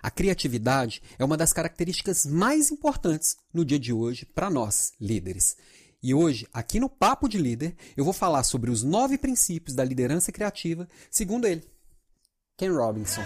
A 0.00 0.12
criatividade 0.12 1.02
é 1.18 1.24
uma 1.24 1.36
das 1.36 1.52
características 1.52 2.24
mais 2.24 2.70
importantes 2.70 3.36
no 3.52 3.64
dia 3.64 3.80
de 3.80 3.92
hoje 3.92 4.24
para 4.24 4.48
nós, 4.48 4.92
líderes. 5.00 5.56
E 6.00 6.14
hoje, 6.14 6.46
aqui 6.52 6.78
no 6.78 6.88
Papo 6.88 7.28
de 7.28 7.36
Líder, 7.36 7.74
eu 7.96 8.04
vou 8.04 8.12
falar 8.12 8.44
sobre 8.44 8.70
os 8.70 8.84
nove 8.84 9.18
princípios 9.18 9.74
da 9.74 9.82
liderança 9.82 10.30
criativa, 10.30 10.88
segundo 11.10 11.48
ele, 11.48 11.64
Ken 12.56 12.70
Robinson. 12.70 13.24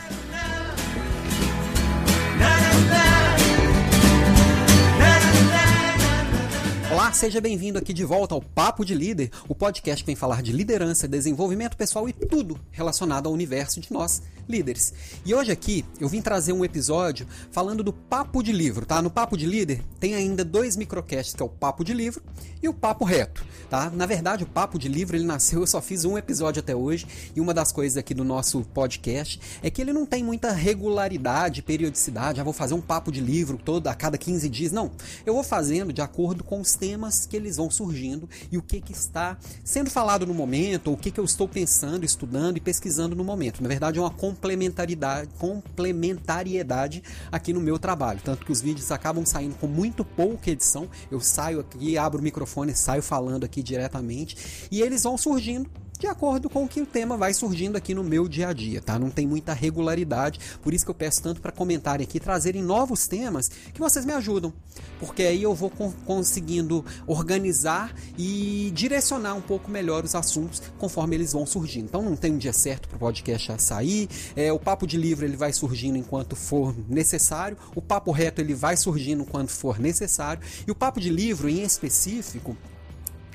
Olá, 6.92 7.10
seja 7.10 7.40
bem-vindo 7.40 7.78
aqui 7.78 7.94
de 7.94 8.04
volta 8.04 8.34
ao 8.34 8.42
Papo 8.42 8.84
de 8.84 8.94
Líder, 8.94 9.30
o 9.48 9.54
podcast 9.54 10.04
que 10.04 10.06
vem 10.06 10.14
falar 10.14 10.42
de 10.42 10.52
liderança, 10.52 11.08
desenvolvimento 11.08 11.74
pessoal 11.74 12.06
e 12.06 12.12
tudo 12.12 12.60
relacionado 12.70 13.26
ao 13.26 13.32
universo 13.32 13.80
de 13.80 13.90
nós, 13.90 14.20
líderes. 14.48 14.92
E 15.24 15.34
hoje 15.34 15.52
aqui 15.52 15.84
eu 16.00 16.08
vim 16.08 16.20
trazer 16.20 16.52
um 16.52 16.64
episódio 16.64 17.26
falando 17.50 17.82
do 17.82 17.92
Papo 17.92 18.42
de 18.42 18.52
Livro, 18.52 18.84
tá? 18.84 19.00
No 19.00 19.10
Papo 19.10 19.36
de 19.36 19.46
Líder 19.46 19.82
tem 20.00 20.14
ainda 20.14 20.44
dois 20.44 20.76
microcasts, 20.76 21.34
que 21.34 21.42
é 21.42 21.46
o 21.46 21.48
Papo 21.48 21.84
de 21.84 21.94
Livro 21.94 22.22
e 22.62 22.68
o 22.68 22.74
Papo 22.74 23.04
Reto, 23.04 23.44
tá? 23.68 23.90
Na 23.90 24.06
verdade, 24.06 24.44
o 24.44 24.46
Papo 24.46 24.78
de 24.78 24.88
Livro 24.88 25.16
ele 25.16 25.24
nasceu, 25.24 25.60
eu 25.60 25.66
só 25.66 25.82
fiz 25.82 26.04
um 26.04 26.16
episódio 26.16 26.60
até 26.60 26.76
hoje, 26.76 27.06
e 27.34 27.40
uma 27.40 27.52
das 27.52 27.72
coisas 27.72 27.96
aqui 27.96 28.14
do 28.14 28.24
nosso 28.24 28.62
podcast 28.72 29.40
é 29.62 29.70
que 29.70 29.82
ele 29.82 29.92
não 29.92 30.06
tem 30.06 30.22
muita 30.22 30.52
regularidade, 30.52 31.62
periodicidade, 31.62 32.40
ah, 32.40 32.44
vou 32.44 32.52
fazer 32.52 32.74
um 32.74 32.80
papo 32.80 33.10
de 33.10 33.20
livro 33.20 33.58
todo 33.58 33.88
a 33.88 33.94
cada 33.94 34.16
15 34.16 34.48
dias, 34.48 34.72
não. 34.72 34.92
Eu 35.26 35.34
vou 35.34 35.42
fazendo 35.42 35.92
de 35.92 36.00
acordo 36.00 36.44
com 36.44 36.60
os 36.60 36.74
temas 36.74 37.26
que 37.26 37.36
eles 37.36 37.56
vão 37.56 37.70
surgindo 37.70 38.28
e 38.50 38.58
o 38.58 38.62
que, 38.62 38.80
que 38.80 38.92
está 38.92 39.36
sendo 39.64 39.90
falado 39.90 40.26
no 40.26 40.34
momento, 40.34 40.88
ou 40.88 40.94
o 40.94 40.96
que, 40.96 41.10
que 41.10 41.18
eu 41.18 41.24
estou 41.24 41.48
pensando, 41.48 42.04
estudando 42.04 42.56
e 42.56 42.60
pesquisando 42.60 43.16
no 43.16 43.24
momento. 43.24 43.62
Na 43.62 43.68
verdade, 43.68 43.98
é 43.98 44.02
uma 44.02 44.10
complementaridade, 44.32 45.28
complementariedade 45.38 47.02
aqui 47.30 47.52
no 47.52 47.60
meu 47.60 47.78
trabalho. 47.78 48.20
Tanto 48.24 48.44
que 48.44 48.52
os 48.52 48.60
vídeos 48.60 48.90
acabam 48.90 49.24
saindo 49.26 49.54
com 49.56 49.66
muito 49.66 50.04
pouca 50.04 50.50
edição. 50.50 50.88
Eu 51.10 51.20
saio 51.20 51.60
aqui, 51.60 51.98
abro 51.98 52.20
o 52.20 52.22
microfone, 52.22 52.74
saio 52.74 53.02
falando 53.02 53.44
aqui 53.44 53.62
diretamente 53.62 54.68
e 54.70 54.80
eles 54.80 55.02
vão 55.02 55.18
surgindo 55.18 55.70
de 56.02 56.08
acordo 56.08 56.50
com 56.50 56.64
o 56.64 56.68
que 56.68 56.80
o 56.80 56.86
tema 56.86 57.16
vai 57.16 57.32
surgindo 57.32 57.76
aqui 57.76 57.94
no 57.94 58.02
meu 58.02 58.26
dia 58.26 58.48
a 58.48 58.52
dia, 58.52 58.82
tá? 58.82 58.98
Não 58.98 59.08
tem 59.08 59.24
muita 59.24 59.52
regularidade, 59.52 60.40
por 60.60 60.74
isso 60.74 60.84
que 60.84 60.90
eu 60.90 60.94
peço 60.96 61.22
tanto 61.22 61.40
para 61.40 61.52
comentarem 61.52 62.04
aqui, 62.04 62.18
trazerem 62.18 62.60
novos 62.60 63.06
temas 63.06 63.48
que 63.72 63.78
vocês 63.78 64.04
me 64.04 64.12
ajudam, 64.12 64.52
porque 64.98 65.22
aí 65.22 65.44
eu 65.44 65.54
vou 65.54 65.70
conseguindo 66.04 66.84
organizar 67.06 67.94
e 68.18 68.72
direcionar 68.74 69.34
um 69.34 69.40
pouco 69.40 69.70
melhor 69.70 70.02
os 70.02 70.16
assuntos 70.16 70.60
conforme 70.76 71.14
eles 71.14 71.34
vão 71.34 71.46
surgindo. 71.46 71.84
Então 71.84 72.02
não 72.02 72.16
tem 72.16 72.32
um 72.32 72.38
dia 72.38 72.52
certo 72.52 72.88
para 72.88 72.96
o 72.96 72.98
podcast 72.98 73.62
sair, 73.62 74.08
é, 74.34 74.52
o 74.52 74.58
papo 74.58 74.88
de 74.88 74.96
livro 74.96 75.24
ele 75.24 75.36
vai 75.36 75.52
surgindo 75.52 75.96
enquanto 75.96 76.34
for 76.34 76.74
necessário, 76.88 77.56
o 77.76 77.80
papo 77.80 78.10
reto 78.10 78.40
ele 78.40 78.54
vai 78.54 78.76
surgindo 78.76 79.22
enquanto 79.22 79.50
for 79.50 79.78
necessário, 79.78 80.42
e 80.66 80.70
o 80.72 80.74
papo 80.74 80.98
de 80.98 81.10
livro 81.10 81.48
em 81.48 81.62
específico 81.62 82.56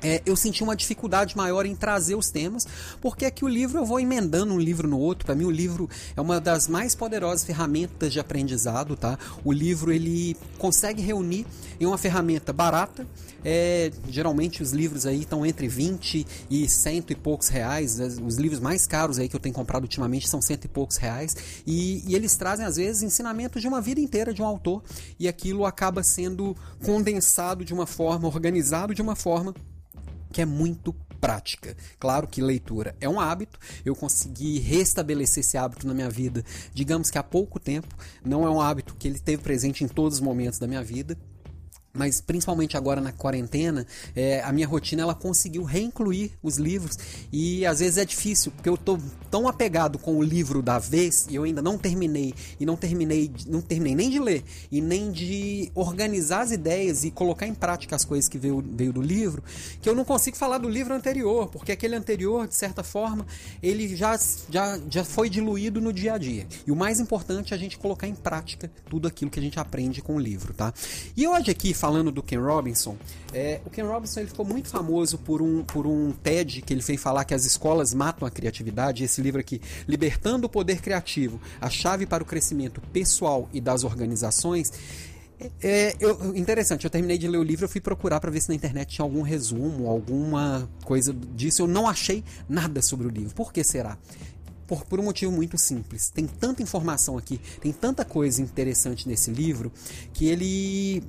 é, 0.02 0.22
eu 0.24 0.36
senti 0.36 0.62
uma 0.62 0.76
dificuldade 0.76 1.36
maior 1.36 1.66
em 1.66 1.74
trazer 1.74 2.14
os 2.14 2.30
temas, 2.30 2.66
porque 3.00 3.24
aqui 3.24 3.44
o 3.44 3.48
livro 3.48 3.78
eu 3.78 3.84
vou 3.84 3.98
emendando 3.98 4.54
um 4.54 4.58
livro 4.58 4.86
no 4.86 4.98
outro. 4.98 5.26
Para 5.26 5.34
mim, 5.34 5.44
o 5.44 5.50
livro 5.50 5.88
é 6.16 6.20
uma 6.20 6.40
das 6.40 6.68
mais 6.68 6.94
poderosas 6.94 7.44
ferramentas 7.44 8.12
de 8.12 8.20
aprendizado, 8.20 8.96
tá? 8.96 9.18
O 9.44 9.52
livro 9.52 9.92
ele 9.92 10.36
consegue 10.56 11.02
reunir 11.02 11.46
em 11.80 11.86
uma 11.86 11.98
ferramenta 11.98 12.52
barata. 12.52 13.06
É, 13.44 13.92
geralmente 14.08 14.62
os 14.62 14.72
livros 14.72 15.06
aí 15.06 15.20
estão 15.20 15.46
entre 15.46 15.68
20 15.68 16.26
e 16.50 16.68
cento 16.68 17.12
e 17.12 17.16
poucos 17.16 17.48
reais. 17.48 17.98
Os 18.24 18.36
livros 18.36 18.60
mais 18.60 18.86
caros 18.86 19.18
aí 19.18 19.28
que 19.28 19.34
eu 19.34 19.40
tenho 19.40 19.54
comprado 19.54 19.84
ultimamente 19.84 20.28
são 20.28 20.40
cento 20.40 20.64
e 20.64 20.68
poucos 20.68 20.96
reais. 20.96 21.36
E, 21.66 22.04
e 22.06 22.14
eles 22.14 22.36
trazem, 22.36 22.64
às 22.64 22.76
vezes, 22.76 23.02
ensinamentos 23.02 23.60
de 23.60 23.68
uma 23.68 23.80
vida 23.80 24.00
inteira 24.00 24.32
de 24.32 24.42
um 24.42 24.46
autor. 24.46 24.82
E 25.18 25.26
aquilo 25.26 25.64
acaba 25.64 26.02
sendo 26.02 26.56
condensado 26.84 27.64
de 27.64 27.74
uma 27.74 27.86
forma, 27.86 28.28
organizado 28.28 28.94
de 28.94 29.02
uma 29.02 29.16
forma 29.16 29.54
que 30.32 30.40
é 30.40 30.44
muito 30.44 30.94
prática. 31.20 31.76
Claro 31.98 32.26
que 32.26 32.40
leitura 32.40 32.94
é 33.00 33.08
um 33.08 33.20
hábito, 33.20 33.58
eu 33.84 33.94
consegui 33.94 34.58
restabelecer 34.60 35.40
esse 35.40 35.58
hábito 35.58 35.86
na 35.86 35.94
minha 35.94 36.08
vida, 36.08 36.44
digamos 36.72 37.10
que 37.10 37.18
há 37.18 37.22
pouco 37.22 37.58
tempo, 37.58 37.94
não 38.24 38.46
é 38.46 38.50
um 38.50 38.60
hábito 38.60 38.94
que 38.96 39.08
ele 39.08 39.18
teve 39.18 39.42
presente 39.42 39.84
em 39.84 39.88
todos 39.88 40.18
os 40.18 40.20
momentos 40.20 40.58
da 40.58 40.66
minha 40.66 40.82
vida, 40.82 41.16
mas 41.98 42.20
principalmente 42.20 42.76
agora 42.76 43.00
na 43.00 43.12
quarentena, 43.12 43.84
é, 44.14 44.40
a 44.42 44.52
minha 44.52 44.66
rotina 44.66 45.02
ela 45.02 45.14
conseguiu 45.14 45.64
reincluir 45.64 46.30
os 46.40 46.56
livros 46.56 46.96
e 47.32 47.66
às 47.66 47.80
vezes 47.80 47.98
é 47.98 48.04
difícil 48.04 48.52
porque 48.52 48.68
eu 48.68 48.76
tô 48.76 48.98
tão 49.30 49.48
apegado 49.48 49.98
com 49.98 50.16
o 50.16 50.22
livro 50.22 50.62
da 50.62 50.78
vez 50.78 51.26
e 51.28 51.34
eu 51.34 51.42
ainda 51.42 51.60
não 51.60 51.76
terminei 51.76 52.32
e 52.60 52.64
não 52.64 52.76
terminei, 52.76 53.30
não 53.46 53.60
terminei 53.60 53.96
nem 53.96 54.10
de 54.10 54.18
ler 54.20 54.44
e 54.70 54.80
nem 54.80 55.10
de 55.10 55.70
organizar 55.74 56.42
as 56.42 56.52
ideias 56.52 57.04
e 57.04 57.10
colocar 57.10 57.46
em 57.46 57.54
prática 57.54 57.96
as 57.96 58.04
coisas 58.04 58.28
que 58.28 58.38
veio, 58.38 58.64
veio 58.64 58.92
do 58.92 59.02
livro, 59.02 59.42
que 59.82 59.88
eu 59.88 59.94
não 59.94 60.04
consigo 60.04 60.36
falar 60.36 60.58
do 60.58 60.68
livro 60.68 60.94
anterior, 60.94 61.48
porque 61.48 61.72
aquele 61.72 61.96
anterior, 61.96 62.46
de 62.46 62.54
certa 62.54 62.84
forma, 62.84 63.26
ele 63.60 63.96
já, 63.96 64.18
já, 64.48 64.78
já 64.88 65.04
foi 65.04 65.28
diluído 65.28 65.80
no 65.80 65.92
dia 65.92 66.14
a 66.14 66.18
dia. 66.18 66.46
E 66.66 66.70
o 66.70 66.76
mais 66.76 67.00
importante 67.00 67.52
é 67.52 67.56
a 67.56 67.58
gente 67.58 67.76
colocar 67.76 68.06
em 68.06 68.14
prática 68.14 68.70
tudo 68.88 69.08
aquilo 69.08 69.30
que 69.30 69.40
a 69.40 69.42
gente 69.42 69.58
aprende 69.58 70.00
com 70.00 70.14
o 70.14 70.20
livro, 70.20 70.54
tá? 70.54 70.72
E 71.16 71.26
hoje 71.26 71.50
aqui 71.50 71.74
do 72.12 72.22
Ken 72.22 72.38
Robinson, 72.38 72.96
é, 73.32 73.60
o 73.64 73.70
Ken 73.70 73.82
Robinson 73.82 74.20
ele 74.20 74.28
ficou 74.28 74.44
muito 74.44 74.68
famoso 74.68 75.18
por 75.18 75.40
um, 75.40 75.64
por 75.64 75.86
um 75.86 76.12
TED 76.12 76.62
que 76.62 76.72
ele 76.72 76.82
fez 76.82 77.00
falar 77.00 77.24
que 77.24 77.34
as 77.34 77.44
escolas 77.44 77.94
matam 77.94 78.28
a 78.28 78.30
criatividade. 78.30 79.04
Esse 79.04 79.20
livro 79.20 79.40
aqui, 79.40 79.60
Libertando 79.86 80.46
o 80.46 80.50
Poder 80.50 80.80
Criativo, 80.80 81.40
a 81.60 81.70
chave 81.70 82.06
para 82.06 82.22
o 82.22 82.26
crescimento 82.26 82.80
pessoal 82.92 83.48
e 83.52 83.60
das 83.60 83.84
organizações. 83.84 84.72
É, 85.62 85.94
eu, 86.00 86.36
interessante, 86.36 86.84
eu 86.84 86.90
terminei 86.90 87.16
de 87.16 87.28
ler 87.28 87.38
o 87.38 87.42
livro, 87.42 87.64
eu 87.64 87.68
fui 87.68 87.80
procurar 87.80 88.18
para 88.18 88.30
ver 88.30 88.40
se 88.40 88.48
na 88.48 88.54
internet 88.54 88.96
tinha 88.96 89.04
algum 89.04 89.22
resumo, 89.22 89.88
alguma 89.88 90.68
coisa 90.84 91.12
disso. 91.12 91.62
Eu 91.62 91.68
não 91.68 91.86
achei 91.86 92.24
nada 92.48 92.82
sobre 92.82 93.06
o 93.06 93.10
livro. 93.10 93.34
Por 93.34 93.52
que 93.52 93.62
será? 93.62 93.96
Por, 94.66 94.84
por, 94.84 95.00
um 95.00 95.04
motivo 95.04 95.32
muito 95.32 95.56
simples. 95.56 96.10
Tem 96.10 96.26
tanta 96.26 96.62
informação 96.62 97.16
aqui, 97.16 97.40
tem 97.60 97.72
tanta 97.72 98.04
coisa 98.04 98.42
interessante 98.42 99.08
nesse 99.08 99.30
livro, 99.30 99.72
que 100.12 100.26
ele 100.26 101.02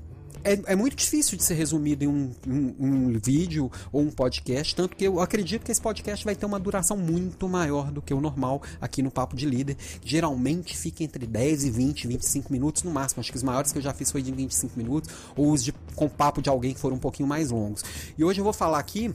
é, 0.44 0.73
é, 0.73 0.75
muito 0.75 0.95
difícil 0.95 1.38
de 1.38 1.44
ser 1.44 1.55
resumido 1.55 2.03
em 2.03 2.07
um, 2.07 2.31
um, 2.47 2.75
um, 2.79 3.19
vídeo 3.19 3.72
ou 3.91 4.01
um 4.01 4.11
podcast, 4.11 4.75
tanto 4.75 4.95
que 4.95 5.05
eu 5.05 5.19
acredito 5.19 5.63
que 5.63 5.72
esse 5.72 5.81
podcast 5.81 6.23
vai 6.23 6.35
ter 6.35 6.45
uma 6.45 6.59
duração 6.59 6.97
muito 6.97 7.47
maior 7.47 7.91
do 7.91 8.01
que 8.01 8.13
o 8.13 8.22
normal 8.22 8.61
aqui 8.79 9.01
no 9.01 9.11
Papo 9.11 9.35
de 9.35 9.45
Líder. 9.45 9.78
Geralmente 10.03 10.78
fica 10.78 11.03
entre 11.03 11.25
10 11.25 11.66
e 11.66 11.72
20, 11.72 12.07
25 12.07 12.51
minutos 12.51 12.83
no 12.83 12.91
máximo. 12.91 13.19
Acho 13.19 13.31
que 13.31 13.38
os 13.38 13.44
maiores 13.44 13.72
que 13.72 13.78
eu 13.78 13.81
já 13.81 13.94
fiz 13.94 14.11
foi 14.11 14.22
de 14.22 14.31
25 14.31 14.78
minutos, 14.78 15.09
ou 15.35 15.51
os 15.51 15.63
de, 15.63 15.73
com 15.95 16.07
papo 16.07 16.41
de 16.41 16.49
alguém 16.49 16.73
que 16.73 16.79
foram 16.79 16.95
um 16.95 16.99
pouquinho 16.99 17.28
mais 17.28 17.51
longos. 17.51 17.83
E 18.17 18.23
hoje 18.23 18.39
eu 18.39 18.44
vou 18.44 18.53
falar 18.53 18.79
aqui 18.79 19.13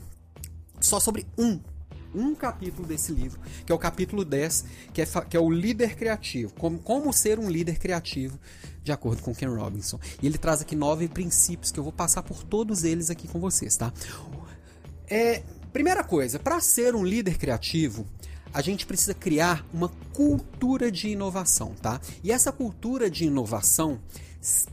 só 0.79 0.99
sobre 0.99 1.25
um 1.37 1.59
um 2.15 2.33
capítulo 2.33 2.87
desse 2.87 3.11
livro, 3.11 3.39
que 3.65 3.71
é 3.71 3.75
o 3.75 3.77
capítulo 3.77 4.23
10, 4.23 4.65
que 4.93 5.01
é, 5.01 5.05
que 5.05 5.35
é 5.35 5.39
o 5.39 5.51
líder 5.51 5.95
criativo. 5.95 6.53
Como, 6.53 6.79
como 6.79 7.11
ser 7.11 7.37
um 7.37 7.49
líder 7.49 7.77
criativo, 7.77 8.39
de 8.85 8.91
acordo 8.91 9.21
com 9.23 9.33
Ken 9.33 9.47
Robinson. 9.47 9.99
E 10.21 10.27
ele 10.27 10.37
traz 10.37 10.61
aqui 10.61 10.75
nove 10.75 11.07
princípios 11.07 11.71
que 11.71 11.79
eu 11.79 11.83
vou 11.83 11.91
passar 11.91 12.21
por 12.21 12.43
todos 12.43 12.83
eles 12.83 13.09
aqui 13.09 13.27
com 13.27 13.39
vocês, 13.39 13.75
tá? 13.75 13.91
É, 15.09 15.43
primeira 15.73 16.03
coisa, 16.03 16.37
para 16.37 16.61
ser 16.61 16.95
um 16.95 17.03
líder 17.03 17.37
criativo, 17.37 18.05
a 18.53 18.61
gente 18.61 18.85
precisa 18.85 19.13
criar 19.13 19.65
uma 19.73 19.89
cultura 20.13 20.91
de 20.91 21.09
inovação, 21.09 21.73
tá? 21.81 21.99
E 22.23 22.31
essa 22.31 22.51
cultura 22.51 23.09
de 23.09 23.25
inovação 23.25 23.99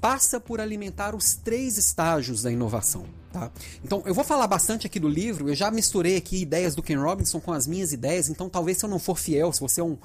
passa 0.00 0.38
por 0.38 0.60
alimentar 0.60 1.14
os 1.14 1.34
três 1.34 1.78
estágios 1.78 2.42
da 2.42 2.52
inovação. 2.52 3.06
Tá? 3.32 3.50
Então, 3.82 4.02
eu 4.04 4.12
vou 4.12 4.22
falar 4.22 4.46
bastante 4.46 4.86
aqui 4.86 5.00
do 5.00 5.08
livro. 5.08 5.48
Eu 5.48 5.54
já 5.54 5.70
misturei 5.70 6.16
aqui 6.16 6.42
ideias 6.42 6.74
do 6.74 6.82
Ken 6.82 6.96
Robinson 6.96 7.40
com 7.40 7.50
as 7.50 7.66
minhas 7.66 7.90
ideias. 7.92 8.28
Então, 8.28 8.48
talvez 8.48 8.76
se 8.76 8.84
eu 8.84 8.90
não 8.90 8.98
for 8.98 9.16
fiel, 9.16 9.50
se 9.52 9.60
você 9.60 9.80
é 9.80 9.84
um, 9.84 9.96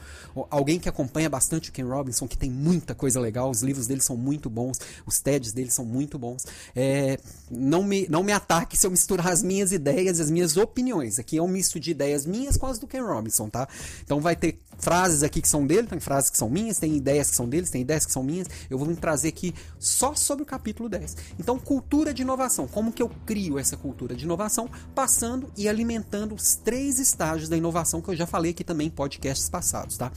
alguém 0.49 0.79
que 0.79 0.87
acompanha 0.87 1.29
bastante 1.29 1.69
o 1.69 1.73
Ken 1.73 1.83
Robinson, 1.83 2.25
que 2.25 2.37
tem 2.37 2.49
muita 2.49 2.95
coisa 2.95 3.19
legal, 3.19 3.49
os 3.49 3.61
livros 3.61 3.85
dele 3.85 4.01
são 4.01 4.15
muito 4.15 4.49
bons, 4.49 4.79
os 5.05 5.19
TEDs 5.19 5.51
dele 5.51 5.69
são 5.69 5.83
muito 5.83 6.17
bons. 6.17 6.45
É, 6.73 7.19
não, 7.51 7.83
me, 7.83 8.07
não 8.09 8.23
me 8.23 8.31
ataque 8.31 8.77
se 8.77 8.87
eu 8.87 8.91
misturar 8.91 9.27
as 9.27 9.43
minhas 9.43 9.73
ideias, 9.73 10.21
as 10.21 10.31
minhas 10.31 10.55
opiniões. 10.55 11.19
Aqui 11.19 11.37
é 11.37 11.43
um 11.43 11.49
misto 11.49 11.79
de 11.81 11.91
ideias 11.91 12.25
minhas 12.25 12.55
com 12.55 12.65
as 12.65 12.79
do 12.79 12.87
Ken 12.87 13.01
Robinson, 13.01 13.49
tá? 13.49 13.67
Então, 14.03 14.21
vai 14.21 14.37
ter 14.37 14.57
frases 14.77 15.23
aqui 15.23 15.41
que 15.41 15.47
são 15.47 15.65
dele, 15.65 15.87
tem 15.87 15.99
frases 15.99 16.29
que 16.29 16.37
são 16.37 16.49
minhas, 16.49 16.77
tem 16.77 16.95
ideias 16.95 17.29
que 17.29 17.35
são 17.35 17.47
deles, 17.47 17.69
tem 17.69 17.81
ideias 17.81 18.05
que 18.05 18.11
são 18.11 18.23
minhas. 18.23 18.47
Eu 18.69 18.77
vou 18.77 18.87
me 18.87 18.95
trazer 18.95 19.29
aqui 19.29 19.53
só 19.79 20.15
sobre 20.15 20.43
o 20.43 20.45
capítulo 20.45 20.89
10. 20.89 21.17
Então, 21.39 21.57
cultura 21.57 22.13
de 22.13 22.21
inovação. 22.21 22.67
Como 22.67 22.91
que 22.91 23.01
eu 23.01 23.09
crio 23.25 23.59
essa 23.59 23.75
cultura 23.75 24.15
de 24.15 24.25
inovação, 24.25 24.69
passando 24.93 25.51
e 25.57 25.67
alimentando 25.67 26.35
os 26.35 26.55
três 26.55 26.99
estágios 26.99 27.49
da 27.49 27.57
inovação 27.57 28.01
que 28.01 28.09
eu 28.09 28.15
já 28.15 28.25
falei 28.25 28.51
aqui 28.51 28.63
também 28.63 28.87
em 28.87 28.91
podcasts 28.91 29.49
passados, 29.49 29.97
tá? 29.97 30.11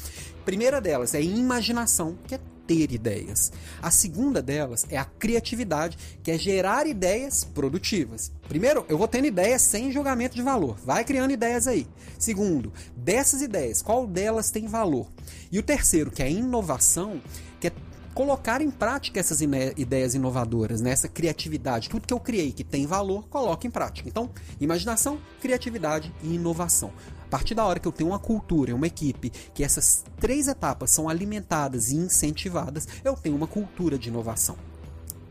Primeira 0.45 0.81
delas 0.81 1.15
é 1.15 1.23
imaginação, 1.23 2.17
que 2.27 2.35
é 2.35 2.41
ter 2.67 2.93
ideias. 2.93 3.53
A 3.83 3.91
segunda 3.91 4.41
delas 4.41 4.87
é 4.89 4.97
a 4.97 5.05
criatividade, 5.05 5.99
que 6.23 6.31
é 6.31 6.39
gerar 6.39 6.87
ideias 6.87 7.43
produtivas. 7.43 8.31
Primeiro, 8.49 8.87
eu 8.89 8.97
vou 8.97 9.09
tendo 9.09 9.27
ideias 9.27 9.63
sem 9.63 9.91
julgamento 9.91 10.37
de 10.37 10.43
valor. 10.43 10.77
Vai 10.85 11.05
criando 11.05 11.33
ideias 11.33 11.67
aí. 11.67 11.85
Segundo, 12.17 12.73
dessas 12.97 13.43
ideias, 13.43 13.83
qual 13.83 14.07
delas 14.07 14.53
tem 14.53 14.69
valor? 14.69 15.09
E 15.51 15.59
o 15.59 15.63
terceiro, 15.65 16.13
que 16.13 16.23
é 16.23 16.27
a 16.27 16.31
inovação, 16.31 17.21
que 17.59 17.67
é 17.67 17.73
colocar 18.15 18.61
em 18.61 18.71
prática 18.71 19.19
essas 19.19 19.41
ideias 19.41 20.15
inovadoras, 20.15 20.81
né? 20.81 20.91
essa 20.91 21.09
criatividade. 21.09 21.89
Tudo 21.89 22.07
que 22.07 22.15
eu 22.15 22.21
criei 22.21 22.53
que 22.53 22.63
tem 22.63 22.87
valor, 22.87 23.27
coloque 23.29 23.67
em 23.67 23.71
prática. 23.71 24.09
Então, 24.09 24.31
imaginação, 24.61 25.19
criatividade 25.41 26.13
e 26.23 26.35
inovação. 26.35 26.93
Partir 27.31 27.55
da 27.55 27.65
hora 27.65 27.79
que 27.79 27.87
eu 27.87 27.93
tenho 27.93 28.11
uma 28.11 28.19
cultura, 28.19 28.75
uma 28.75 28.89
equipe, 28.89 29.31
que 29.55 29.63
essas 29.63 30.05
três 30.19 30.49
etapas 30.49 30.91
são 30.91 31.09
alimentadas 31.09 31.91
e 31.91 31.97
incentivadas, 31.97 32.89
eu 33.05 33.15
tenho 33.15 33.37
uma 33.37 33.47
cultura 33.47 33.97
de 33.97 34.09
inovação. 34.09 34.57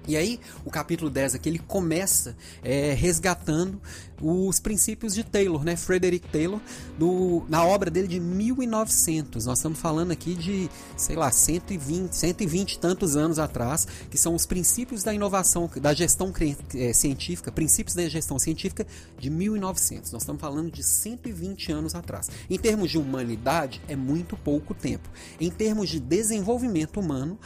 E 0.10 0.18
aí, 0.18 0.40
o 0.66 0.72
capítulo 0.72 1.08
10 1.08 1.36
aqui, 1.36 1.50
ele 1.50 1.60
começa 1.60 2.36
é, 2.64 2.94
resgatando 2.94 3.80
os 4.20 4.60
princípios 4.60 5.14
de 5.14 5.24
Taylor, 5.24 5.64
né? 5.64 5.76
Frederick 5.76 6.28
Taylor, 6.30 6.60
do, 6.98 7.46
na 7.48 7.64
obra 7.64 7.92
dele 7.92 8.08
de 8.08 8.20
1900. 8.20 9.46
Nós 9.46 9.60
estamos 9.60 9.78
falando 9.78 10.10
aqui 10.10 10.34
de, 10.34 10.68
sei 10.98 11.16
lá, 11.16 11.30
120, 11.30 12.12
120 12.12 12.74
e 12.74 12.80
tantos 12.80 13.16
anos 13.16 13.38
atrás, 13.38 13.88
que 14.10 14.18
são 14.18 14.34
os 14.34 14.48
princípios 14.48 15.04
da 15.04 15.14
inovação, 15.14 15.70
da 15.80 15.94
gestão 15.94 16.34
é, 16.74 16.92
científica, 16.92 17.52
princípios 17.52 17.94
da 17.94 18.10
gestão 18.10 18.40
científica 18.40 18.88
de 19.20 19.30
1900. 19.30 20.12
Nós 20.12 20.24
estamos 20.24 20.42
falando 20.42 20.72
de 20.72 20.82
120 20.82 21.72
anos 21.72 21.94
atrás. 21.94 22.32
Em 22.50 22.58
termos 22.58 22.90
de 22.90 22.98
humanidade, 22.98 23.80
é 23.88 23.96
muito 23.96 24.36
pouco 24.36 24.74
tempo. 24.74 25.08
Em 25.40 25.52
termos 25.52 25.88
de 25.88 26.00
desenvolvimento 26.00 27.00
humano, 27.00 27.38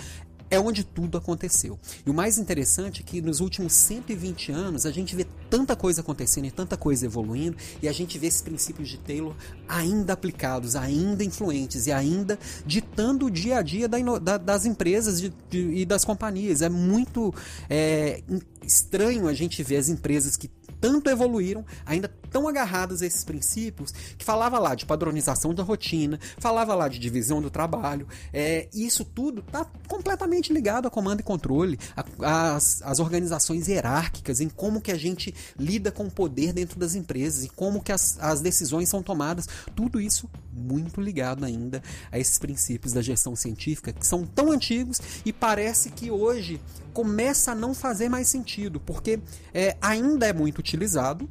é 0.53 0.59
onde 0.59 0.83
tudo 0.83 1.17
aconteceu. 1.17 1.79
E 2.05 2.09
o 2.09 2.13
mais 2.13 2.37
interessante 2.37 3.01
é 3.01 3.03
que 3.03 3.21
nos 3.21 3.39
últimos 3.39 3.73
120 3.73 4.51
anos 4.51 4.85
a 4.85 4.91
gente 4.91 5.15
vê 5.15 5.25
tanta 5.49 5.75
coisa 5.75 6.01
acontecendo 6.01 6.45
e 6.45 6.51
tanta 6.51 6.77
coisa 6.77 7.05
evoluindo, 7.05 7.57
e 7.81 7.87
a 7.87 7.91
gente 7.91 8.19
vê 8.19 8.27
esses 8.27 8.41
princípios 8.41 8.87
de 8.87 8.99
Taylor 8.99 9.35
ainda 9.67 10.13
aplicados, 10.13 10.75
ainda 10.75 11.23
influentes 11.23 11.87
e 11.87 11.91
ainda 11.91 12.37
ditando 12.65 13.25
o 13.25 13.31
dia 13.31 13.57
a 13.57 13.61
dia 13.63 13.87
da, 13.87 13.97
da, 14.19 14.37
das 14.37 14.65
empresas 14.65 15.19
de, 15.19 15.33
de, 15.49 15.59
e 15.73 15.85
das 15.85 16.05
companhias. 16.05 16.61
É 16.61 16.69
muito 16.69 17.33
é, 17.67 18.21
estranho 18.63 19.27
a 19.27 19.33
gente 19.33 19.63
ver 19.63 19.77
as 19.77 19.89
empresas 19.89 20.37
que 20.37 20.49
tanto 20.83 21.09
evoluíram, 21.09 21.65
ainda 21.85 22.09
tão 22.29 22.45
agarradas 22.45 23.01
a 23.01 23.05
esses 23.05 23.23
princípios, 23.23 23.93
que 24.17 24.25
falava 24.25 24.59
lá 24.59 24.75
de 24.75 24.85
padronização 24.85 25.53
da 25.53 25.63
rotina, 25.63 26.19
falava 26.39 26.75
lá 26.75 26.89
de 26.89 26.99
divisão 26.99 27.41
do 27.41 27.49
trabalho. 27.49 28.05
É, 28.33 28.67
isso 28.73 29.05
tudo 29.05 29.39
está 29.39 29.65
completamente 29.87 30.51
ligado 30.51 30.85
a 30.85 30.91
comando 30.91 31.21
e 31.21 31.23
controle, 31.23 31.79
as, 32.19 32.81
as 32.81 32.99
organizações 32.99 33.69
hierárquicas, 33.69 34.41
em 34.41 34.49
como 34.49 34.81
que 34.81 34.91
a 34.91 34.97
gente 34.97 35.33
lida 35.57 35.89
com 35.89 36.03
o 36.03 36.11
poder 36.11 36.51
dentro 36.51 36.77
das 36.77 36.95
empresas 36.95 37.45
e 37.45 37.49
como 37.49 37.81
que 37.81 37.93
as, 37.93 38.19
as 38.19 38.41
decisões 38.41 38.89
são 38.89 39.01
tomadas. 39.01 39.47
Tudo 39.73 40.01
isso 40.01 40.29
muito 40.55 41.01
ligado 41.01 41.45
ainda 41.45 41.81
a 42.11 42.19
esses 42.19 42.37
princípios 42.37 42.93
da 42.93 43.01
gestão 43.01 43.35
científica, 43.35 43.91
que 43.91 44.05
são 44.05 44.25
tão 44.25 44.51
antigos 44.51 45.01
e 45.25 45.33
parece 45.33 45.89
que 45.89 46.11
hoje 46.11 46.61
começa 46.93 47.51
a 47.51 47.55
não 47.55 47.73
fazer 47.73 48.07
mais 48.09 48.27
sentido, 48.27 48.79
porque 48.79 49.19
é, 49.53 49.75
ainda 49.81 50.27
é 50.27 50.33
muito 50.33 50.59
utilizado, 50.59 51.27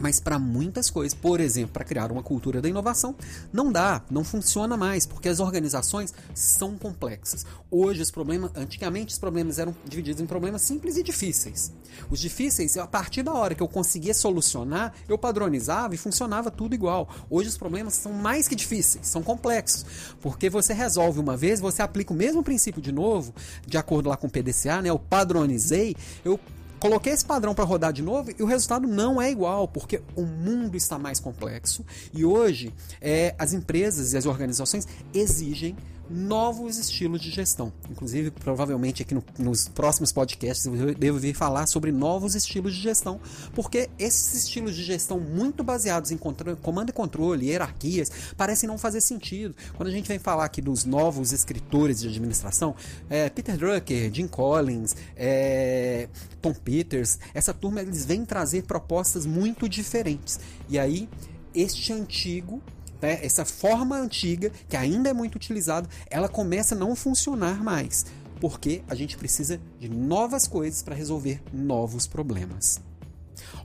mas 0.00 0.20
para 0.20 0.38
muitas 0.38 0.90
coisas, 0.90 1.16
por 1.16 1.40
exemplo, 1.40 1.72
para 1.72 1.84
criar 1.84 2.10
uma 2.10 2.22
cultura 2.22 2.60
da 2.60 2.68
inovação, 2.68 3.14
não 3.52 3.72
dá, 3.72 4.02
não 4.10 4.24
funciona 4.24 4.76
mais, 4.76 5.06
porque 5.06 5.28
as 5.28 5.40
organizações 5.40 6.12
são 6.34 6.76
complexas. 6.76 7.44
Hoje 7.70 8.02
os 8.02 8.10
problemas, 8.10 8.50
antigamente 8.54 9.12
os 9.12 9.18
problemas 9.18 9.58
eram 9.58 9.74
divididos 9.86 10.20
em 10.20 10.26
problemas 10.26 10.62
simples 10.62 10.96
e 10.96 11.02
difíceis. 11.02 11.72
Os 12.10 12.20
difíceis, 12.20 12.76
a 12.76 12.86
partir 12.86 13.22
da 13.22 13.32
hora 13.32 13.54
que 13.54 13.62
eu 13.62 13.68
conseguia 13.68 14.14
solucionar, 14.14 14.92
eu 15.08 15.18
padronizava 15.18 15.94
e 15.94 15.98
funcionava 15.98 16.50
tudo 16.50 16.74
igual. 16.74 17.08
Hoje 17.28 17.48
os 17.48 17.58
problemas 17.58 17.94
são 17.94 18.12
mais 18.12 18.48
que 18.48 18.54
difíceis, 18.54 19.06
são 19.06 19.22
complexos, 19.22 19.84
porque 20.20 20.48
você 20.48 20.72
resolve 20.72 21.18
uma 21.18 21.36
vez, 21.36 21.60
você 21.60 21.82
aplica 21.82 22.12
o 22.12 22.16
mesmo 22.16 22.42
princípio 22.42 22.80
de 22.80 22.92
novo, 22.92 23.34
de 23.66 23.76
acordo 23.76 24.08
lá 24.08 24.16
com 24.16 24.26
o 24.26 24.30
PDCA, 24.30 24.82
né? 24.82 24.90
Eu 24.90 24.98
padronizei, 24.98 25.96
eu 26.24 26.38
Coloquei 26.78 27.12
esse 27.12 27.24
padrão 27.24 27.54
para 27.54 27.64
rodar 27.64 27.92
de 27.92 28.02
novo 28.02 28.30
e 28.38 28.42
o 28.42 28.46
resultado 28.46 28.86
não 28.86 29.20
é 29.20 29.30
igual, 29.30 29.66
porque 29.66 30.00
o 30.14 30.22
mundo 30.22 30.76
está 30.76 30.98
mais 30.98 31.18
complexo. 31.18 31.84
E 32.12 32.24
hoje 32.24 32.72
é, 33.00 33.34
as 33.38 33.52
empresas 33.52 34.12
e 34.12 34.16
as 34.16 34.26
organizações 34.26 34.86
exigem 35.12 35.76
novos 36.10 36.78
estilos 36.78 37.20
de 37.20 37.30
gestão. 37.30 37.72
Inclusive, 37.90 38.30
provavelmente 38.30 39.02
aqui 39.02 39.14
no, 39.14 39.22
nos 39.38 39.68
próximos 39.68 40.12
podcasts 40.12 40.66
eu 40.66 40.94
devo 40.94 41.18
vir 41.18 41.34
falar 41.34 41.66
sobre 41.66 41.92
novos 41.92 42.34
estilos 42.34 42.74
de 42.74 42.80
gestão, 42.80 43.20
porque 43.54 43.88
esses 43.98 44.44
estilos 44.44 44.74
de 44.74 44.82
gestão 44.82 45.20
muito 45.20 45.62
baseados 45.62 46.10
em 46.10 46.18
comando 46.18 46.90
e 46.90 46.92
controle, 46.92 47.46
hierarquias, 47.46 48.10
parecem 48.36 48.68
não 48.68 48.78
fazer 48.78 49.00
sentido. 49.00 49.54
Quando 49.76 49.88
a 49.88 49.92
gente 49.92 50.08
vem 50.08 50.18
falar 50.18 50.44
aqui 50.44 50.62
dos 50.62 50.84
novos 50.84 51.32
escritores 51.32 52.00
de 52.00 52.08
administração, 52.08 52.74
é, 53.08 53.28
Peter 53.28 53.56
Drucker, 53.56 54.12
Jim 54.12 54.26
Collins, 54.26 54.96
é, 55.16 56.08
Tom 56.40 56.54
Peters, 56.54 57.18
essa 57.34 57.52
turma 57.52 57.80
eles 57.80 58.04
vêm 58.04 58.24
trazer 58.24 58.62
propostas 58.62 59.26
muito 59.26 59.68
diferentes. 59.68 60.40
E 60.68 60.78
aí, 60.78 61.08
este 61.54 61.92
antigo 61.92 62.62
né, 63.00 63.24
essa 63.24 63.44
forma 63.44 63.96
antiga, 63.96 64.50
que 64.68 64.76
ainda 64.76 65.10
é 65.10 65.12
muito 65.12 65.36
utilizada, 65.36 65.88
ela 66.10 66.28
começa 66.28 66.74
a 66.74 66.78
não 66.78 66.94
funcionar 66.94 67.62
mais, 67.62 68.06
porque 68.40 68.82
a 68.88 68.94
gente 68.94 69.16
precisa 69.16 69.60
de 69.78 69.88
novas 69.88 70.46
coisas 70.46 70.82
para 70.82 70.94
resolver 70.94 71.42
novos 71.52 72.06
problemas. 72.06 72.80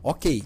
Ok, 0.04 0.44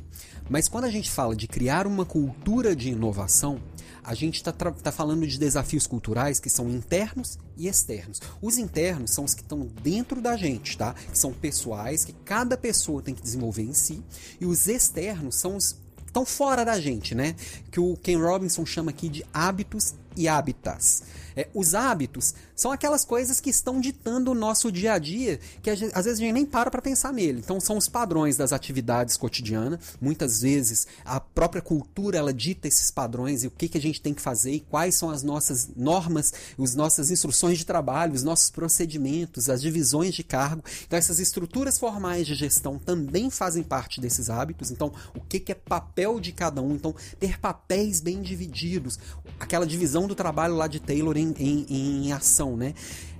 mas 0.50 0.68
quando 0.68 0.86
a 0.86 0.92
gente 0.92 1.10
fala 1.10 1.36
de 1.36 1.48
criar 1.48 1.88
uma 1.88 2.06
cultura 2.06 2.75
de 2.75 2.89
inovação, 2.89 3.60
a 4.04 4.13
gente 4.13 4.36
está 4.36 4.54
tá 4.54 4.90
falando 4.90 5.28
de 5.28 5.38
desafios 5.38 5.86
culturais 5.86 6.40
que 6.40 6.50
são 6.50 6.69
internos 6.69 7.38
e 7.57 7.68
externos. 7.68 8.22
Os 8.42 8.57
internos 8.57 9.12
são 9.12 9.25
os 9.25 9.33
que 9.33 9.42
estão 9.42 9.68
dentro 9.83 10.22
da 10.22 10.38
gente, 10.38 10.78
tá? 10.78 10.94
Que 10.94 11.19
são 11.19 11.33
pessoais, 11.33 12.06
que 12.06 12.13
cada 12.13 12.56
pessoa 12.56 13.01
tem 13.01 13.13
que 13.13 13.22
desenvolver 13.22 13.63
em 13.63 13.74
si. 13.74 14.01
E 14.40 14.45
os 14.45 14.69
externos 14.69 15.36
são 15.36 15.57
os 15.57 15.75
estão 16.07 16.25
fora 16.25 16.65
da 16.65 16.80
gente, 16.80 17.13
né? 17.13 17.36
Que 17.71 17.80
o 17.80 17.95
Ken 17.98 18.18
Robinson 18.18 18.65
chama 18.65 18.92
aqui 18.92 19.09
de 19.09 19.25
hábitos 19.33 19.95
e 20.15 20.27
hábitats. 20.27 21.04
É, 21.36 21.48
os 21.54 21.75
hábitos 21.75 22.33
são 22.57 22.71
aquelas 22.71 23.06
coisas 23.06 23.39
que 23.39 23.51
estão 23.51 23.80
ditando 23.80 24.31
o 24.31 24.36
nosso 24.36 24.71
dia 24.71 24.94
a 24.94 24.98
dia, 24.98 25.39
que 25.62 25.69
às 25.69 25.80
vezes 25.80 26.19
a 26.19 26.24
gente 26.24 26.33
nem 26.33 26.45
para 26.45 26.71
para 26.71 26.81
pensar 26.81 27.13
nele. 27.13 27.39
Então 27.39 27.59
são 27.59 27.77
os 27.77 27.88
padrões 27.88 28.36
das 28.36 28.51
atividades 28.51 29.15
cotidianas. 29.15 29.80
Muitas 30.01 30.42
vezes 30.42 30.88
a 31.06 31.19
própria 31.19 31.62
cultura 31.62 32.18
ela 32.18 32.33
dita 32.33 32.68
esses 32.68 32.89
padrões 32.89 33.44
e 33.44 33.48
o 33.48 33.51
que, 33.51 33.69
que 33.69 33.77
a 33.77 33.81
gente 33.81 34.01
tem 34.01 34.13
que 34.13 34.21
fazer 34.21 34.51
e 34.51 34.59
quais 34.59 34.95
são 34.95 35.12
as 35.12 35.21
nossas 35.21 35.69
normas, 35.75 36.33
as 36.59 36.74
nossas 36.74 37.12
instruções 37.12 37.59
de 37.59 37.65
trabalho, 37.65 38.13
os 38.13 38.24
nossos 38.24 38.50
procedimentos, 38.50 39.50
as 39.50 39.62
divisões 39.62 40.15
de 40.15 40.24
cargo. 40.24 40.63
Então 40.88 40.98
essas 40.98 41.19
estruturas 41.19 41.78
formais 41.78 42.26
de 42.26 42.33
gestão 42.33 42.80
também 42.80 43.30
fazem 43.30 43.61
parte 43.61 44.02
desses 44.02 44.31
hábitos. 44.31 44.71
Então 44.71 44.92
o 45.14 45.21
que, 45.21 45.40
que 45.40 45.52
é 45.52 45.56
papel 45.56 46.19
de 46.19 46.31
cada 46.31 46.59
um? 46.59 46.73
Então 46.73 46.95
ter 47.19 47.40
papéis 47.40 48.02
bem 48.02 48.19
divididos, 48.21 48.97
aquela 49.40 49.66
divisão 49.66 50.07
do 50.07 50.16
trabalho 50.16 50.56
lá 50.56 50.68
de 50.68 50.80
Taylor 50.80 51.16
em, 51.18 51.35
em, 51.37 52.06
em 52.07 52.11
ação, 52.11 52.46
né? 52.56 52.73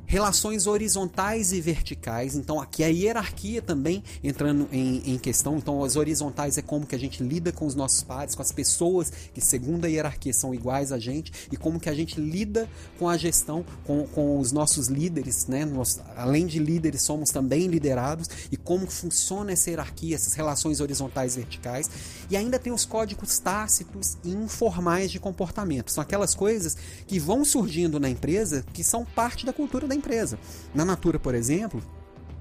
Relações 0.08 0.66
horizontais 0.66 1.52
e 1.52 1.60
verticais. 1.60 2.36
Então 2.36 2.62
aqui 2.62 2.84
a 2.84 2.88
hierarquia 2.88 3.62
também 3.62 4.02
entrando 4.24 4.68
em, 4.72 5.14
em, 5.14 5.18
questão. 5.18 5.58
Então 5.58 5.84
as 5.84 5.98
horizontais 5.98 6.58
é 6.58 6.62
como 6.62 6.86
que 6.86 6.96
a 6.96 7.00
gente 7.00 7.22
lida 7.22 7.52
com 7.52 7.66
os 7.66 7.76
nossos 7.76 8.02
pares, 8.02 8.34
com 8.34 8.42
as 8.42 8.52
pessoas 8.52 9.12
que 9.34 9.42
segundo 9.42 9.84
a 9.84 9.90
hierarquia 9.90 10.34
são 10.34 10.56
iguais 10.56 10.94
a 10.94 10.98
gente 10.98 11.32
e 11.52 11.58
como 11.58 11.80
que 11.80 11.90
a 11.90 11.94
gente 11.94 12.20
lida 12.20 12.70
com 12.98 13.10
a 13.10 13.18
gestão, 13.18 13.66
com, 13.84 14.08
com 14.08 14.40
os 14.40 14.54
nossos 14.54 14.88
líderes, 14.88 15.46
né? 15.46 15.68
Além 16.16 16.48
de 16.48 16.58
líderes 16.58 17.02
somos 17.02 17.30
também 17.30 17.68
liderados 17.68 18.30
e 18.50 18.56
como 18.56 18.88
funciona 18.88 19.52
essa 19.52 19.70
hierarquia, 19.70 20.16
essas 20.16 20.34
relações 20.34 20.80
horizontais 20.80 21.36
e 21.36 21.40
verticais. 21.40 21.90
E 22.30 22.38
ainda 22.38 22.58
tem 22.58 22.72
os 22.72 22.86
códigos 22.86 23.40
tácitos 23.40 24.18
e 24.24 24.32
informais 24.32 25.12
de 25.12 25.20
comportamento. 25.20 25.92
São 25.92 26.02
aquelas 26.02 26.34
coisas 26.34 26.78
que 27.06 27.20
vão 27.20 27.44
surgindo 27.44 28.00
na 28.00 28.10
empresa 28.10 28.64
que 28.72 28.84
são 28.84 29.04
parte 29.04 29.46
da 29.46 29.52
cultura 29.52 29.86
da 29.86 29.97
empresa. 29.98 30.40
Na 30.74 30.86
Natura, 30.86 31.20
por 31.20 31.36
exemplo, 31.36 31.84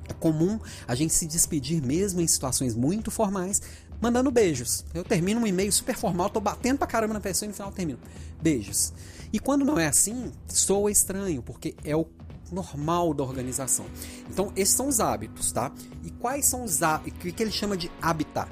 é 0.09 0.13
comum 0.13 0.59
a 0.87 0.95
gente 0.95 1.13
se 1.13 1.27
despedir 1.27 1.83
mesmo 1.83 2.21
em 2.21 2.27
situações 2.27 2.75
muito 2.75 3.11
formais, 3.11 3.61
mandando 4.01 4.31
beijos. 4.31 4.85
Eu 4.95 5.05
termino 5.05 5.41
um 5.41 5.47
e-mail 5.47 5.73
super 5.73 5.97
formal, 5.97 6.31
tô 6.31 6.41
batendo 6.41 6.79
pra 6.79 6.87
caramba 6.87 7.15
na 7.15 7.21
pessoa 7.21 7.47
e 7.47 7.49
no 7.49 7.55
final 7.55 7.73
termino. 7.73 7.99
Beijos. 8.41 8.93
E 9.33 9.39
quando 9.39 9.65
não 9.65 9.79
é 9.79 9.87
assim, 9.87 10.31
soa 10.47 10.91
estranho, 10.91 11.43
porque 11.43 11.75
é 11.85 11.97
o 11.97 12.07
normal 12.53 13.13
da 13.13 13.25
organização. 13.25 13.87
Então, 14.31 14.53
esses 14.55 14.75
são 14.75 14.89
os 14.89 15.01
hábitos, 15.01 15.51
tá? 15.51 15.73
E 16.05 16.11
quais 16.11 16.47
são 16.47 16.63
os 16.63 16.83
hábitos? 16.83 17.19
O 17.19 17.35
que 17.35 17.43
ele 17.43 17.51
chama 17.51 17.77
de 17.77 17.91
habitat? 18.01 18.49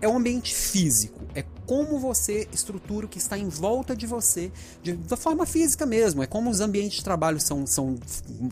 É 0.00 0.08
o 0.08 0.16
ambiente 0.16 0.54
físico, 0.54 1.18
é 1.34 1.44
como 1.66 1.98
você 1.98 2.48
estrutura 2.52 3.04
o 3.04 3.08
que 3.08 3.18
está 3.18 3.36
em 3.36 3.48
volta 3.48 3.94
de 3.94 4.06
você, 4.06 4.50
de, 4.82 4.94
da 4.94 5.16
forma 5.16 5.44
física 5.44 5.84
mesmo. 5.84 6.22
É 6.22 6.26
como 6.26 6.48
os 6.48 6.60
ambientes 6.60 6.98
de 6.98 7.04
trabalho 7.04 7.38
são, 7.40 7.66
são 7.66 7.96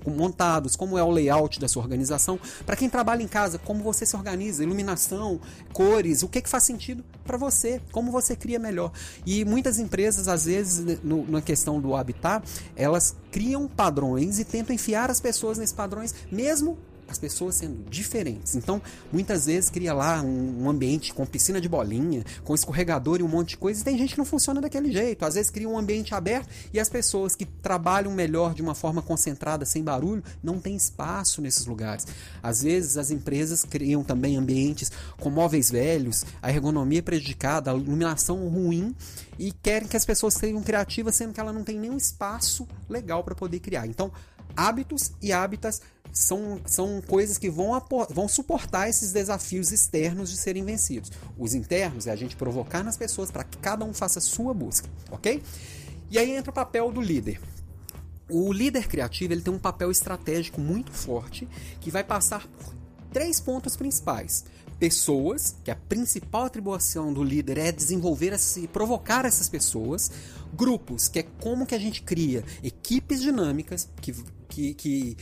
montados, 0.06 0.76
como 0.76 0.98
é 0.98 1.02
o 1.02 1.10
layout 1.10 1.58
da 1.58 1.66
sua 1.66 1.82
organização. 1.82 2.38
Para 2.64 2.76
quem 2.76 2.90
trabalha 2.90 3.22
em 3.22 3.28
casa, 3.28 3.58
como 3.58 3.82
você 3.82 4.04
se 4.04 4.14
organiza, 4.14 4.62
iluminação, 4.62 5.40
cores, 5.72 6.22
o 6.22 6.28
que, 6.28 6.42
que 6.42 6.48
faz 6.48 6.64
sentido 6.64 7.02
para 7.24 7.38
você, 7.38 7.80
como 7.90 8.12
você 8.12 8.36
cria 8.36 8.58
melhor. 8.58 8.92
E 9.24 9.44
muitas 9.44 9.78
empresas, 9.78 10.28
às 10.28 10.44
vezes, 10.44 11.00
no, 11.02 11.26
na 11.26 11.40
questão 11.40 11.80
do 11.80 11.96
habitat, 11.96 12.46
elas 12.76 13.16
criam 13.30 13.66
padrões 13.66 14.38
e 14.38 14.44
tentam 14.44 14.74
enfiar 14.74 15.10
as 15.10 15.20
pessoas 15.20 15.58
nesses 15.58 15.74
padrões, 15.74 16.14
mesmo 16.30 16.78
as 17.08 17.18
pessoas 17.18 17.56
sendo 17.56 17.88
diferentes. 17.88 18.54
Então, 18.54 18.80
muitas 19.12 19.46
vezes 19.46 19.70
cria 19.70 19.94
lá 19.94 20.20
um, 20.22 20.64
um, 20.64 20.70
ambiente 20.70 21.14
com 21.14 21.24
piscina 21.24 21.60
de 21.60 21.68
bolinha, 21.68 22.24
com 22.44 22.54
escorregador 22.54 23.20
e 23.20 23.22
um 23.22 23.28
monte 23.28 23.50
de 23.50 23.56
coisa, 23.56 23.80
e 23.80 23.84
tem 23.84 23.96
gente 23.96 24.14
que 24.14 24.18
não 24.18 24.24
funciona 24.24 24.60
daquele 24.60 24.92
jeito. 24.92 25.24
Às 25.24 25.34
vezes 25.34 25.50
cria 25.50 25.68
um 25.68 25.78
ambiente 25.78 26.14
aberto 26.14 26.48
e 26.72 26.80
as 26.80 26.88
pessoas 26.88 27.36
que 27.36 27.44
trabalham 27.44 28.12
melhor 28.12 28.54
de 28.54 28.62
uma 28.62 28.74
forma 28.74 29.02
concentrada, 29.02 29.64
sem 29.64 29.82
barulho, 29.82 30.22
não 30.42 30.58
tem 30.58 30.74
espaço 30.74 31.40
nesses 31.40 31.66
lugares. 31.66 32.06
Às 32.42 32.62
vezes 32.62 32.96
as 32.96 33.10
empresas 33.10 33.64
criam 33.64 34.02
também 34.02 34.36
ambientes 34.36 34.90
com 35.18 35.30
móveis 35.30 35.70
velhos, 35.70 36.24
a 36.42 36.50
ergonomia 36.50 37.02
prejudicada, 37.02 37.70
a 37.70 37.74
iluminação 37.74 38.48
ruim 38.48 38.94
e 39.38 39.52
querem 39.52 39.88
que 39.88 39.96
as 39.96 40.04
pessoas 40.04 40.34
sejam 40.34 40.62
criativas, 40.62 41.14
sendo 41.14 41.32
que 41.32 41.40
ela 41.40 41.52
não 41.52 41.62
tem 41.62 41.78
nenhum 41.78 41.96
espaço 41.96 42.66
legal 42.88 43.22
para 43.22 43.34
poder 43.34 43.60
criar. 43.60 43.86
Então, 43.86 44.10
hábitos 44.56 45.12
e 45.20 45.32
hábitats 45.32 45.80
são, 46.12 46.60
são 46.64 47.02
coisas 47.06 47.36
que 47.36 47.50
vão, 47.50 47.80
vão 48.10 48.26
suportar 48.26 48.88
esses 48.88 49.12
desafios 49.12 49.70
externos 49.70 50.30
de 50.30 50.36
serem 50.36 50.64
vencidos. 50.64 51.12
Os 51.38 51.54
internos 51.54 52.06
é 52.06 52.10
a 52.10 52.16
gente 52.16 52.34
provocar 52.34 52.82
nas 52.82 52.96
pessoas 52.96 53.30
para 53.30 53.44
que 53.44 53.58
cada 53.58 53.84
um 53.84 53.92
faça 53.92 54.18
a 54.18 54.22
sua 54.22 54.54
busca, 54.54 54.88
ok? 55.10 55.42
E 56.10 56.18
aí 56.18 56.30
entra 56.30 56.50
o 56.50 56.54
papel 56.54 56.90
do 56.90 57.00
líder. 57.00 57.40
O 58.30 58.52
líder 58.52 58.88
criativo 58.88 59.32
ele 59.32 59.42
tem 59.42 59.52
um 59.52 59.58
papel 59.58 59.90
estratégico 59.90 60.60
muito 60.60 60.90
forte 60.90 61.46
que 61.80 61.90
vai 61.90 62.02
passar 62.02 62.46
por 62.46 62.74
três 63.12 63.40
pontos 63.40 63.76
principais. 63.76 64.44
Pessoas, 64.78 65.56
que 65.64 65.70
a 65.70 65.76
principal 65.76 66.44
atribuição 66.44 67.12
do 67.12 67.22
líder 67.22 67.56
é 67.58 67.72
desenvolver 67.72 68.36
e 68.56 68.68
provocar 68.68 69.24
essas 69.24 69.48
pessoas. 69.48 70.10
Grupos, 70.54 71.08
que 71.08 71.20
é 71.20 71.22
como 71.40 71.66
que 71.66 71.74
a 71.74 71.78
gente 71.78 72.02
cria 72.02 72.44
equipes 72.62 73.20
dinâmicas 73.20 73.88
que, 74.00 74.14
que, 74.56 74.74
que 74.74 75.16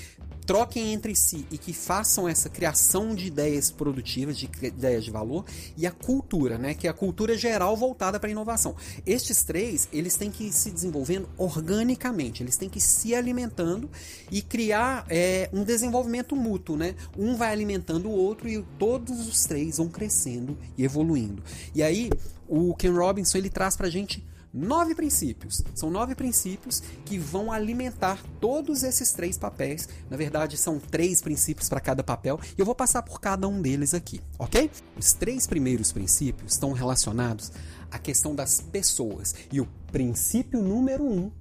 troquem 0.47 0.93
entre 0.93 1.17
si 1.17 1.45
e 1.51 1.59
que 1.59 1.73
façam 1.73 2.29
essa 2.29 2.49
criação 2.49 3.15
de 3.15 3.27
ideias 3.27 3.71
produtivas, 3.71 4.37
de 4.37 4.49
ideias 4.63 5.05
de 5.05 5.11
valor, 5.11 5.45
e 5.77 5.87
a 5.87 5.91
cultura, 5.91 6.57
né, 6.57 6.75
que 6.75 6.87
é 6.87 6.91
a 6.91 6.93
cultura 6.93 7.37
geral 7.37 7.77
voltada 7.77 8.21
para 8.21 8.29
a 8.29 8.31
inovação. 8.31 8.77
Estes 9.05 9.43
três, 9.43 9.89
eles 9.93 10.17
têm 10.17 10.31
que 10.31 10.45
ir 10.45 10.53
se 10.53 10.71
desenvolvendo 10.71 11.29
organicamente, 11.37 12.43
eles 12.43 12.57
têm 12.57 12.69
que 12.69 12.79
ir 12.79 12.83
se 12.83 13.15
alimentando 13.15 13.91
e 14.31 14.41
criar 14.41 15.05
é, 15.09 15.51
um 15.53 15.65
desenvolvimento 15.65 16.37
mútuo, 16.37 16.77
né? 16.77 16.95
Um 17.19 17.35
vai 17.37 17.51
alimentando 17.51 18.09
o 18.09 18.13
outro 18.13 18.49
e 18.49 18.63
todos 18.79 19.27
os 19.27 19.45
três 19.45 19.79
vão 19.79 19.89
crescendo 19.89 20.57
e 20.79 20.85
evoluindo. 20.85 21.43
E 21.75 21.83
aí, 21.83 22.11
o 22.47 22.75
Ken 22.75 22.93
Robinson 22.93 23.39
ele 23.39 23.51
traz 23.51 23.77
para 23.77 23.89
a 23.89 23.91
gente 23.91 24.23
nove 24.55 24.95
princípios. 24.95 25.63
São 25.75 25.91
nove 25.91 26.15
princípios 26.15 26.81
que 27.05 27.19
vão 27.19 27.51
alimentar 27.51 28.23
todos 28.41 28.85
esses 28.85 29.13
três 29.13 29.37
papéis. 29.37 29.89
Na 30.09 30.17
verdade, 30.17 30.57
são 30.57 30.79
três 30.79 31.21
princípios 31.21 31.69
para 31.69 31.81
cada 31.81 32.05
papel 32.05 32.39
e 32.57 32.61
eu 32.61 32.65
vou 32.65 32.75
passar 32.75 33.03
por 33.03 33.21
cada 33.21 33.49
um 33.49 33.61
deles 33.61 33.93
aqui, 33.93 34.21
ok? 34.39 34.71
Os 34.97 35.13
três 35.13 35.47
primeiros 35.47 35.91
princípios 35.91 36.53
estão 36.53 36.73
relacionados 36.73 37.51
à 37.91 37.99
questão 37.99 38.35
das 38.35 38.61
pessoas. 38.61 39.35
E 39.53 39.61
o 39.61 39.69
princípio 39.91 40.63
número 40.63 41.05
um 41.05 41.33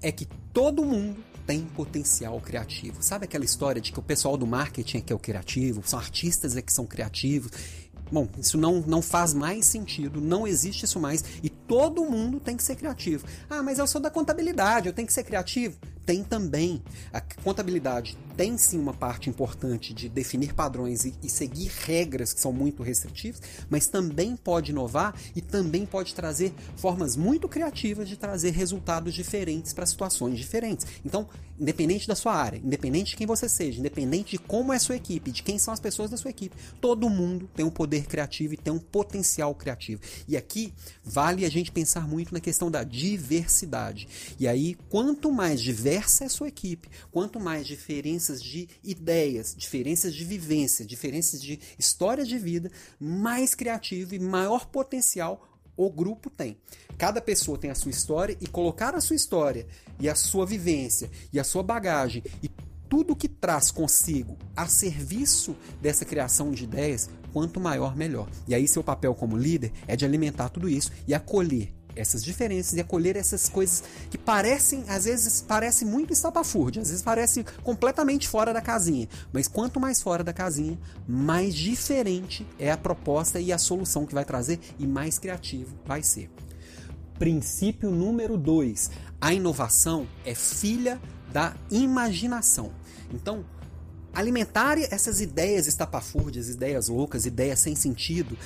é 0.00 0.10
que 0.10 0.26
todo 0.52 0.84
mundo 0.84 1.22
tem 1.46 1.60
potencial 1.60 2.40
criativo. 2.40 3.02
Sabe 3.02 3.26
aquela 3.26 3.44
história 3.44 3.80
de 3.80 3.92
que 3.92 3.98
o 3.98 4.02
pessoal 4.02 4.36
do 4.36 4.46
marketing 4.46 4.98
é 4.98 5.00
que 5.02 5.12
é 5.12 5.16
o 5.16 5.18
criativo, 5.18 5.82
são 5.84 5.98
artistas 5.98 6.56
é 6.56 6.62
que 6.62 6.72
são 6.72 6.86
criativos 6.86 7.50
Bom, 8.10 8.28
isso 8.38 8.58
não, 8.58 8.82
não 8.86 9.02
faz 9.02 9.34
mais 9.34 9.66
sentido, 9.66 10.20
não 10.20 10.46
existe 10.46 10.84
isso 10.84 11.00
mais 11.00 11.24
e 11.42 11.48
todo 11.48 12.04
mundo 12.04 12.38
tem 12.38 12.56
que 12.56 12.62
ser 12.62 12.76
criativo. 12.76 13.26
Ah, 13.48 13.62
mas 13.62 13.78
eu 13.78 13.86
sou 13.86 14.00
da 14.00 14.10
contabilidade, 14.10 14.86
eu 14.86 14.92
tenho 14.92 15.06
que 15.06 15.12
ser 15.12 15.24
criativo? 15.24 15.76
Tem 16.06 16.22
também. 16.22 16.82
A 17.12 17.20
contabilidade 17.20 18.16
tem 18.36 18.58
sim 18.58 18.78
uma 18.78 18.92
parte 18.92 19.30
importante 19.30 19.94
de 19.94 20.08
definir 20.08 20.54
padrões 20.54 21.04
e, 21.04 21.14
e, 21.22 21.28
seguir 21.28 21.70
regras 21.84 22.32
que 22.32 22.40
são 22.40 22.52
muito 22.52 22.82
restritivas, 22.82 23.40
mas 23.70 23.86
também 23.86 24.36
pode 24.36 24.72
inovar 24.72 25.14
e 25.36 25.40
também 25.40 25.86
pode 25.86 26.14
trazer 26.14 26.52
formas 26.76 27.16
muito 27.16 27.48
criativas 27.48 28.08
de 28.08 28.16
trazer 28.16 28.50
resultados 28.50 29.14
diferentes 29.14 29.72
para 29.72 29.86
situações 29.86 30.36
diferentes. 30.36 30.86
Então, 31.04 31.28
independente 31.58 32.08
da 32.08 32.14
sua 32.14 32.34
área, 32.34 32.58
independente 32.58 33.10
de 33.10 33.16
quem 33.16 33.26
você 33.26 33.48
seja, 33.48 33.78
independente 33.78 34.32
de 34.32 34.38
como 34.38 34.72
é 34.72 34.76
a 34.76 34.80
sua 34.80 34.96
equipe, 34.96 35.30
de 35.30 35.42
quem 35.42 35.58
são 35.58 35.72
as 35.72 35.80
pessoas 35.80 36.10
da 36.10 36.16
sua 36.16 36.30
equipe, 36.30 36.56
todo 36.80 37.08
mundo 37.08 37.48
tem 37.54 37.64
um 37.64 37.70
poder 37.70 38.06
criativo 38.06 38.54
e 38.54 38.56
tem 38.56 38.72
um 38.72 38.78
potencial 38.78 39.54
criativo. 39.54 40.00
E 40.26 40.36
aqui 40.36 40.74
vale 41.04 41.44
a 41.44 41.50
gente 41.50 41.70
pensar 41.70 42.08
muito 42.08 42.34
na 42.34 42.40
questão 42.40 42.70
da 42.70 42.82
diversidade. 42.82 44.08
E 44.38 44.48
aí, 44.48 44.76
quanto 44.88 45.30
mais 45.30 45.60
diversa 45.94 46.24
é 46.24 46.26
a 46.26 46.30
sua 46.30 46.48
equipe, 46.48 46.88
quanto 47.10 47.38
mais 47.38 47.66
diferença 47.66 47.84
diferenças 47.94 48.42
de 48.42 48.68
ideias, 48.82 49.54
diferenças 49.56 50.14
de 50.14 50.24
vivência, 50.24 50.84
diferenças 50.84 51.40
de 51.40 51.60
história 51.78 52.24
de 52.24 52.38
vida, 52.38 52.70
mais 52.98 53.54
criativo 53.54 54.14
e 54.14 54.18
maior 54.18 54.66
potencial 54.66 55.48
o 55.76 55.90
grupo 55.90 56.30
tem. 56.30 56.56
Cada 56.96 57.20
pessoa 57.20 57.58
tem 57.58 57.70
a 57.70 57.74
sua 57.74 57.90
história 57.90 58.36
e 58.40 58.46
colocar 58.46 58.94
a 58.94 59.00
sua 59.00 59.16
história 59.16 59.66
e 59.98 60.08
a 60.08 60.14
sua 60.14 60.46
vivência 60.46 61.10
e 61.32 61.38
a 61.38 61.44
sua 61.44 61.62
bagagem 61.62 62.22
e 62.42 62.50
tudo 62.88 63.16
que 63.16 63.28
traz 63.28 63.70
consigo 63.70 64.36
a 64.56 64.66
serviço 64.66 65.56
dessa 65.80 66.04
criação 66.04 66.52
de 66.52 66.64
ideias, 66.64 67.10
quanto 67.32 67.60
maior, 67.60 67.96
melhor. 67.96 68.28
E 68.46 68.54
aí, 68.54 68.68
seu 68.68 68.84
papel 68.84 69.14
como 69.14 69.36
líder 69.36 69.72
é 69.86 69.96
de 69.96 70.04
alimentar 70.04 70.48
tudo 70.48 70.68
isso 70.68 70.92
e 71.06 71.14
acolher 71.14 71.72
essas 71.96 72.22
diferenças 72.22 72.74
e 72.74 72.80
acolher 72.80 73.16
essas 73.16 73.48
coisas 73.48 73.82
que 74.10 74.18
parecem, 74.18 74.84
às 74.88 75.04
vezes, 75.04 75.42
parece 75.46 75.84
muito 75.84 76.12
estapafúrdia, 76.12 76.82
às 76.82 76.88
vezes 76.88 77.02
parece 77.02 77.44
completamente 77.62 78.28
fora 78.28 78.52
da 78.52 78.60
casinha. 78.60 79.08
Mas 79.32 79.48
quanto 79.48 79.80
mais 79.80 80.00
fora 80.00 80.24
da 80.24 80.32
casinha, 80.32 80.78
mais 81.06 81.54
diferente 81.54 82.46
é 82.58 82.70
a 82.70 82.76
proposta 82.76 83.40
e 83.40 83.52
a 83.52 83.58
solução 83.58 84.06
que 84.06 84.14
vai 84.14 84.24
trazer 84.24 84.58
e 84.78 84.86
mais 84.86 85.18
criativo 85.18 85.74
vai 85.84 86.02
ser. 86.02 86.30
Princípio 87.18 87.90
número 87.90 88.36
2: 88.36 88.90
a 89.20 89.32
inovação 89.32 90.06
é 90.24 90.34
filha 90.34 91.00
da 91.32 91.54
imaginação. 91.70 92.72
Então, 93.12 93.44
alimentar 94.12 94.78
essas 94.78 95.20
ideias 95.20 95.66
estapafúrdias, 95.66 96.48
ideias 96.48 96.88
loucas, 96.88 97.26
ideias 97.26 97.58
sem 97.58 97.74
sentido, 97.74 98.36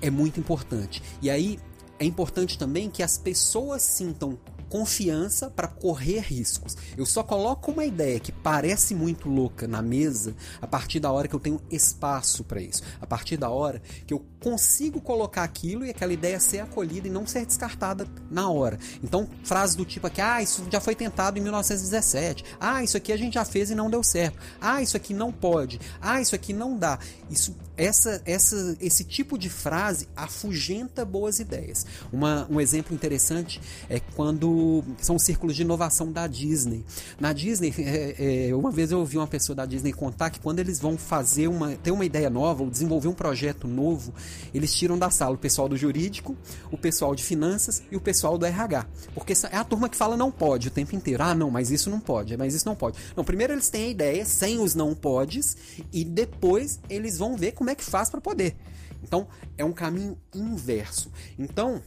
é 0.00 0.10
muito 0.10 0.40
importante. 0.40 1.02
E 1.20 1.30
aí 1.30 1.58
é 1.98 2.04
importante 2.04 2.58
também 2.58 2.88
que 2.88 3.02
as 3.02 3.18
pessoas 3.18 3.82
sintam 3.82 4.38
confiança 4.68 5.50
para 5.50 5.68
correr 5.68 6.20
riscos. 6.20 6.76
Eu 6.96 7.06
só 7.06 7.22
coloco 7.22 7.72
uma 7.72 7.84
ideia 7.84 8.20
que 8.20 8.32
parece 8.32 8.94
muito 8.94 9.28
louca 9.28 9.66
na 9.66 9.82
mesa 9.82 10.34
a 10.60 10.66
partir 10.66 11.00
da 11.00 11.10
hora 11.10 11.28
que 11.28 11.34
eu 11.34 11.40
tenho 11.40 11.60
espaço 11.70 12.44
para 12.44 12.60
isso. 12.60 12.82
A 13.00 13.06
partir 13.06 13.36
da 13.36 13.50
hora 13.50 13.80
que 14.06 14.14
eu 14.14 14.24
consigo 14.40 15.00
colocar 15.00 15.42
aquilo 15.42 15.84
e 15.84 15.90
aquela 15.90 16.12
ideia 16.12 16.38
ser 16.38 16.60
acolhida 16.60 17.08
e 17.08 17.10
não 17.10 17.26
ser 17.26 17.44
descartada 17.44 18.06
na 18.30 18.48
hora. 18.50 18.78
Então, 19.02 19.28
frases 19.42 19.74
do 19.74 19.84
tipo 19.84 20.06
aqui, 20.06 20.20
ah, 20.20 20.42
isso 20.42 20.64
já 20.70 20.80
foi 20.80 20.94
tentado 20.94 21.38
em 21.38 21.42
1917. 21.42 22.44
Ah, 22.60 22.82
isso 22.82 22.96
aqui 22.96 23.12
a 23.12 23.16
gente 23.16 23.34
já 23.34 23.44
fez 23.44 23.70
e 23.70 23.74
não 23.74 23.90
deu 23.90 24.02
certo. 24.02 24.38
Ah, 24.60 24.82
isso 24.82 24.96
aqui 24.96 25.12
não 25.12 25.32
pode. 25.32 25.80
Ah, 26.00 26.20
isso 26.20 26.34
aqui 26.34 26.52
não 26.52 26.76
dá. 26.76 26.98
Isso 27.30 27.56
essa, 27.78 28.20
essa, 28.26 28.76
esse 28.80 29.04
tipo 29.04 29.38
de 29.38 29.48
frase 29.48 30.08
afugenta 30.16 31.04
boas 31.04 31.38
ideias. 31.38 31.86
Uma, 32.12 32.46
um 32.50 32.60
exemplo 32.60 32.92
interessante 32.92 33.60
é 33.88 34.00
quando 34.00 34.50
são 35.00 35.16
os 35.16 35.22
círculos 35.22 35.56
de 35.56 35.62
inovação 35.62 36.10
da 36.12 36.26
Disney. 36.26 36.84
Na 37.18 37.32
Disney, 37.32 37.74
é, 37.78 38.48
é, 38.48 38.54
uma 38.54 38.70
vez 38.70 38.90
eu 38.90 38.98
ouvi 38.98 39.16
uma 39.16 39.26
pessoa 39.26 39.56
da 39.56 39.66
Disney 39.66 39.92
contar 39.92 40.30
que 40.30 40.40
quando 40.40 40.58
eles 40.58 40.80
vão 40.80 40.96
fazer 40.96 41.48
uma, 41.48 41.76
ter 41.76 41.90
uma 41.90 42.04
ideia 42.04 42.30
nova 42.30 42.62
ou 42.62 42.70
desenvolver 42.70 43.08
um 43.08 43.14
projeto 43.14 43.66
novo, 43.66 44.12
eles 44.52 44.74
tiram 44.74 44.98
da 44.98 45.10
sala 45.10 45.34
o 45.34 45.38
pessoal 45.38 45.68
do 45.68 45.76
jurídico, 45.76 46.36
o 46.70 46.78
pessoal 46.78 47.14
de 47.14 47.22
finanças 47.22 47.82
e 47.90 47.96
o 47.96 48.00
pessoal 48.00 48.38
do 48.38 48.46
RH. 48.46 48.86
Porque 49.14 49.32
é 49.50 49.56
a 49.56 49.64
turma 49.64 49.88
que 49.88 49.96
fala 49.96 50.16
não 50.16 50.30
pode 50.30 50.68
o 50.68 50.70
tempo 50.70 50.94
inteiro. 50.94 51.22
Ah, 51.22 51.34
não, 51.34 51.50
mas 51.50 51.70
isso 51.70 51.90
não 51.90 52.00
pode, 52.00 52.36
mas 52.36 52.54
isso 52.54 52.66
não 52.66 52.74
pode. 52.74 52.98
Não, 53.16 53.24
primeiro 53.24 53.52
eles 53.52 53.68
têm 53.68 53.84
a 53.84 53.88
ideia 53.88 54.24
sem 54.24 54.58
os 54.58 54.74
não 54.74 54.94
podes 54.94 55.56
e 55.92 56.04
depois 56.04 56.80
eles 56.88 57.18
vão 57.18 57.36
ver 57.36 57.52
como 57.52 57.70
é 57.70 57.74
que 57.74 57.84
faz 57.84 58.10
para 58.10 58.20
poder. 58.20 58.56
Então, 59.02 59.28
é 59.56 59.64
um 59.64 59.72
caminho 59.72 60.18
inverso. 60.34 61.10
Então, 61.38 61.80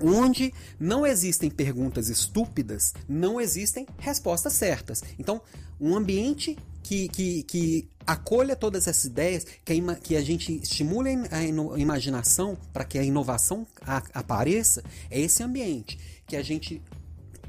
onde 0.00 0.52
não 0.78 1.06
existem 1.06 1.50
perguntas 1.50 2.08
estúpidas, 2.08 2.94
não 3.08 3.40
existem 3.40 3.86
respostas 3.98 4.54
certas. 4.54 5.02
Então, 5.18 5.40
um 5.80 5.96
ambiente 5.96 6.56
que, 6.82 7.08
que, 7.08 7.42
que 7.44 7.88
acolha 8.06 8.56
todas 8.56 8.88
essas 8.88 9.04
ideias, 9.04 9.46
que 9.64 9.72
a, 9.72 9.94
que 9.94 10.16
a 10.16 10.22
gente 10.22 10.60
estimule 10.62 11.10
a 11.30 11.78
imaginação 11.78 12.56
para 12.72 12.84
que 12.84 12.98
a 12.98 13.02
inovação 13.02 13.66
a, 13.82 14.02
apareça, 14.14 14.82
é 15.10 15.20
esse 15.20 15.42
ambiente. 15.42 15.98
Que 16.26 16.36
a 16.36 16.42
gente 16.42 16.82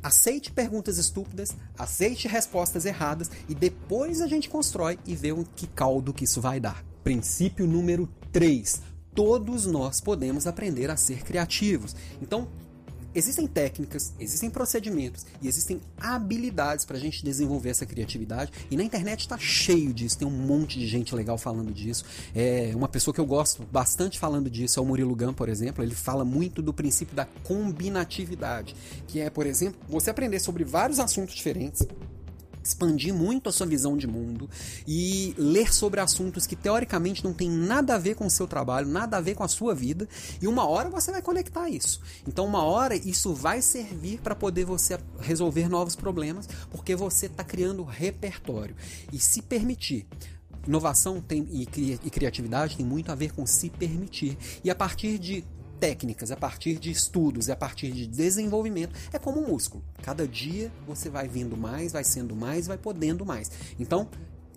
aceite 0.03 0.51
perguntas 0.51 0.97
estúpidas, 0.97 1.55
aceite 1.77 2.27
respostas 2.27 2.85
erradas 2.85 3.29
e 3.47 3.53
depois 3.53 4.21
a 4.21 4.27
gente 4.27 4.49
constrói 4.49 4.97
e 5.05 5.15
vê 5.15 5.31
o 5.31 5.45
que 5.55 5.67
caldo 5.67 6.13
que 6.13 6.23
isso 6.23 6.41
vai 6.41 6.59
dar. 6.59 6.83
Princípio 7.03 7.67
número 7.67 8.09
3. 8.31 8.81
Todos 9.13 9.65
nós 9.65 9.99
podemos 9.99 10.47
aprender 10.47 10.89
a 10.89 10.95
ser 10.95 11.23
criativos. 11.23 11.95
Então, 12.21 12.47
Existem 13.13 13.45
técnicas, 13.45 14.13
existem 14.17 14.49
procedimentos 14.49 15.25
e 15.41 15.47
existem 15.47 15.81
habilidades 15.99 16.85
para 16.85 16.95
a 16.95 16.99
gente 16.99 17.23
desenvolver 17.23 17.69
essa 17.69 17.85
criatividade. 17.85 18.53
E 18.69 18.77
na 18.77 18.83
internet 18.83 19.21
está 19.21 19.37
cheio 19.37 19.93
disso, 19.93 20.17
tem 20.17 20.27
um 20.27 20.31
monte 20.31 20.79
de 20.79 20.87
gente 20.87 21.13
legal 21.13 21.37
falando 21.37 21.73
disso. 21.73 22.05
É 22.33 22.71
uma 22.73 22.87
pessoa 22.87 23.13
que 23.13 23.19
eu 23.19 23.25
gosto 23.25 23.63
bastante 23.69 24.17
falando 24.17 24.49
disso 24.49 24.79
é 24.79 24.81
o 24.81 24.85
Murilo 24.85 25.13
Gun, 25.13 25.33
por 25.33 25.49
exemplo. 25.49 25.83
Ele 25.83 25.93
fala 25.93 26.23
muito 26.23 26.61
do 26.61 26.73
princípio 26.73 27.13
da 27.13 27.25
combinatividade, 27.43 28.75
que 29.07 29.19
é, 29.19 29.29
por 29.29 29.45
exemplo, 29.45 29.77
você 29.89 30.09
aprender 30.09 30.39
sobre 30.39 30.63
vários 30.63 30.97
assuntos 30.97 31.35
diferentes 31.35 31.85
expandir 32.63 33.13
muito 33.13 33.49
a 33.49 33.51
sua 33.51 33.65
visão 33.65 33.97
de 33.97 34.07
mundo 34.07 34.49
e 34.87 35.33
ler 35.37 35.73
sobre 35.73 35.99
assuntos 35.99 36.45
que 36.45 36.55
teoricamente 36.55 37.23
não 37.23 37.33
tem 37.33 37.49
nada 37.49 37.95
a 37.95 37.97
ver 37.97 38.15
com 38.15 38.25
o 38.25 38.29
seu 38.29 38.47
trabalho, 38.47 38.87
nada 38.87 39.17
a 39.17 39.21
ver 39.21 39.35
com 39.35 39.43
a 39.43 39.47
sua 39.47 39.73
vida, 39.73 40.07
e 40.41 40.47
uma 40.47 40.67
hora 40.67 40.89
você 40.89 41.11
vai 41.11 41.21
conectar 41.21 41.69
isso. 41.69 42.01
Então, 42.27 42.45
uma 42.45 42.63
hora 42.63 42.95
isso 42.95 43.33
vai 43.33 43.61
servir 43.61 44.19
para 44.19 44.35
poder 44.35 44.65
você 44.65 44.99
resolver 45.19 45.69
novos 45.69 45.95
problemas, 45.95 46.47
porque 46.69 46.95
você 46.95 47.25
está 47.25 47.43
criando 47.43 47.83
repertório. 47.83 48.75
E 49.11 49.19
se 49.19 49.41
permitir 49.41 50.05
inovação 50.67 51.19
tem, 51.19 51.47
e, 51.51 51.67
e, 52.03 52.09
criatividade 52.09 52.77
tem 52.77 52.85
muito 52.85 53.11
a 53.11 53.15
ver 53.15 53.33
com 53.33 53.45
se 53.45 53.69
permitir. 53.69 54.37
E 54.63 54.69
a 54.69 54.75
partir 54.75 55.17
de 55.17 55.43
técnicas, 55.81 56.29
a 56.29 56.37
partir 56.37 56.77
de 56.77 56.91
estudos 56.91 57.47
e 57.47 57.51
a 57.51 57.55
partir 57.55 57.91
de 57.91 58.05
desenvolvimento, 58.05 58.93
é 59.11 59.17
como 59.17 59.41
um 59.41 59.47
músculo. 59.47 59.83
Cada 60.03 60.27
dia 60.27 60.71
você 60.85 61.09
vai 61.09 61.27
vindo 61.27 61.57
mais, 61.57 61.91
vai 61.91 62.03
sendo 62.03 62.35
mais, 62.35 62.67
vai 62.67 62.77
podendo 62.77 63.25
mais. 63.25 63.49
Então, 63.79 64.07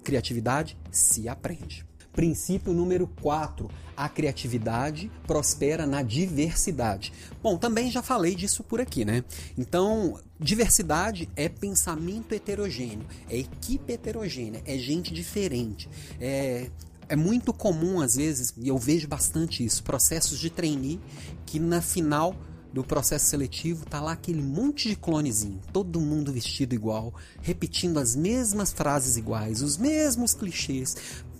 criatividade 0.04 0.76
se 0.92 1.26
aprende. 1.26 1.86
Princípio 2.12 2.74
número 2.74 3.08
4. 3.22 3.70
A 3.96 4.06
criatividade 4.06 5.10
prospera 5.26 5.86
na 5.86 6.02
diversidade. 6.02 7.10
Bom, 7.42 7.56
também 7.56 7.90
já 7.90 8.02
falei 8.02 8.34
disso 8.34 8.62
por 8.62 8.80
aqui, 8.80 9.04
né? 9.04 9.24
Então, 9.56 10.20
diversidade 10.38 11.28
é 11.34 11.48
pensamento 11.48 12.34
heterogêneo, 12.34 13.06
é 13.30 13.38
equipe 13.38 13.94
heterogênea, 13.94 14.62
é 14.66 14.76
gente 14.76 15.12
diferente, 15.14 15.88
é 16.20 16.70
é 17.08 17.16
muito 17.16 17.52
comum, 17.52 18.00
às 18.00 18.16
vezes, 18.16 18.52
e 18.56 18.68
eu 18.68 18.78
vejo 18.78 19.08
bastante 19.08 19.64
isso, 19.64 19.82
processos 19.82 20.38
de 20.38 20.50
trainee 20.50 21.00
que 21.46 21.58
na 21.58 21.80
final 21.80 22.34
do 22.72 22.82
processo 22.82 23.26
seletivo 23.26 23.86
tá 23.86 24.00
lá 24.00 24.12
aquele 24.12 24.42
monte 24.42 24.88
de 24.88 24.96
clonezinho, 24.96 25.60
todo 25.72 26.00
mundo 26.00 26.32
vestido 26.32 26.74
igual, 26.74 27.14
repetindo 27.40 27.98
as 28.00 28.16
mesmas 28.16 28.72
frases 28.72 29.16
iguais, 29.16 29.62
os 29.62 29.76
mesmos 29.76 30.34
clichês, 30.34 30.96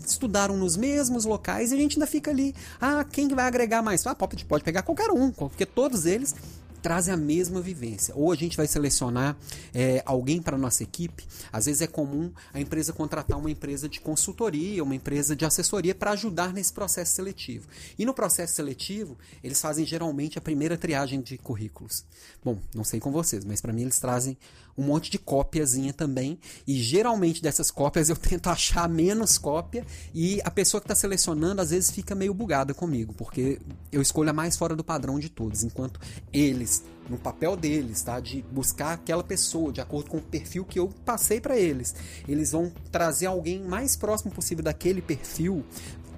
estudaram 0.06 0.56
nos 0.56 0.76
mesmos 0.76 1.25
locais 1.25 1.73
e 1.73 1.75
a 1.75 1.76
gente 1.76 1.97
ainda 1.97 2.06
fica 2.06 2.30
ali, 2.30 2.54
ah, 2.80 3.04
quem 3.04 3.26
vai 3.28 3.47
agregar 3.47 3.83
mais? 3.83 4.06
Ah, 4.06 4.14
pode, 4.14 4.44
pode 4.44 4.62
pegar 4.62 4.83
qualquer 4.83 5.11
um, 5.11 5.33
porque 5.33 5.66
todos 5.66 6.06
eles 6.06 6.37
trazem 6.85 7.14
a 7.14 7.17
mesma 7.17 7.62
vivência. 7.62 8.14
Ou 8.14 8.31
a 8.31 8.37
gente 8.37 8.59
vai 8.59 8.67
selecionar 8.67 9.35
é, 9.73 10.03
alguém 10.05 10.43
para 10.43 10.59
nossa 10.59 10.83
equipe. 10.83 11.25
Às 11.50 11.64
vezes 11.64 11.81
é 11.81 11.87
comum 11.87 12.31
a 12.53 12.61
empresa 12.61 12.93
contratar 12.93 13.38
uma 13.38 13.50
empresa 13.50 13.88
de 13.88 13.99
consultoria, 14.03 14.85
uma 14.85 14.95
empresa 14.95 15.35
de 15.35 15.47
assessoria 15.47 15.95
para 15.95 16.11
ajudar 16.11 16.53
nesse 16.53 16.75
processo 16.75 17.14
seletivo. 17.14 17.67
E 17.99 18.05
no 18.05 18.12
processo 18.12 18.57
seletivo, 18.57 19.17
eles 19.43 19.59
fazem 19.62 19.87
geralmente 19.87 20.37
a 20.37 20.43
primeira 20.43 20.76
triagem 20.76 21.23
de 21.23 21.38
currículos. 21.38 22.05
Bom, 22.45 22.59
não 22.75 22.85
sei 22.85 23.00
com 23.00 23.11
vocês, 23.11 23.47
mas 23.47 23.62
para 23.62 23.73
mim 23.73 23.83
eles 23.83 23.99
trazem 23.99 24.37
um 24.76 24.85
monte 24.85 25.11
de 25.11 25.19
cópiazinha 25.19 25.93
também. 25.93 26.38
E 26.66 26.75
geralmente 26.76 27.43
dessas 27.43 27.71
cópias 27.71 28.09
eu 28.09 28.16
tento 28.16 28.49
achar 28.49 28.88
menos 28.88 29.38
cópia 29.38 29.85
e 30.14 30.40
a 30.45 30.50
pessoa 30.50 30.81
que 30.81 30.87
está 30.87 30.95
selecionando 30.95 31.61
às 31.61 31.71
vezes 31.71 31.90
fica 31.90 32.14
meio 32.14 32.35
bugada 32.35 32.75
comigo, 32.75 33.14
porque 33.14 33.61
eu 33.90 34.02
escolho 34.02 34.31
a 34.31 34.33
mais 34.33 34.57
fora 34.57 34.75
do 34.75 34.85
padrão 34.85 35.19
de 35.19 35.28
todos, 35.28 35.62
enquanto 35.62 36.00
eles 36.33 36.83
no 37.09 37.19
papel 37.19 37.57
deles, 37.57 38.02
tá? 38.02 38.19
De 38.19 38.43
buscar 38.50 38.93
aquela 38.93 39.23
pessoa 39.23 39.73
de 39.73 39.81
acordo 39.81 40.11
com 40.11 40.19
o 40.19 40.23
perfil 40.23 40.64
que 40.64 40.78
eu 40.78 40.88
passei 41.04 41.40
para 41.40 41.57
eles. 41.57 41.95
Eles 42.26 42.52
vão 42.52 42.73
trazer 42.90 43.26
alguém 43.26 43.61
mais 43.62 43.97
próximo 43.97 44.33
possível 44.33 44.64
daquele 44.64 45.02
perfil, 45.02 45.64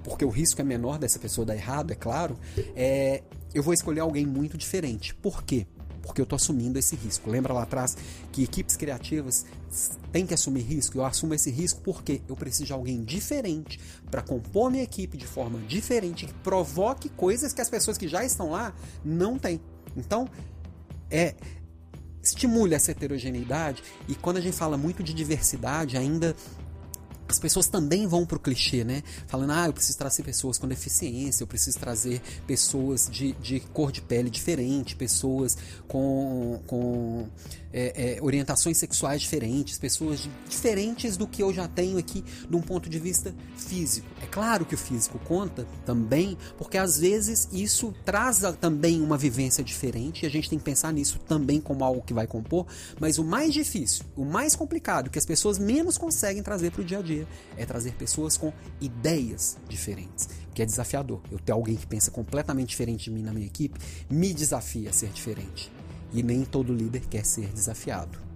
porque 0.03 0.23
o 0.23 0.29
risco 0.29 0.61
é 0.61 0.63
menor 0.63 0.97
dessa 0.97 1.19
pessoa 1.19 1.45
dar 1.45 1.55
errado, 1.55 1.91
é 1.91 1.95
claro. 1.95 2.37
É, 2.75 3.23
eu 3.53 3.61
vou 3.61 3.73
escolher 3.73 3.99
alguém 3.99 4.25
muito 4.25 4.57
diferente. 4.57 5.13
Por 5.15 5.43
quê? 5.43 5.67
Porque 6.07 6.21
eu 6.21 6.23
estou 6.23 6.37
assumindo 6.37 6.79
esse 6.79 6.95
risco. 6.95 7.29
Lembra 7.29 7.53
lá 7.53 7.63
atrás 7.63 7.95
que 8.31 8.43
equipes 8.43 8.75
criativas 8.75 9.45
têm 10.11 10.25
que 10.25 10.33
assumir 10.33 10.61
risco? 10.61 10.97
Eu 10.97 11.05
assumo 11.05 11.33
esse 11.33 11.51
risco 11.51 11.81
porque 11.81 12.21
eu 12.27 12.35
preciso 12.35 12.65
de 12.65 12.73
alguém 12.73 13.03
diferente 13.03 13.79
para 14.09 14.21
compor 14.21 14.71
minha 14.71 14.83
equipe 14.83 15.17
de 15.17 15.27
forma 15.27 15.59
diferente, 15.59 16.25
que 16.25 16.33
provoque 16.35 17.09
coisas 17.09 17.53
que 17.53 17.61
as 17.61 17.69
pessoas 17.69 17.97
que 17.97 18.07
já 18.07 18.23
estão 18.25 18.51
lá 18.51 18.73
não 19.03 19.37
têm. 19.37 19.61
Então, 19.95 20.27
é 21.11 21.35
estimule 22.21 22.73
essa 22.73 22.91
heterogeneidade 22.91 23.81
e 24.07 24.13
quando 24.13 24.37
a 24.37 24.41
gente 24.41 24.55
fala 24.55 24.77
muito 24.77 25.01
de 25.01 25.13
diversidade, 25.13 25.95
ainda 25.95 26.35
as 27.27 27.39
pessoas 27.39 27.67
também 27.67 28.07
vão 28.07 28.25
pro 28.25 28.39
clichê, 28.39 28.83
né? 28.83 29.03
Falando, 29.27 29.51
ah, 29.51 29.65
eu 29.67 29.73
preciso 29.73 29.97
trazer 29.97 30.23
pessoas 30.23 30.57
com 30.57 30.67
deficiência, 30.67 31.43
eu 31.43 31.47
preciso 31.47 31.77
trazer 31.77 32.21
pessoas 32.45 33.09
de, 33.11 33.33
de 33.33 33.59
cor 33.59 33.91
de 33.91 34.01
pele 34.01 34.29
diferente, 34.29 34.95
pessoas 34.95 35.57
com, 35.87 36.59
com 36.65 37.27
é, 37.77 38.15
é, 38.17 38.23
orientações 38.23 38.77
sexuais 38.77 39.21
diferentes, 39.21 39.77
pessoas 39.77 40.21
de, 40.21 40.31
diferentes 40.49 41.15
do 41.15 41.27
que 41.27 41.43
eu 41.43 41.53
já 41.53 41.67
tenho 41.67 41.99
aqui 41.99 42.23
de 42.49 42.55
um 42.55 42.61
ponto 42.61 42.89
de 42.89 42.97
vista 42.97 43.35
físico. 43.55 44.07
É 44.19 44.25
claro 44.25 44.65
que 44.65 44.73
o 44.73 44.77
físico 44.77 45.19
conta 45.19 45.67
também, 45.85 46.35
porque 46.57 46.75
às 46.75 46.97
vezes 46.97 47.47
isso 47.51 47.93
traz 48.03 48.41
também 48.59 48.99
uma 48.99 49.15
vivência 49.15 49.63
diferente 49.63 50.23
e 50.23 50.25
a 50.25 50.29
gente 50.29 50.49
tem 50.49 50.57
que 50.57 50.65
pensar 50.65 50.91
nisso 50.91 51.19
também 51.19 51.61
como 51.61 51.83
algo 51.83 52.01
que 52.01 52.15
vai 52.15 52.25
compor, 52.25 52.65
mas 52.99 53.19
o 53.19 53.23
mais 53.23 53.53
difícil, 53.53 54.03
o 54.15 54.25
mais 54.25 54.55
complicado, 54.55 55.11
que 55.11 55.19
as 55.19 55.25
pessoas 55.25 55.59
menos 55.59 55.99
conseguem 55.99 56.41
trazer 56.41 56.71
para 56.71 56.81
o 56.81 56.83
dia 56.83 56.97
a 56.97 57.01
dia 57.03 57.27
é 57.55 57.63
trazer 57.63 57.93
pessoas 57.93 58.37
com 58.37 58.51
ideias 58.81 59.55
diferentes, 59.69 60.27
que 60.51 60.63
é 60.63 60.65
desafiador. 60.65 61.21
Eu 61.31 61.37
ter 61.37 61.51
alguém 61.51 61.75
que 61.75 61.85
pensa 61.85 62.09
completamente 62.09 62.69
diferente 62.69 63.03
de 63.03 63.11
mim 63.11 63.21
na 63.21 63.31
minha 63.31 63.45
equipe 63.45 63.79
me 64.09 64.33
desafia 64.33 64.89
a 64.89 64.93
ser 64.93 65.09
diferente. 65.09 65.76
E 66.13 66.23
nem 66.23 66.43
todo 66.43 66.73
líder 66.73 67.07
quer 67.07 67.25
ser 67.25 67.47
desafiado. 67.53 68.27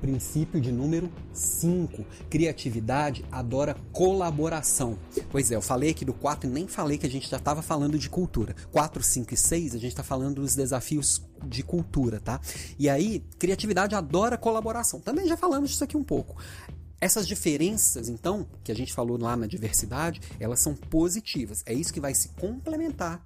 Princípio 0.00 0.60
de 0.60 0.72
número 0.72 1.12
5. 1.32 2.04
Criatividade 2.30 3.24
adora 3.30 3.76
colaboração. 3.92 4.98
Pois 5.30 5.50
é, 5.50 5.56
eu 5.56 5.60
falei 5.60 5.90
aqui 5.90 6.04
do 6.04 6.14
4 6.14 6.48
e 6.48 6.52
nem 6.52 6.66
falei 6.66 6.96
que 6.96 7.06
a 7.06 7.10
gente 7.10 7.28
já 7.28 7.36
estava 7.36 7.60
falando 7.60 7.98
de 7.98 8.08
cultura. 8.08 8.54
4, 8.72 9.02
5 9.02 9.34
e 9.34 9.36
6, 9.36 9.74
a 9.74 9.78
gente 9.78 9.92
está 9.92 10.02
falando 10.02 10.36
dos 10.36 10.56
desafios 10.56 11.22
de 11.44 11.62
cultura, 11.62 12.18
tá? 12.18 12.40
E 12.78 12.88
aí, 12.88 13.22
criatividade 13.38 13.94
adora 13.94 14.38
colaboração. 14.38 15.00
Também 15.00 15.28
já 15.28 15.36
falamos 15.36 15.70
disso 15.70 15.84
aqui 15.84 15.96
um 15.96 16.04
pouco. 16.04 16.36
Essas 17.00 17.26
diferenças, 17.26 18.08
então, 18.08 18.46
que 18.62 18.70
a 18.70 18.74
gente 18.74 18.92
falou 18.92 19.18
lá 19.18 19.34
na 19.34 19.46
diversidade, 19.46 20.20
elas 20.38 20.60
são 20.60 20.74
positivas. 20.74 21.62
É 21.64 21.72
isso 21.72 21.92
que 21.92 22.00
vai 22.00 22.14
se 22.14 22.28
complementar 22.30 23.24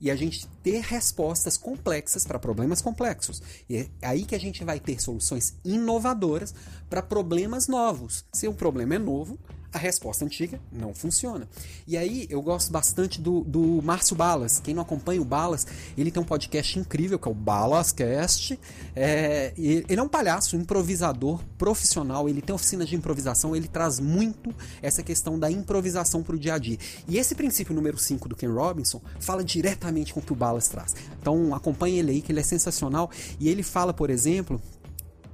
e 0.00 0.10
a 0.10 0.16
gente 0.16 0.46
ter 0.62 0.80
respostas 0.80 1.56
complexas 1.56 2.24
para 2.24 2.38
problemas 2.38 2.80
complexos. 2.82 3.42
E 3.68 3.76
é 3.76 3.88
aí 4.02 4.24
que 4.24 4.34
a 4.34 4.40
gente 4.40 4.64
vai 4.64 4.78
ter 4.78 5.00
soluções 5.00 5.54
inovadoras 5.64 6.54
para 6.88 7.02
problemas 7.02 7.66
novos. 7.66 8.24
Se 8.32 8.46
o 8.46 8.54
problema 8.54 8.94
é 8.94 8.98
novo, 8.98 9.38
a 9.76 9.78
resposta 9.78 10.24
antiga 10.24 10.58
não 10.72 10.94
funciona. 10.94 11.46
E 11.86 11.96
aí 11.98 12.26
eu 12.30 12.40
gosto 12.40 12.72
bastante 12.72 13.20
do, 13.20 13.44
do 13.44 13.82
Márcio 13.82 14.16
Balas. 14.16 14.58
Quem 14.58 14.74
não 14.74 14.82
acompanha 14.82 15.20
o 15.20 15.24
Balas, 15.24 15.66
ele 15.96 16.10
tem 16.10 16.22
um 16.22 16.24
podcast 16.24 16.78
incrível 16.78 17.18
que 17.18 17.28
é 17.28 17.30
o 17.30 17.34
Balascast. 17.34 18.58
É, 18.94 19.52
ele 19.56 20.00
é 20.00 20.02
um 20.02 20.08
palhaço, 20.08 20.56
improvisador, 20.56 21.40
profissional. 21.58 22.26
Ele 22.26 22.40
tem 22.40 22.54
oficinas 22.54 22.88
de 22.88 22.96
improvisação. 22.96 23.54
Ele 23.54 23.68
traz 23.68 24.00
muito 24.00 24.54
essa 24.80 25.02
questão 25.02 25.38
da 25.38 25.50
improvisação 25.50 26.22
para 26.22 26.34
o 26.34 26.38
dia 26.38 26.54
a 26.54 26.58
dia. 26.58 26.78
E 27.06 27.18
esse 27.18 27.34
princípio 27.34 27.74
número 27.74 27.98
5 27.98 28.30
do 28.30 28.34
Ken 28.34 28.48
Robinson 28.48 29.02
fala 29.20 29.44
diretamente 29.44 30.14
com 30.14 30.20
o 30.20 30.22
que 30.22 30.32
o 30.32 30.36
Balas 30.36 30.68
traz. 30.68 30.96
Então 31.20 31.54
acompanhe 31.54 31.98
ele 31.98 32.12
aí, 32.12 32.22
que 32.22 32.32
ele 32.32 32.40
é 32.40 32.44
sensacional. 32.44 33.10
E 33.38 33.50
ele 33.50 33.62
fala, 33.62 33.92
por 33.92 34.08
exemplo, 34.08 34.58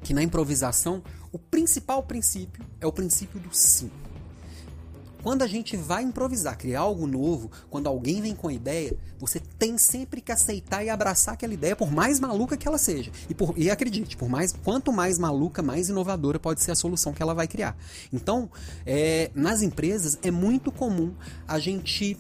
que 0.03 0.13
na 0.13 0.23
improvisação 0.23 1.01
o 1.31 1.39
principal 1.39 2.03
princípio 2.03 2.65
é 2.81 2.87
o 2.87 2.93
princípio 2.93 3.39
do 3.39 3.55
sim 3.55 3.89
quando 5.23 5.43
a 5.43 5.47
gente 5.47 5.77
vai 5.77 6.03
improvisar, 6.03 6.57
criar 6.59 6.81
algo 6.81 7.07
novo, 7.07 7.51
quando 7.71 7.87
alguém 7.87 8.21
vem 8.21 8.35
com 8.35 8.49
a 8.49 8.53
ideia, 8.53 8.97
você 9.19 9.41
tem 9.59 9.79
sempre 9.79 10.21
que 10.21 10.33
aceitar 10.33 10.85
e 10.85 10.91
abraçar 10.91 11.35
aquela 11.35 11.55
ideia, 11.55 11.77
por 11.77 11.91
mais 11.91 12.19
maluca 12.19 12.57
que 12.57 12.67
ela 12.67 12.79
seja. 12.79 13.11
E, 13.29 13.35
por, 13.35 13.55
e 13.57 13.71
acredite, 13.71 14.17
por 14.17 14.29
mais 14.29 14.53
quanto 14.53 14.93
mais 14.93 15.19
maluca, 15.19 15.63
mais 15.63 15.89
inovadora 15.89 16.39
pode 16.39 16.63
ser 16.63 16.73
a 16.73 16.75
solução 16.75 17.13
que 17.13 17.23
ela 17.23 17.35
vai 17.35 17.47
criar. 17.47 17.77
Então, 18.13 18.51
é, 18.85 19.31
nas 19.35 19.63
empresas 19.63 20.19
é 20.23 20.31
muito 20.31 20.73
comum 20.73 21.13
a 21.47 21.59
gente 21.59 22.17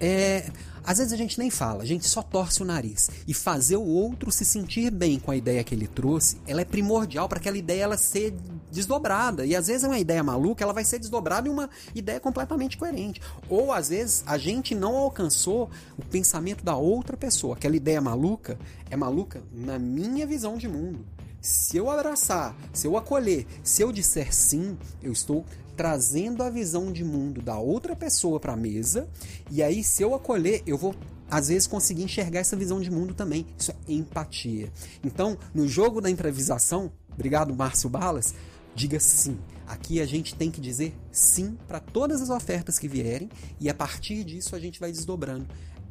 é, 0.00 0.50
às 0.88 0.96
vezes 0.96 1.12
a 1.12 1.16
gente 1.16 1.38
nem 1.38 1.50
fala, 1.50 1.82
a 1.82 1.86
gente 1.86 2.08
só 2.08 2.22
torce 2.22 2.62
o 2.62 2.64
nariz. 2.64 3.10
E 3.26 3.34
fazer 3.34 3.76
o 3.76 3.84
outro 3.84 4.32
se 4.32 4.44
sentir 4.44 4.90
bem 4.90 5.18
com 5.18 5.30
a 5.30 5.36
ideia 5.36 5.62
que 5.62 5.74
ele 5.74 5.86
trouxe, 5.86 6.38
ela 6.46 6.62
é 6.62 6.64
primordial 6.64 7.28
para 7.28 7.38
aquela 7.38 7.58
ideia 7.58 7.82
ela 7.82 7.98
ser 7.98 8.34
desdobrada. 8.70 9.44
E 9.44 9.54
às 9.54 9.66
vezes 9.66 9.84
é 9.84 9.86
uma 9.86 9.98
ideia 9.98 10.22
maluca, 10.22 10.64
ela 10.64 10.72
vai 10.72 10.84
ser 10.84 10.98
desdobrada 10.98 11.46
em 11.46 11.50
uma 11.50 11.68
ideia 11.94 12.18
completamente 12.18 12.78
coerente. 12.78 13.20
Ou 13.50 13.70
às 13.70 13.90
vezes 13.90 14.22
a 14.26 14.38
gente 14.38 14.74
não 14.74 14.96
alcançou 14.96 15.68
o 15.98 16.04
pensamento 16.06 16.64
da 16.64 16.76
outra 16.76 17.16
pessoa. 17.16 17.54
Aquela 17.54 17.76
ideia 17.76 18.00
maluca 18.00 18.58
é 18.88 18.96
maluca 18.96 19.42
na 19.52 19.78
minha 19.78 20.26
visão 20.26 20.56
de 20.56 20.68
mundo. 20.68 21.04
Se 21.40 21.76
eu 21.76 21.90
abraçar, 21.90 22.56
se 22.72 22.86
eu 22.86 22.96
acolher, 22.96 23.46
se 23.62 23.82
eu 23.82 23.92
disser 23.92 24.34
sim, 24.34 24.76
eu 25.02 25.12
estou 25.12 25.44
trazendo 25.78 26.42
a 26.42 26.50
visão 26.50 26.90
de 26.90 27.04
mundo 27.04 27.40
da 27.40 27.56
outra 27.56 27.94
pessoa 27.94 28.40
para 28.40 28.54
a 28.54 28.56
mesa, 28.56 29.08
e 29.48 29.62
aí 29.62 29.84
se 29.84 30.02
eu 30.02 30.12
acolher, 30.12 30.60
eu 30.66 30.76
vou 30.76 30.92
às 31.30 31.46
vezes 31.46 31.68
conseguir 31.68 32.02
enxergar 32.02 32.40
essa 32.40 32.56
visão 32.56 32.80
de 32.80 32.90
mundo 32.90 33.14
também. 33.14 33.46
Isso 33.56 33.70
é 33.70 33.92
empatia. 33.92 34.72
Então, 35.04 35.38
no 35.54 35.68
jogo 35.68 36.00
da 36.00 36.10
improvisação, 36.10 36.90
obrigado 37.12 37.54
Márcio 37.54 37.88
Balas, 37.88 38.34
diga 38.74 38.98
sim. 38.98 39.38
Aqui 39.68 40.00
a 40.00 40.06
gente 40.06 40.34
tem 40.34 40.50
que 40.50 40.60
dizer 40.60 40.96
sim 41.12 41.56
para 41.68 41.78
todas 41.78 42.20
as 42.20 42.28
ofertas 42.28 42.76
que 42.76 42.88
vierem 42.88 43.28
e 43.60 43.70
a 43.70 43.74
partir 43.74 44.24
disso 44.24 44.56
a 44.56 44.58
gente 44.58 44.80
vai 44.80 44.90
desdobrando 44.90 45.46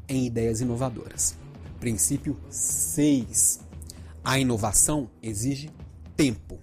em 0.10 0.26
ideias 0.26 0.60
inovadoras. 0.60 1.34
Princípio 1.80 2.38
6. 2.50 3.62
A 4.22 4.38
inovação 4.38 5.10
exige 5.24 5.72
tempo. 6.18 6.60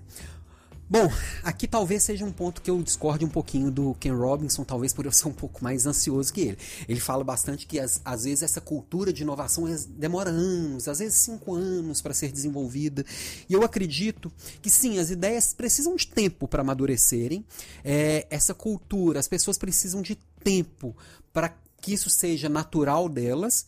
Bom, 0.95 1.11
aqui 1.43 1.67
talvez 1.67 2.05
seja 2.05 2.25
um 2.25 2.31
ponto 2.31 2.63
que 2.63 2.71
eu 2.71 2.81
discorde 2.81 3.25
um 3.25 3.29
pouquinho 3.29 3.69
do 3.69 3.95
Ken 3.95 4.13
Robinson, 4.13 4.63
talvez 4.63 4.93
por 4.93 5.05
eu 5.05 5.11
ser 5.11 5.27
um 5.27 5.33
pouco 5.33 5.65
mais 5.65 5.87
ansioso 5.87 6.33
que 6.33 6.41
ele. 6.43 6.59
Ele 6.89 7.01
fala 7.01 7.25
bastante 7.25 7.67
que 7.67 7.81
às, 7.81 8.01
às 8.05 8.23
vezes 8.23 8.45
essa 8.45 8.61
cultura 8.61 9.13
de 9.13 9.23
inovação 9.23 9.65
demora 9.89 10.31
anos, 10.31 10.87
às 10.87 11.01
vezes 11.01 11.19
cinco 11.19 11.53
anos 11.53 12.01
para 12.01 12.15
ser 12.15 12.31
desenvolvida. 12.31 13.05
E 13.49 13.55
eu 13.55 13.65
acredito 13.65 14.33
que 14.63 14.71
sim, 14.71 15.01
as 15.01 15.11
ideias 15.11 15.53
precisam 15.53 15.97
de 15.97 16.07
tempo 16.07 16.47
para 16.47 16.61
amadurecerem. 16.61 17.45
É, 17.85 18.29
essa 18.31 18.55
cultura, 18.55 19.19
as 19.19 19.27
pessoas 19.27 19.59
precisam 19.59 20.01
de 20.01 20.15
tempo 20.45 20.97
para 21.33 21.53
que 21.81 21.93
isso 21.93 22.09
seja 22.09 22.49
natural 22.49 23.09
delas 23.09 23.67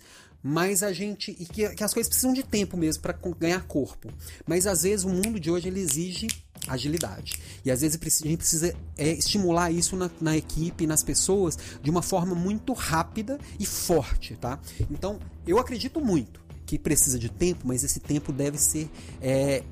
mas 0.48 0.84
a 0.84 0.92
gente 0.92 1.32
e 1.40 1.44
que, 1.44 1.68
que 1.70 1.82
as 1.82 1.92
coisas 1.92 2.08
precisam 2.08 2.32
de 2.32 2.44
tempo 2.44 2.76
mesmo 2.76 3.02
para 3.02 3.18
ganhar 3.36 3.66
corpo. 3.66 4.12
Mas 4.46 4.64
às 4.64 4.84
vezes 4.84 5.04
o 5.04 5.08
mundo 5.08 5.40
de 5.40 5.50
hoje 5.50 5.66
ele 5.66 5.80
exige 5.80 6.28
agilidade. 6.68 7.38
E 7.64 7.70
às 7.70 7.81
vezes 7.81 7.98
a 7.98 8.26
gente 8.26 8.37
precisa 8.37 8.74
é, 8.96 9.12
estimular 9.12 9.70
isso 9.70 9.96
na, 9.96 10.11
na 10.20 10.37
equipe, 10.37 10.87
nas 10.87 11.02
pessoas, 11.02 11.59
de 11.83 11.90
uma 11.90 12.02
forma 12.02 12.35
muito 12.35 12.72
rápida 12.72 13.38
e 13.59 13.66
forte, 13.66 14.37
tá? 14.37 14.59
Então, 14.90 15.18
eu 15.46 15.59
acredito 15.59 16.00
muito 16.00 16.40
que 16.64 16.79
precisa 16.79 17.18
de 17.18 17.29
tempo, 17.29 17.66
mas 17.66 17.85
esse 17.85 18.00
tempo 18.00 18.33
deve 18.33 18.59
ser 18.59 18.90
é, 19.20 19.62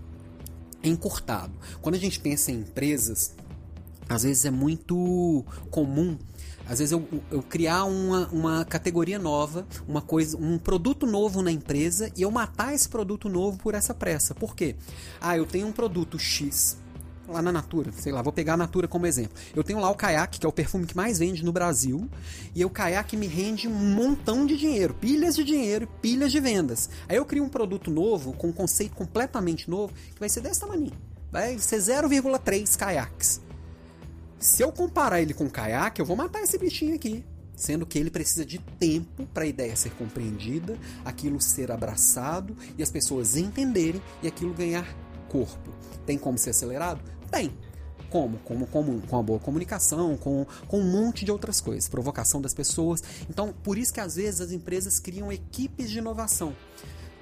encurtado. 0.83 1.52
Quando 1.83 1.96
a 1.96 1.98
gente 1.98 2.20
pensa 2.20 2.52
em 2.52 2.61
empresas, 2.61 3.35
às 4.09 4.22
vezes 4.22 4.44
é 4.44 4.50
muito 4.50 5.44
comum 5.70 6.16
às 6.66 6.78
vezes 6.78 6.92
eu, 6.92 7.07
eu 7.30 7.42
criar 7.42 7.85
uma, 7.85 8.26
uma 8.28 8.64
categoria 8.64 9.18
nova, 9.18 9.66
uma 9.87 10.00
coisa, 10.00 10.37
um 10.37 10.59
produto 10.59 11.07
novo 11.07 11.42
na 11.42 11.52
empresa 11.52 12.11
e 12.16 12.22
eu 12.22 12.30
matar 12.30 12.74
esse 12.74 12.88
produto 12.88 13.28
novo 13.28 13.59
por 13.59 13.74
essa 13.74 13.92
pressa. 13.92 14.35
Por 14.35 14.57
quê? 14.57 14.74
Ah, 15.20 15.37
eu 15.37 15.44
tenho 15.44 15.66
um 15.66 15.72
produto 15.72 16.18
X 16.18 16.78
lá 17.28 17.40
na 17.40 17.52
Natura, 17.52 17.90
sei 17.92 18.12
lá, 18.12 18.22
vou 18.22 18.32
pegar 18.32 18.54
a 18.54 18.56
Natura 18.56 18.87
como 18.87 19.06
exemplo. 19.06 19.32
Eu 19.54 19.64
tenho 19.64 19.80
lá 19.80 19.90
o 19.90 19.94
caiaque, 19.94 20.38
que 20.38 20.46
é 20.46 20.48
o 20.48 20.52
perfume 20.52 20.87
que 20.87 20.96
mais 20.96 21.18
vende 21.18 21.44
no 21.44 21.52
Brasil, 21.52 22.08
e 22.54 22.64
o 22.64 22.70
caiaque 22.70 23.16
me 23.16 23.26
rende 23.26 23.66
um 23.66 23.94
montão 23.94 24.46
de 24.46 24.56
dinheiro, 24.56 24.94
pilhas 24.94 25.34
de 25.34 25.44
dinheiro, 25.44 25.88
pilhas 26.00 26.30
de 26.30 26.40
vendas. 26.40 26.90
Aí 27.08 27.16
eu 27.16 27.24
crio 27.24 27.44
um 27.44 27.48
produto 27.48 27.90
novo, 27.90 28.32
com 28.32 28.48
um 28.48 28.52
conceito 28.52 28.94
completamente 28.94 29.68
novo, 29.68 29.92
que 30.12 30.20
vai 30.20 30.28
ser 30.28 30.40
desse 30.40 30.60
tamanho. 30.60 30.92
Vai 31.30 31.58
ser 31.58 31.78
0,3 31.78 32.76
caiaques. 32.76 33.40
Se 34.38 34.62
eu 34.62 34.70
comparar 34.70 35.20
ele 35.20 35.32
com 35.32 35.46
o 35.46 35.50
caiaque, 35.50 36.00
eu 36.00 36.06
vou 36.06 36.16
matar 36.16 36.42
esse 36.42 36.58
bichinho 36.58 36.94
aqui. 36.94 37.24
Sendo 37.56 37.87
que 37.87 37.98
ele 37.98 38.10
precisa 38.10 38.44
de 38.44 38.58
tempo 38.58 39.26
para 39.32 39.44
a 39.44 39.46
ideia 39.46 39.76
ser 39.76 39.90
compreendida, 39.92 40.76
aquilo 41.04 41.40
ser 41.40 41.70
abraçado 41.70 42.56
e 42.76 42.82
as 42.82 42.90
pessoas 42.90 43.37
entenderem 43.37 44.02
e 44.22 44.28
aquilo 44.28 44.52
ganhar 44.52 44.87
corpo. 45.28 45.72
Tem 46.04 46.18
como 46.18 46.37
ser 46.37 46.50
acelerado? 46.50 47.00
Como? 48.10 48.38
Como, 48.38 48.66
como 48.68 49.00
com 49.02 49.18
a 49.18 49.22
boa 49.22 49.40
comunicação, 49.40 50.16
com, 50.16 50.46
com 50.68 50.78
um 50.78 50.88
monte 50.88 51.24
de 51.24 51.32
outras 51.32 51.60
coisas, 51.60 51.88
provocação 51.88 52.40
das 52.40 52.54
pessoas. 52.54 53.02
Então, 53.28 53.52
por 53.62 53.76
isso 53.76 53.92
que 53.92 54.00
às 54.00 54.14
vezes 54.14 54.40
as 54.40 54.52
empresas 54.52 55.00
criam 55.00 55.32
equipes 55.32 55.90
de 55.90 55.98
inovação, 55.98 56.54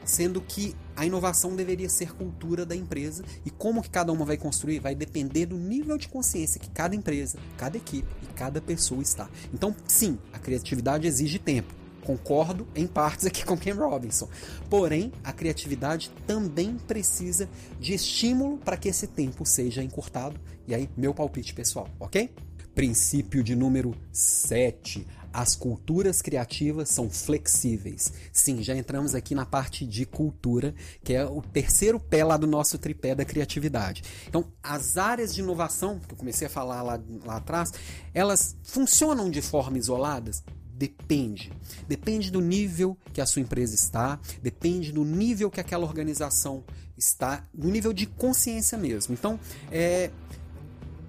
sendo 0.04 0.40
que 0.40 0.76
a 0.94 1.06
inovação 1.06 1.56
deveria 1.56 1.88
ser 1.88 2.12
cultura 2.12 2.66
da 2.66 2.76
empresa 2.76 3.24
e 3.44 3.50
como 3.50 3.82
que 3.82 3.88
cada 3.88 4.12
uma 4.12 4.26
vai 4.26 4.36
construir 4.36 4.80
vai 4.80 4.94
depender 4.94 5.46
do 5.46 5.56
nível 5.56 5.96
de 5.96 6.08
consciência 6.08 6.60
que 6.60 6.68
cada 6.68 6.94
empresa, 6.94 7.38
cada 7.56 7.78
equipe 7.78 8.08
e 8.22 8.26
cada 8.34 8.60
pessoa 8.60 9.00
está. 9.00 9.30
Então, 9.54 9.74
sim, 9.86 10.18
a 10.32 10.38
criatividade 10.38 11.06
exige 11.06 11.38
tempo. 11.38 11.81
Concordo 12.04 12.66
em 12.74 12.86
partes 12.86 13.26
aqui 13.26 13.44
com 13.44 13.56
Ken 13.56 13.72
Robinson. 13.72 14.28
Porém, 14.68 15.12
a 15.22 15.32
criatividade 15.32 16.10
também 16.26 16.76
precisa 16.76 17.48
de 17.78 17.94
estímulo 17.94 18.58
para 18.58 18.76
que 18.76 18.88
esse 18.88 19.06
tempo 19.06 19.46
seja 19.46 19.82
encurtado. 19.82 20.40
E 20.66 20.74
aí, 20.74 20.88
meu 20.96 21.14
palpite 21.14 21.54
pessoal, 21.54 21.88
ok? 21.98 22.34
Princípio 22.74 23.42
de 23.42 23.54
número 23.54 23.94
7. 24.10 25.06
As 25.32 25.56
culturas 25.56 26.20
criativas 26.20 26.90
são 26.90 27.08
flexíveis. 27.08 28.12
Sim, 28.32 28.62
já 28.62 28.76
entramos 28.76 29.14
aqui 29.14 29.34
na 29.34 29.46
parte 29.46 29.86
de 29.86 30.04
cultura, 30.04 30.74
que 31.02 31.14
é 31.14 31.24
o 31.24 31.40
terceiro 31.40 31.98
pé 31.98 32.22
lá 32.22 32.36
do 32.36 32.46
nosso 32.46 32.78
tripé 32.78 33.14
da 33.14 33.24
criatividade. 33.24 34.02
Então, 34.28 34.44
as 34.62 34.98
áreas 34.98 35.34
de 35.34 35.40
inovação, 35.40 35.98
que 36.00 36.12
eu 36.12 36.18
comecei 36.18 36.46
a 36.46 36.50
falar 36.50 36.82
lá, 36.82 37.00
lá 37.24 37.36
atrás, 37.36 37.72
elas 38.12 38.56
funcionam 38.62 39.30
de 39.30 39.40
forma 39.40 39.78
isoladas? 39.78 40.42
Depende. 40.82 41.52
Depende 41.86 42.28
do 42.28 42.40
nível 42.40 42.98
que 43.12 43.20
a 43.20 43.26
sua 43.26 43.40
empresa 43.40 43.72
está, 43.72 44.18
depende 44.42 44.90
do 44.90 45.04
nível 45.04 45.48
que 45.48 45.60
aquela 45.60 45.86
organização 45.86 46.64
está, 46.98 47.46
do 47.54 47.68
nível 47.68 47.92
de 47.92 48.04
consciência 48.04 48.76
mesmo. 48.76 49.14
Então, 49.14 49.38
é, 49.70 50.10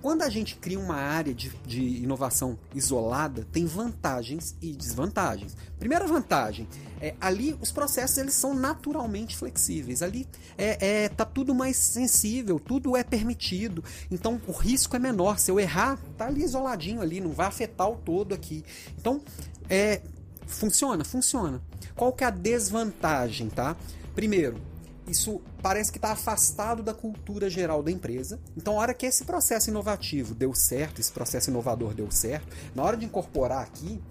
quando 0.04 0.22
a 0.22 0.30
gente 0.30 0.58
cria 0.58 0.78
uma 0.78 0.98
área 0.98 1.34
de, 1.34 1.50
de, 1.66 1.82
inovação 2.04 2.60
isolada, 2.76 3.48
tem 3.54 3.66
vantagens 3.66 4.54
e 4.62 4.74
desvantagens. 4.74 5.56
Primeira 5.80 6.06
vantagem 6.06 6.68
é 7.00 7.16
ali 7.22 7.58
os 7.62 7.72
processos 7.72 8.18
eles 8.18 8.34
são 8.34 8.54
naturalmente 8.54 9.38
flexíveis. 9.38 10.02
Ali 10.02 10.28
é, 10.58 11.06
é 11.06 11.10
tá 11.10 11.24
tudo 11.24 11.56
mais 11.56 11.78
sensível, 11.78 12.60
tudo 12.60 12.98
é 12.98 13.04
permitido. 13.04 13.82
Então 14.12 14.42
o 14.46 14.52
risco 14.52 14.94
é 14.94 15.00
menor. 15.00 15.40
Se 15.40 15.50
eu 15.50 15.58
errar, 15.58 15.98
tá 16.18 16.28
ali 16.28 16.44
isoladinho 16.44 17.02
ali, 17.02 17.22
não 17.22 17.32
vai 17.32 17.48
afetar 17.48 17.90
o 17.90 17.96
todo 17.96 18.34
aqui. 18.36 18.66
Então 19.00 19.22
é 19.70 20.02
funciona, 20.46 21.04
funciona. 21.04 21.62
Qual 21.96 22.12
que 22.14 22.24
é 22.24 22.28
a 22.28 22.30
desvantagem, 22.30 23.50
tá? 23.50 23.76
Primeiro, 24.16 24.60
isso 25.08 25.42
parece 25.62 25.92
que 25.92 25.98
está 25.98 26.12
afastado 26.12 26.82
da 26.82 26.94
cultura 26.94 27.50
geral 27.50 27.84
da 27.84 27.92
empresa. 27.92 28.40
Então, 28.56 28.78
a 28.78 28.82
hora 28.82 28.94
que 28.94 29.06
esse 29.06 29.26
processo 29.26 29.70
inovativo 29.70 30.34
deu 30.34 30.54
certo, 30.54 31.02
esse 31.02 31.12
processo 31.12 31.50
inovador 31.50 31.94
deu 31.94 32.10
certo, 32.10 32.48
na 32.74 32.84
hora 32.84 32.96
de 32.96 33.06
incorporar 33.06 33.64
aqui, 33.64 34.02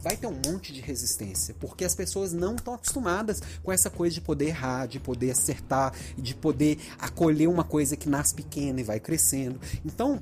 vai 0.00 0.18
ter 0.18 0.26
um 0.26 0.38
monte 0.46 0.70
de 0.70 0.82
resistência, 0.82 1.54
porque 1.58 1.82
as 1.82 1.94
pessoas 1.94 2.34
não 2.34 2.56
estão 2.56 2.74
acostumadas 2.74 3.40
com 3.62 3.72
essa 3.72 3.88
coisa 3.88 4.14
de 4.14 4.20
poder 4.20 4.48
errar, 4.48 4.86
de 4.86 5.00
poder 5.00 5.30
acertar, 5.30 5.94
de 6.18 6.34
poder 6.34 6.78
acolher 6.98 7.48
uma 7.48 7.64
coisa 7.64 7.96
que 7.96 8.06
nasce 8.06 8.34
pequena 8.34 8.80
e 8.80 8.84
vai 8.84 9.00
crescendo. 9.00 9.58
Então, 9.82 10.20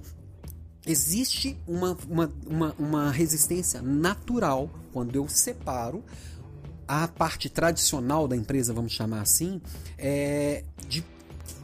existe 0.86 1.56
uma, 1.66 1.96
uma, 2.08 2.32
uma, 2.46 2.74
uma 2.78 3.10
resistência 3.10 3.80
natural 3.80 4.68
quando 4.92 5.16
eu 5.16 5.28
separo 5.28 6.02
a 6.86 7.06
parte 7.08 7.48
tradicional 7.48 8.26
da 8.26 8.36
empresa, 8.36 8.72
vamos 8.72 8.92
chamar 8.92 9.22
assim, 9.22 9.60
é 9.96 10.64
de 10.88 11.02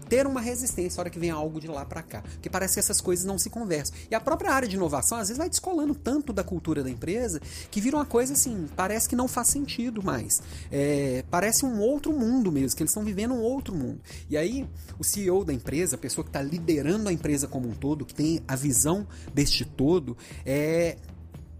ter 0.08 0.26
uma 0.26 0.40
resistência 0.40 0.96
na 0.96 1.02
hora 1.02 1.10
que 1.10 1.18
vem 1.18 1.30
algo 1.30 1.60
de 1.60 1.66
lá 1.66 1.84
para 1.84 2.02
cá. 2.02 2.22
Porque 2.22 2.48
parece 2.50 2.74
que 2.74 2.80
essas 2.80 3.00
coisas 3.00 3.24
não 3.24 3.38
se 3.38 3.50
conversam. 3.50 3.96
E 4.10 4.14
a 4.14 4.20
própria 4.20 4.52
área 4.52 4.68
de 4.68 4.76
inovação, 4.76 5.18
às 5.18 5.28
vezes, 5.28 5.38
vai 5.38 5.48
descolando 5.48 5.94
tanto 5.94 6.32
da 6.32 6.42
cultura 6.42 6.82
da 6.82 6.90
empresa 6.90 7.40
que 7.70 7.80
vira 7.80 7.96
uma 7.96 8.06
coisa 8.06 8.32
assim, 8.32 8.66
parece 8.76 9.08
que 9.08 9.16
não 9.16 9.28
faz 9.28 9.48
sentido 9.48 10.02
mais. 10.02 10.42
É, 10.70 11.24
parece 11.30 11.64
um 11.64 11.80
outro 11.80 12.12
mundo 12.12 12.50
mesmo, 12.50 12.76
que 12.76 12.82
eles 12.82 12.90
estão 12.90 13.04
vivendo 13.04 13.34
um 13.34 13.40
outro 13.40 13.74
mundo. 13.74 14.00
E 14.28 14.36
aí, 14.36 14.66
o 14.98 15.04
CEO 15.04 15.44
da 15.44 15.52
empresa, 15.52 15.96
a 15.96 15.98
pessoa 15.98 16.24
que 16.24 16.30
está 16.30 16.42
liderando 16.42 17.08
a 17.08 17.12
empresa 17.12 17.46
como 17.46 17.68
um 17.68 17.74
todo, 17.74 18.04
que 18.04 18.14
tem 18.14 18.40
a 18.46 18.56
visão 18.56 19.06
deste 19.34 19.64
todo, 19.64 20.16
é 20.44 20.96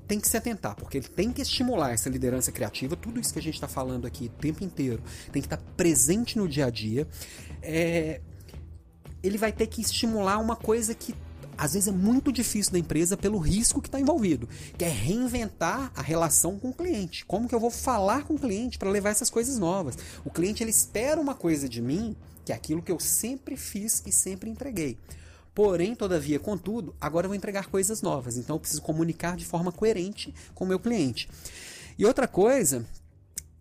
tem 0.08 0.18
que 0.18 0.26
se 0.26 0.38
atentar, 0.38 0.74
porque 0.74 0.96
ele 0.96 1.06
tem 1.06 1.30
que 1.30 1.42
estimular 1.42 1.92
essa 1.92 2.08
liderança 2.08 2.50
criativa, 2.50 2.96
tudo 2.96 3.20
isso 3.20 3.30
que 3.30 3.38
a 3.38 3.42
gente 3.42 3.54
está 3.54 3.68
falando 3.68 4.06
aqui 4.06 4.24
o 4.34 4.40
tempo 4.40 4.64
inteiro, 4.64 5.02
tem 5.30 5.42
que 5.42 5.46
estar 5.46 5.58
tá 5.58 5.62
presente 5.76 6.38
no 6.38 6.48
dia 6.48 6.64
a 6.64 6.70
dia. 6.70 7.06
É, 7.60 8.22
ele 9.22 9.38
vai 9.38 9.52
ter 9.52 9.66
que 9.66 9.80
estimular 9.80 10.38
uma 10.38 10.56
coisa 10.56 10.94
que 10.94 11.14
às 11.58 11.72
vezes 11.74 11.88
é 11.88 11.92
muito 11.92 12.30
difícil 12.30 12.72
da 12.72 12.78
empresa 12.78 13.16
pelo 13.16 13.36
risco 13.36 13.82
que 13.82 13.88
está 13.88 13.98
envolvido, 13.98 14.48
que 14.78 14.84
é 14.84 14.88
reinventar 14.88 15.90
a 15.96 16.00
relação 16.00 16.56
com 16.56 16.68
o 16.68 16.72
cliente. 16.72 17.24
Como 17.26 17.48
que 17.48 17.54
eu 17.54 17.58
vou 17.58 17.70
falar 17.70 18.22
com 18.24 18.34
o 18.34 18.38
cliente 18.38 18.78
para 18.78 18.88
levar 18.88 19.10
essas 19.10 19.28
coisas 19.28 19.58
novas? 19.58 19.98
O 20.24 20.30
cliente 20.30 20.62
ele 20.62 20.70
espera 20.70 21.20
uma 21.20 21.34
coisa 21.34 21.68
de 21.68 21.82
mim, 21.82 22.16
que 22.44 22.52
é 22.52 22.54
aquilo 22.54 22.80
que 22.80 22.92
eu 22.92 23.00
sempre 23.00 23.56
fiz 23.56 24.04
e 24.06 24.12
sempre 24.12 24.48
entreguei. 24.48 24.96
Porém, 25.52 25.96
todavia, 25.96 26.38
contudo, 26.38 26.94
agora 27.00 27.26
eu 27.26 27.30
vou 27.30 27.36
entregar 27.36 27.66
coisas 27.66 28.00
novas. 28.00 28.36
Então 28.36 28.54
eu 28.54 28.60
preciso 28.60 28.80
comunicar 28.80 29.36
de 29.36 29.44
forma 29.44 29.72
coerente 29.72 30.32
com 30.54 30.64
o 30.64 30.68
meu 30.68 30.78
cliente. 30.78 31.28
E 31.98 32.06
outra 32.06 32.28
coisa 32.28 32.86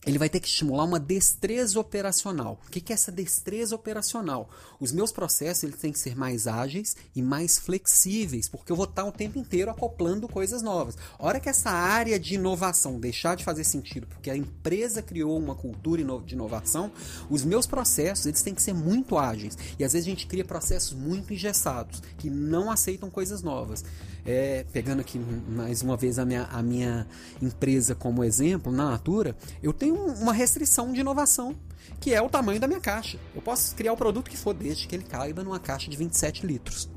ele 0.05 0.17
vai 0.17 0.29
ter 0.29 0.39
que 0.39 0.47
estimular 0.47 0.85
uma 0.85 0.99
destreza 0.99 1.79
operacional. 1.79 2.59
O 2.65 2.71
que 2.71 2.91
é 2.91 2.95
essa 2.95 3.11
destreza 3.11 3.75
operacional? 3.75 4.49
Os 4.79 4.91
meus 4.91 5.11
processos 5.11 5.63
eles 5.63 5.77
têm 5.77 5.91
que 5.91 5.99
ser 5.99 6.15
mais 6.15 6.47
ágeis 6.47 6.95
e 7.15 7.21
mais 7.21 7.57
flexíveis, 7.57 8.47
porque 8.47 8.71
eu 8.71 8.75
vou 8.75 8.85
estar 8.85 9.03
o 9.03 9.11
tempo 9.11 9.37
inteiro 9.37 9.69
acoplando 9.69 10.27
coisas 10.27 10.61
novas. 10.61 10.97
A 11.19 11.25
hora 11.25 11.39
que 11.39 11.49
essa 11.49 11.69
área 11.69 12.19
de 12.19 12.35
inovação 12.35 12.99
deixar 12.99 13.35
de 13.35 13.43
fazer 13.43 13.63
sentido, 13.63 14.07
porque 14.07 14.29
a 14.29 14.37
empresa 14.37 15.01
criou 15.01 15.37
uma 15.37 15.55
cultura 15.55 15.97
de 16.25 16.35
inovação, 16.35 16.91
os 17.29 17.43
meus 17.43 17.65
processos 17.65 18.25
eles 18.25 18.41
têm 18.41 18.53
que 18.53 18.61
ser 18.61 18.73
muito 18.73 19.17
ágeis. 19.17 19.57
E 19.77 19.83
às 19.83 19.93
vezes 19.93 20.07
a 20.07 20.09
gente 20.09 20.27
cria 20.27 20.45
processos 20.45 20.93
muito 20.93 21.33
engessados, 21.33 22.01
que 22.17 22.29
não 22.29 22.71
aceitam 22.71 23.09
coisas 23.09 23.41
novas. 23.41 23.83
É, 24.29 24.65
pegando 24.73 24.99
aqui 24.99 25.17
mais 25.17 25.81
uma 25.81 25.95
vez 25.95 26.19
a 26.19 26.25
minha, 26.25 26.43
a 26.51 26.61
minha 26.61 27.07
empresa 27.41 27.95
como 27.95 28.25
exemplo, 28.25 28.73
na 28.73 28.91
Natura, 28.91 29.37
eu 29.63 29.71
tenho 29.71 29.95
uma 29.95 30.33
restrição 30.33 30.91
de 30.91 30.99
inovação, 30.99 31.55
que 32.01 32.13
é 32.13 32.21
o 32.21 32.27
tamanho 32.27 32.59
da 32.59 32.67
minha 32.67 32.81
caixa. 32.81 33.17
Eu 33.33 33.41
posso 33.41 33.73
criar 33.73 33.93
o 33.93 33.97
produto 33.97 34.29
que 34.29 34.35
for, 34.35 34.53
desde 34.53 34.85
que 34.85 34.93
ele 34.93 35.05
caiba 35.05 35.45
numa 35.45 35.61
caixa 35.61 35.89
de 35.89 35.95
27 35.95 36.45
litros. 36.45 36.89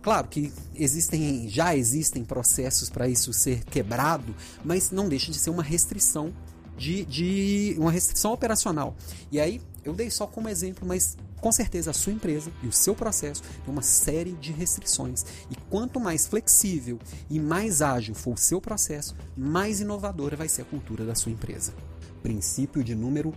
Claro 0.00 0.28
que 0.28 0.52
existem, 0.72 1.48
já 1.48 1.74
existem 1.74 2.24
processos 2.24 2.88
para 2.88 3.08
isso 3.08 3.32
ser 3.32 3.64
quebrado, 3.64 4.32
mas 4.64 4.92
não 4.92 5.08
deixa 5.08 5.32
de 5.32 5.38
ser 5.38 5.50
uma 5.50 5.64
restrição 5.64 6.32
de, 6.76 7.04
de 7.04 7.74
uma 7.76 7.90
restrição 7.90 8.32
operacional. 8.32 8.96
E 9.32 9.40
aí 9.40 9.60
eu 9.84 9.92
dei 9.92 10.10
só 10.10 10.26
como 10.26 10.48
exemplo, 10.48 10.86
mas 10.86 11.16
com 11.40 11.50
certeza 11.50 11.90
a 11.90 11.94
sua 11.94 12.12
empresa 12.12 12.52
e 12.62 12.68
o 12.68 12.72
seu 12.72 12.94
processo 12.94 13.42
tem 13.42 13.72
uma 13.72 13.82
série 13.82 14.32
de 14.32 14.52
restrições. 14.52 15.24
E 15.50 15.56
quanto 15.68 15.98
mais 15.98 16.26
flexível 16.26 16.98
e 17.28 17.40
mais 17.40 17.82
ágil 17.82 18.14
for 18.14 18.34
o 18.34 18.38
seu 18.38 18.60
processo, 18.60 19.16
mais 19.36 19.80
inovadora 19.80 20.36
vai 20.36 20.48
ser 20.48 20.62
a 20.62 20.66
cultura 20.66 21.04
da 21.04 21.14
sua 21.14 21.32
empresa. 21.32 21.74
Princípio 22.22 22.84
de 22.84 22.94
número 22.94 23.34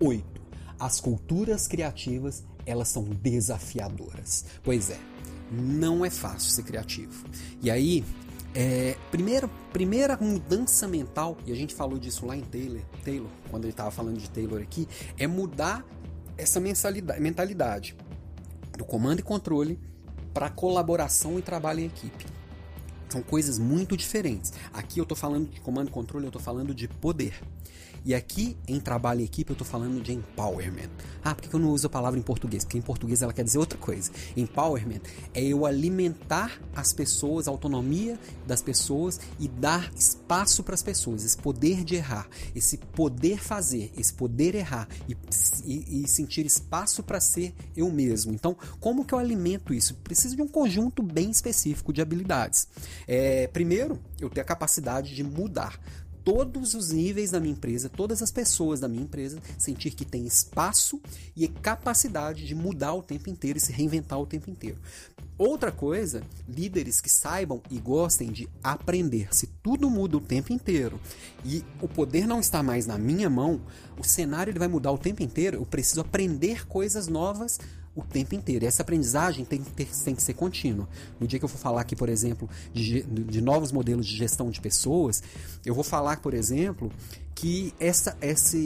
8. 0.00 0.24
As 0.78 1.00
culturas 1.00 1.66
criativas, 1.66 2.44
elas 2.64 2.88
são 2.88 3.02
desafiadoras. 3.02 4.44
Pois 4.62 4.90
é, 4.90 5.00
não 5.50 6.04
é 6.04 6.10
fácil 6.10 6.50
ser 6.50 6.62
criativo. 6.62 7.24
E 7.60 7.70
aí, 7.70 8.04
é, 8.54 8.96
primeira, 9.10 9.48
primeira 9.72 10.16
mudança 10.16 10.88
mental, 10.88 11.36
e 11.46 11.52
a 11.52 11.54
gente 11.54 11.74
falou 11.74 11.98
disso 11.98 12.26
lá 12.26 12.36
em 12.36 12.40
Taylor, 12.40 12.82
Taylor 13.04 13.30
quando 13.50 13.64
ele 13.64 13.72
estava 13.72 13.90
falando 13.90 14.18
de 14.18 14.28
Taylor 14.30 14.60
aqui, 14.60 14.88
é 15.18 15.26
mudar 15.26 15.84
essa 16.36 16.60
mentalidade 16.60 17.96
do 18.76 18.84
comando 18.84 19.20
e 19.20 19.22
controle 19.22 19.78
para 20.32 20.48
colaboração 20.48 21.38
e 21.38 21.42
trabalho 21.42 21.80
em 21.80 21.86
equipe. 21.86 22.26
São 23.08 23.22
coisas 23.22 23.58
muito 23.58 23.96
diferentes. 23.96 24.52
Aqui 24.72 25.00
eu 25.00 25.02
estou 25.02 25.16
falando 25.16 25.48
de 25.48 25.60
comando 25.60 25.88
e 25.88 25.90
controle, 25.90 26.26
eu 26.26 26.28
estou 26.28 26.42
falando 26.42 26.74
de 26.74 26.86
poder. 26.86 27.34
E 28.08 28.14
aqui, 28.14 28.56
em 28.66 28.80
trabalho 28.80 29.20
em 29.20 29.24
equipe, 29.24 29.50
eu 29.50 29.52
estou 29.52 29.66
falando 29.66 30.02
de 30.02 30.14
empowerment. 30.14 30.88
Ah, 31.22 31.34
por 31.34 31.46
que 31.46 31.54
eu 31.54 31.60
não 31.60 31.68
uso 31.68 31.88
a 31.88 31.90
palavra 31.90 32.18
em 32.18 32.22
português? 32.22 32.64
Porque 32.64 32.78
em 32.78 32.80
português 32.80 33.20
ela 33.20 33.34
quer 33.34 33.44
dizer 33.44 33.58
outra 33.58 33.78
coisa. 33.78 34.10
Empowerment 34.34 35.02
é 35.34 35.44
eu 35.44 35.66
alimentar 35.66 36.58
as 36.74 36.94
pessoas, 36.94 37.46
a 37.46 37.50
autonomia 37.50 38.18
das 38.46 38.62
pessoas 38.62 39.20
e 39.38 39.46
dar 39.46 39.92
espaço 39.94 40.64
para 40.64 40.74
as 40.74 40.82
pessoas, 40.82 41.22
esse 41.22 41.36
poder 41.36 41.84
de 41.84 41.96
errar, 41.96 42.26
esse 42.56 42.78
poder 42.78 43.38
fazer, 43.40 43.92
esse 43.94 44.14
poder 44.14 44.54
errar 44.54 44.88
e, 45.06 45.14
e, 45.66 46.02
e 46.02 46.08
sentir 46.08 46.46
espaço 46.46 47.02
para 47.02 47.20
ser 47.20 47.54
eu 47.76 47.92
mesmo. 47.92 48.32
Então, 48.32 48.56
como 48.80 49.04
que 49.04 49.12
eu 49.12 49.18
alimento 49.18 49.74
isso? 49.74 49.94
Preciso 49.96 50.34
de 50.34 50.40
um 50.40 50.48
conjunto 50.48 51.02
bem 51.02 51.30
específico 51.30 51.92
de 51.92 52.00
habilidades. 52.00 52.68
É, 53.06 53.48
primeiro, 53.48 54.00
eu 54.18 54.30
ter 54.30 54.40
a 54.40 54.44
capacidade 54.44 55.14
de 55.14 55.22
mudar 55.22 55.78
todos 56.28 56.74
os 56.74 56.90
níveis 56.90 57.30
da 57.30 57.40
minha 57.40 57.54
empresa, 57.54 57.88
todas 57.88 58.20
as 58.20 58.30
pessoas 58.30 58.80
da 58.80 58.86
minha 58.86 59.02
empresa, 59.02 59.38
sentir 59.56 59.92
que 59.92 60.04
tem 60.04 60.26
espaço 60.26 61.00
e 61.34 61.48
capacidade 61.48 62.46
de 62.46 62.54
mudar 62.54 62.92
o 62.92 63.02
tempo 63.02 63.30
inteiro 63.30 63.56
e 63.56 63.60
se 63.62 63.72
reinventar 63.72 64.20
o 64.20 64.26
tempo 64.26 64.50
inteiro. 64.50 64.76
Outra 65.38 65.72
coisa, 65.72 66.22
líderes 66.46 67.00
que 67.00 67.08
saibam 67.08 67.62
e 67.70 67.78
gostem 67.78 68.30
de 68.30 68.46
aprender. 68.62 69.34
Se 69.34 69.46
tudo 69.46 69.88
muda 69.88 70.18
o 70.18 70.20
tempo 70.20 70.52
inteiro 70.52 71.00
e 71.42 71.64
o 71.80 71.88
poder 71.88 72.26
não 72.26 72.40
está 72.40 72.62
mais 72.62 72.86
na 72.86 72.98
minha 72.98 73.30
mão, 73.30 73.58
o 73.98 74.04
cenário 74.04 74.50
ele 74.50 74.58
vai 74.58 74.68
mudar 74.68 74.92
o 74.92 74.98
tempo 74.98 75.22
inteiro. 75.22 75.56
Eu 75.56 75.64
preciso 75.64 76.02
aprender 76.02 76.66
coisas 76.66 77.08
novas 77.08 77.58
o 77.98 78.02
tempo 78.02 78.34
inteiro. 78.34 78.64
E 78.64 78.68
essa 78.68 78.82
aprendizagem 78.82 79.44
tem, 79.44 79.60
tem, 79.60 79.86
tem 79.86 80.14
que 80.14 80.22
ser 80.22 80.34
contínua. 80.34 80.88
No 81.18 81.26
dia 81.26 81.38
que 81.38 81.44
eu 81.44 81.48
for 81.48 81.58
falar 81.58 81.80
aqui, 81.80 81.96
por 81.96 82.08
exemplo, 82.08 82.48
de, 82.72 83.02
de 83.02 83.40
novos 83.40 83.72
modelos 83.72 84.06
de 84.06 84.16
gestão 84.16 84.50
de 84.50 84.60
pessoas, 84.60 85.22
eu 85.66 85.74
vou 85.74 85.82
falar, 85.82 86.20
por 86.20 86.32
exemplo, 86.32 86.92
que 87.34 87.74
essa, 87.80 88.16
essa, 88.20 88.56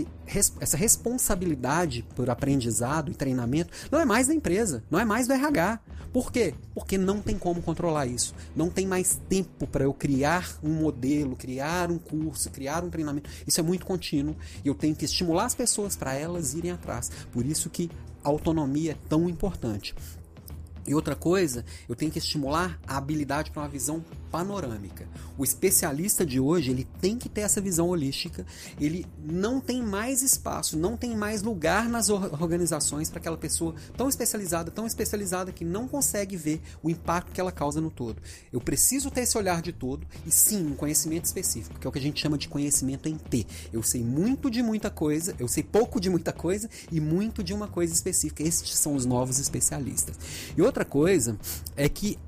essa 0.60 0.76
responsabilidade 0.76 2.04
por 2.14 2.28
aprendizado 2.28 3.10
e 3.10 3.14
treinamento 3.14 3.72
não 3.90 3.98
é 3.98 4.04
mais 4.04 4.26
da 4.26 4.34
empresa, 4.34 4.84
não 4.90 4.98
é 4.98 5.04
mais 5.04 5.26
do 5.26 5.32
RH. 5.32 5.80
Por 6.12 6.30
quê? 6.30 6.52
Porque 6.74 6.98
não 6.98 7.22
tem 7.22 7.38
como 7.38 7.62
controlar 7.62 8.04
isso. 8.06 8.34
Não 8.54 8.68
tem 8.68 8.86
mais 8.86 9.18
tempo 9.30 9.66
para 9.66 9.84
eu 9.84 9.94
criar 9.94 10.58
um 10.62 10.74
modelo, 10.74 11.34
criar 11.34 11.90
um 11.90 11.96
curso, 11.96 12.50
criar 12.50 12.84
um 12.84 12.90
treinamento. 12.90 13.30
Isso 13.46 13.60
é 13.60 13.62
muito 13.62 13.86
contínuo 13.86 14.36
e 14.62 14.68
eu 14.68 14.74
tenho 14.74 14.94
que 14.94 15.06
estimular 15.06 15.46
as 15.46 15.54
pessoas 15.54 15.96
para 15.96 16.12
elas 16.12 16.52
irem 16.52 16.70
atrás. 16.70 17.10
Por 17.32 17.46
isso 17.46 17.70
que 17.70 17.90
autonomia 18.22 18.92
é 18.92 18.96
tão 19.08 19.28
importante. 19.28 19.94
E 20.86 20.94
outra 20.94 21.14
coisa, 21.14 21.64
eu 21.88 21.94
tenho 21.94 22.10
que 22.10 22.18
estimular 22.18 22.78
a 22.86 22.96
habilidade 22.96 23.50
para 23.50 23.62
uma 23.62 23.68
visão 23.68 24.04
panorâmica. 24.32 25.06
O 25.36 25.44
especialista 25.44 26.24
de 26.24 26.40
hoje, 26.40 26.70
ele 26.70 26.88
tem 27.00 27.18
que 27.18 27.28
ter 27.28 27.42
essa 27.42 27.60
visão 27.60 27.88
holística. 27.88 28.46
Ele 28.80 29.06
não 29.22 29.60
tem 29.60 29.82
mais 29.82 30.22
espaço, 30.22 30.76
não 30.78 30.96
tem 30.96 31.14
mais 31.14 31.42
lugar 31.42 31.88
nas 31.88 32.08
organizações 32.08 33.10
para 33.10 33.18
aquela 33.18 33.36
pessoa 33.36 33.74
tão 33.94 34.08
especializada, 34.08 34.70
tão 34.70 34.86
especializada 34.86 35.52
que 35.52 35.64
não 35.64 35.86
consegue 35.86 36.34
ver 36.36 36.62
o 36.82 36.88
impacto 36.88 37.30
que 37.30 37.40
ela 37.40 37.52
causa 37.52 37.80
no 37.80 37.90
todo. 37.90 38.22
Eu 38.50 38.60
preciso 38.60 39.10
ter 39.10 39.20
esse 39.20 39.36
olhar 39.36 39.60
de 39.60 39.72
todo 39.72 40.06
e 40.26 40.30
sim, 40.30 40.66
um 40.66 40.74
conhecimento 40.74 41.26
específico, 41.26 41.78
que 41.78 41.86
é 41.86 41.90
o 41.90 41.92
que 41.92 41.98
a 41.98 42.02
gente 42.02 42.20
chama 42.20 42.38
de 42.38 42.48
conhecimento 42.48 43.08
em 43.08 43.16
T. 43.16 43.46
Eu 43.70 43.82
sei 43.82 44.02
muito 44.02 44.50
de 44.50 44.62
muita 44.62 44.88
coisa, 44.88 45.34
eu 45.38 45.46
sei 45.46 45.62
pouco 45.62 46.00
de 46.00 46.08
muita 46.08 46.32
coisa 46.32 46.70
e 46.90 47.00
muito 47.00 47.44
de 47.44 47.52
uma 47.52 47.68
coisa 47.68 47.92
específica. 47.92 48.42
Esses 48.42 48.78
são 48.78 48.94
os 48.94 49.04
novos 49.04 49.38
especialistas. 49.38 50.16
E 50.56 50.62
outra 50.62 50.71
coisa 50.84 51.38
é 51.76 51.88
que 51.88 52.18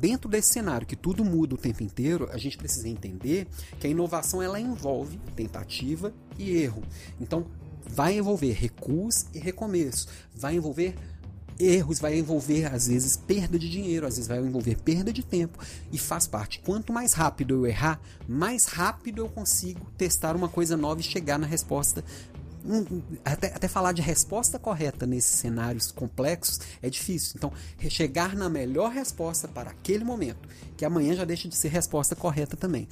dentro 0.00 0.28
desse 0.28 0.52
cenário 0.52 0.86
que 0.86 0.96
tudo 0.96 1.24
muda 1.24 1.54
o 1.54 1.58
tempo 1.58 1.82
inteiro, 1.82 2.28
a 2.30 2.36
gente 2.36 2.58
precisa 2.58 2.88
entender 2.88 3.46
que 3.80 3.86
a 3.86 3.90
inovação 3.90 4.42
ela 4.42 4.60
envolve 4.60 5.18
tentativa 5.34 6.12
e 6.38 6.50
erro. 6.50 6.82
Então, 7.20 7.46
vai 7.86 8.18
envolver 8.18 8.52
recuos 8.52 9.26
e 9.34 9.38
recomeço, 9.38 10.06
vai 10.34 10.56
envolver 10.56 10.94
erros, 11.58 12.00
vai 12.00 12.18
envolver 12.18 12.66
às 12.66 12.88
vezes 12.88 13.16
perda 13.16 13.58
de 13.58 13.70
dinheiro, 13.70 14.06
às 14.06 14.16
vezes 14.16 14.28
vai 14.28 14.38
envolver 14.38 14.76
perda 14.76 15.12
de 15.12 15.22
tempo 15.22 15.58
e 15.92 15.98
faz 15.98 16.26
parte. 16.26 16.60
Quanto 16.60 16.92
mais 16.92 17.12
rápido 17.12 17.54
eu 17.54 17.66
errar, 17.66 18.00
mais 18.28 18.66
rápido 18.66 19.22
eu 19.22 19.28
consigo 19.28 19.90
testar 19.96 20.34
uma 20.36 20.48
coisa 20.48 20.76
nova 20.76 21.00
e 21.00 21.04
chegar 21.04 21.38
na 21.38 21.46
resposta 21.46 22.04
até, 23.24 23.48
até 23.48 23.68
falar 23.68 23.92
de 23.92 24.00
resposta 24.00 24.58
correta 24.58 25.06
nesses 25.06 25.36
cenários 25.36 25.92
complexos 25.92 26.60
é 26.80 26.88
difícil. 26.88 27.34
Então, 27.36 27.52
chegar 27.88 28.34
na 28.34 28.48
melhor 28.48 28.90
resposta 28.90 29.46
para 29.46 29.70
aquele 29.70 30.04
momento, 30.04 30.48
que 30.76 30.84
amanhã 30.84 31.14
já 31.14 31.24
deixa 31.24 31.48
de 31.48 31.56
ser 31.56 31.68
resposta 31.68 32.16
correta 32.16 32.56
também. 32.56 32.88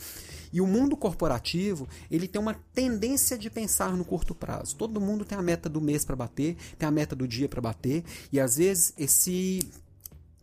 E 0.52 0.61
o 0.61 0.66
mundo 0.66 0.96
corporativo, 0.96 1.88
ele 2.11 2.28
tem 2.28 2.40
uma 2.40 2.54
tendência 2.74 3.38
de 3.38 3.48
pensar 3.48 3.96
no 3.96 4.04
curto 4.04 4.35
prazo. 4.35 4.76
Todo 4.76 5.00
mundo 5.00 5.24
tem 5.24 5.38
a 5.38 5.42
meta 5.42 5.68
do 5.68 5.80
mês 5.80 6.04
para 6.04 6.14
bater, 6.14 6.56
tem 6.78 6.87
a 6.87 6.92
meta 6.92 7.16
do 7.16 7.26
dia 7.26 7.48
para 7.48 7.61
bater, 7.61 8.04
e 8.30 8.38
às 8.38 8.56
vezes 8.56 8.92
esse 8.98 9.61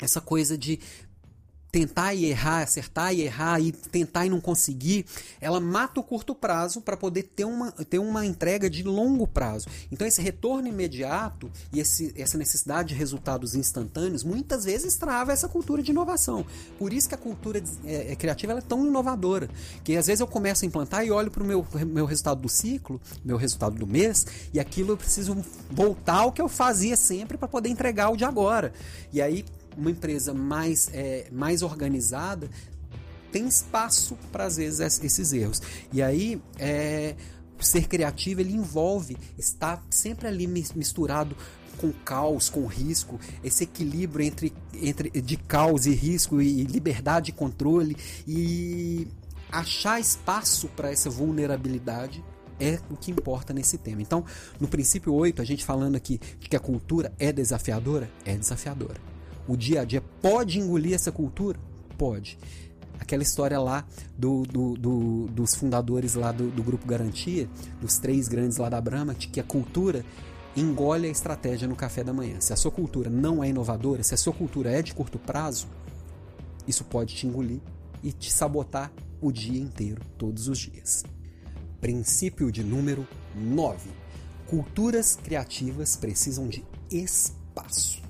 essa 0.02 0.22
coisa 0.22 0.58
de 0.58 0.80
tentar 1.72 2.14
e 2.14 2.26
errar, 2.26 2.64
acertar 2.64 3.14
e 3.14 3.22
errar 3.22 3.60
e 3.60 3.72
tentar 3.72 4.26
e 4.26 4.30
não 4.30 4.42
conseguir, 4.42 5.06
ela 5.40 5.60
mata 5.60 6.00
o 6.00 6.04
curto 6.04 6.34
prazo 6.34 6.82
para 6.82 6.98
poder 6.98 7.24
ter 7.24 7.46
uma, 7.46 7.72
ter 7.72 8.00
uma 8.00 8.26
entrega 8.26 8.70
de 8.70 8.84
longo 8.84 9.28
prazo. 9.28 9.68
Então 9.92 10.08
esse 10.08 10.22
retorno 10.22 10.68
imediato 10.68 11.52
e 11.72 11.80
esse, 11.80 12.14
essa 12.18 12.38
necessidade 12.38 12.90
de 12.90 12.96
resultados 12.96 13.56
instantâneos 13.56 14.24
muitas 14.24 14.66
vezes 14.66 14.96
trava 14.96 15.32
essa 15.32 15.48
cultura 15.48 15.84
de 15.84 15.92
inovação. 15.92 16.46
Por 16.78 16.92
isso 16.92 17.08
que 17.08 17.16
a 17.16 17.18
cultura 17.18 17.62
é, 17.86 18.14
é 18.14 18.16
criativa 18.16 18.54
é 18.54 18.62
tão 18.62 18.86
inovadora, 18.86 19.50
que 19.84 19.96
às 19.96 20.08
vezes 20.08 20.22
eu 20.22 20.28
começo 20.28 20.66
a 20.66 20.68
implantar 20.68 21.06
e 21.06 21.12
olho 21.12 21.30
para 21.30 21.44
o 21.44 21.46
meu, 21.46 21.66
meu 21.86 22.06
resultado 22.06 22.42
do 22.42 22.50
ciclo, 22.50 23.00
meu 23.24 23.38
resultado 23.38 23.76
do 23.76 23.86
mês, 23.86 24.26
e 24.54 24.60
aquilo 24.60 24.94
eu 24.94 24.98
preciso 24.98 25.38
voltar 25.70 26.20
ao 26.20 26.32
que 26.32 26.42
eu 26.42 26.50
fazia 26.50 26.98
sempre 26.98 27.38
para 27.38 27.48
poder 27.48 27.70
entregar 27.70 28.10
o 28.10 28.18
de 28.18 28.26
agora. 28.26 28.74
E 29.14 29.22
aí 29.22 29.46
uma 29.78 29.92
empresa 29.92 30.34
mais, 30.34 30.90
é, 30.94 31.28
mais 31.32 31.62
organizada 31.62 32.50
tem 33.32 33.48
espaço 33.48 34.18
para 34.32 34.46
às 34.46 34.58
vezes 34.58 35.02
esses 35.04 35.34
erros. 35.34 35.62
E 35.92 36.02
aí 36.02 36.42
é, 36.58 37.16
ser 37.60 37.88
criativo 37.88 38.42
ele 38.42 38.54
envolve 38.54 39.18
estar 39.38 39.84
sempre 39.90 40.28
ali 40.28 40.48
misturado 40.48 41.36
com 41.78 41.94
caos, 41.94 42.50
com 42.50 42.66
risco, 42.66 43.20
esse 43.44 43.64
equilíbrio 43.64 44.26
entre, 44.26 44.54
entre 44.74 45.10
de 45.22 45.38
caos 45.38 45.86
e 45.86 45.94
risco 45.94 46.42
e 46.42 46.64
liberdade 46.64 47.30
e 47.30 47.34
controle 47.34 47.96
e 48.28 49.08
achar 49.50 50.00
espaço 50.00 50.68
para 50.70 50.92
essa 50.92 51.10
vulnerabilidade 51.10 52.24
é 52.60 52.78
o 52.90 52.98
que 52.98 53.12
importa 53.12 53.54
nesse 53.54 53.78
tema. 53.78 54.02
Então, 54.02 54.26
no 54.60 54.68
princípio 54.68 55.14
8, 55.14 55.42
a 55.42 55.46
gente 55.46 55.64
falando 55.64 55.96
aqui 55.96 56.20
de 56.38 56.50
que 56.50 56.58
a 56.58 56.60
cultura 56.60 57.14
é 57.18 57.32
desafiadora, 57.32 58.12
é 58.26 58.36
desafiadora 58.36 59.09
o 59.50 59.58
dia 59.58 59.82
a 59.82 59.86
dia 59.86 60.02
pode 60.22 60.60
engolir 60.60 60.94
essa 60.94 61.12
cultura? 61.12 61.60
Pode. 61.98 62.38
Aquela 63.00 63.24
história 63.24 63.60
lá 63.60 63.86
do, 64.18 64.44
do, 64.44 64.76
do 64.76 65.28
dos 65.28 65.56
fundadores 65.56 66.14
lá 66.14 66.32
do, 66.32 66.64
Grupo 66.64 66.86
Garantia, 66.86 67.50
dos 67.82 67.98
três 67.98 68.28
grandes 68.28 68.58
lá 68.58 68.70
da 68.70 68.80
Brahma, 68.80 69.16
de 69.16 69.28
que 69.28 69.40
a 69.40 69.44
cultura 69.44 70.06
engole 70.56 71.08
a 71.08 71.12
estratégia 71.12 71.68
no 71.68 71.76
café 71.76 72.04
da 72.04 72.14
manhã. 72.14 72.40
Se 72.40 72.54
a 72.54 72.56
sua 72.56 72.72
cultura 72.72 73.10
não 73.10 73.44
é 73.44 73.50
inovadora, 73.50 74.04
se 74.04 74.14
a 74.14 74.18
sua 74.18 74.34
cultura 74.34 74.72
é 74.72 74.82
de 74.82 74.94
curto 74.94 75.18
prazo, 75.18 75.68
isso 76.68 76.84
pode 76.84 77.16
te 77.16 77.26
engolir 77.26 77.60
e 78.04 78.12
te 78.12 78.32
sabotar 78.32 78.92
o 79.20 79.32
dia 79.32 79.60
inteiro, 79.60 80.02
todos 80.18 80.48
os 80.48 80.60
dias. 80.60 81.04
Princípio 81.82 82.52
de 82.52 82.64
número 82.64 83.08
9. 83.36 83.90
Culturas 84.48 85.16
criativas 85.16 85.96
precisam 85.96 86.48
de 86.48 86.64
espaço. 86.92 88.09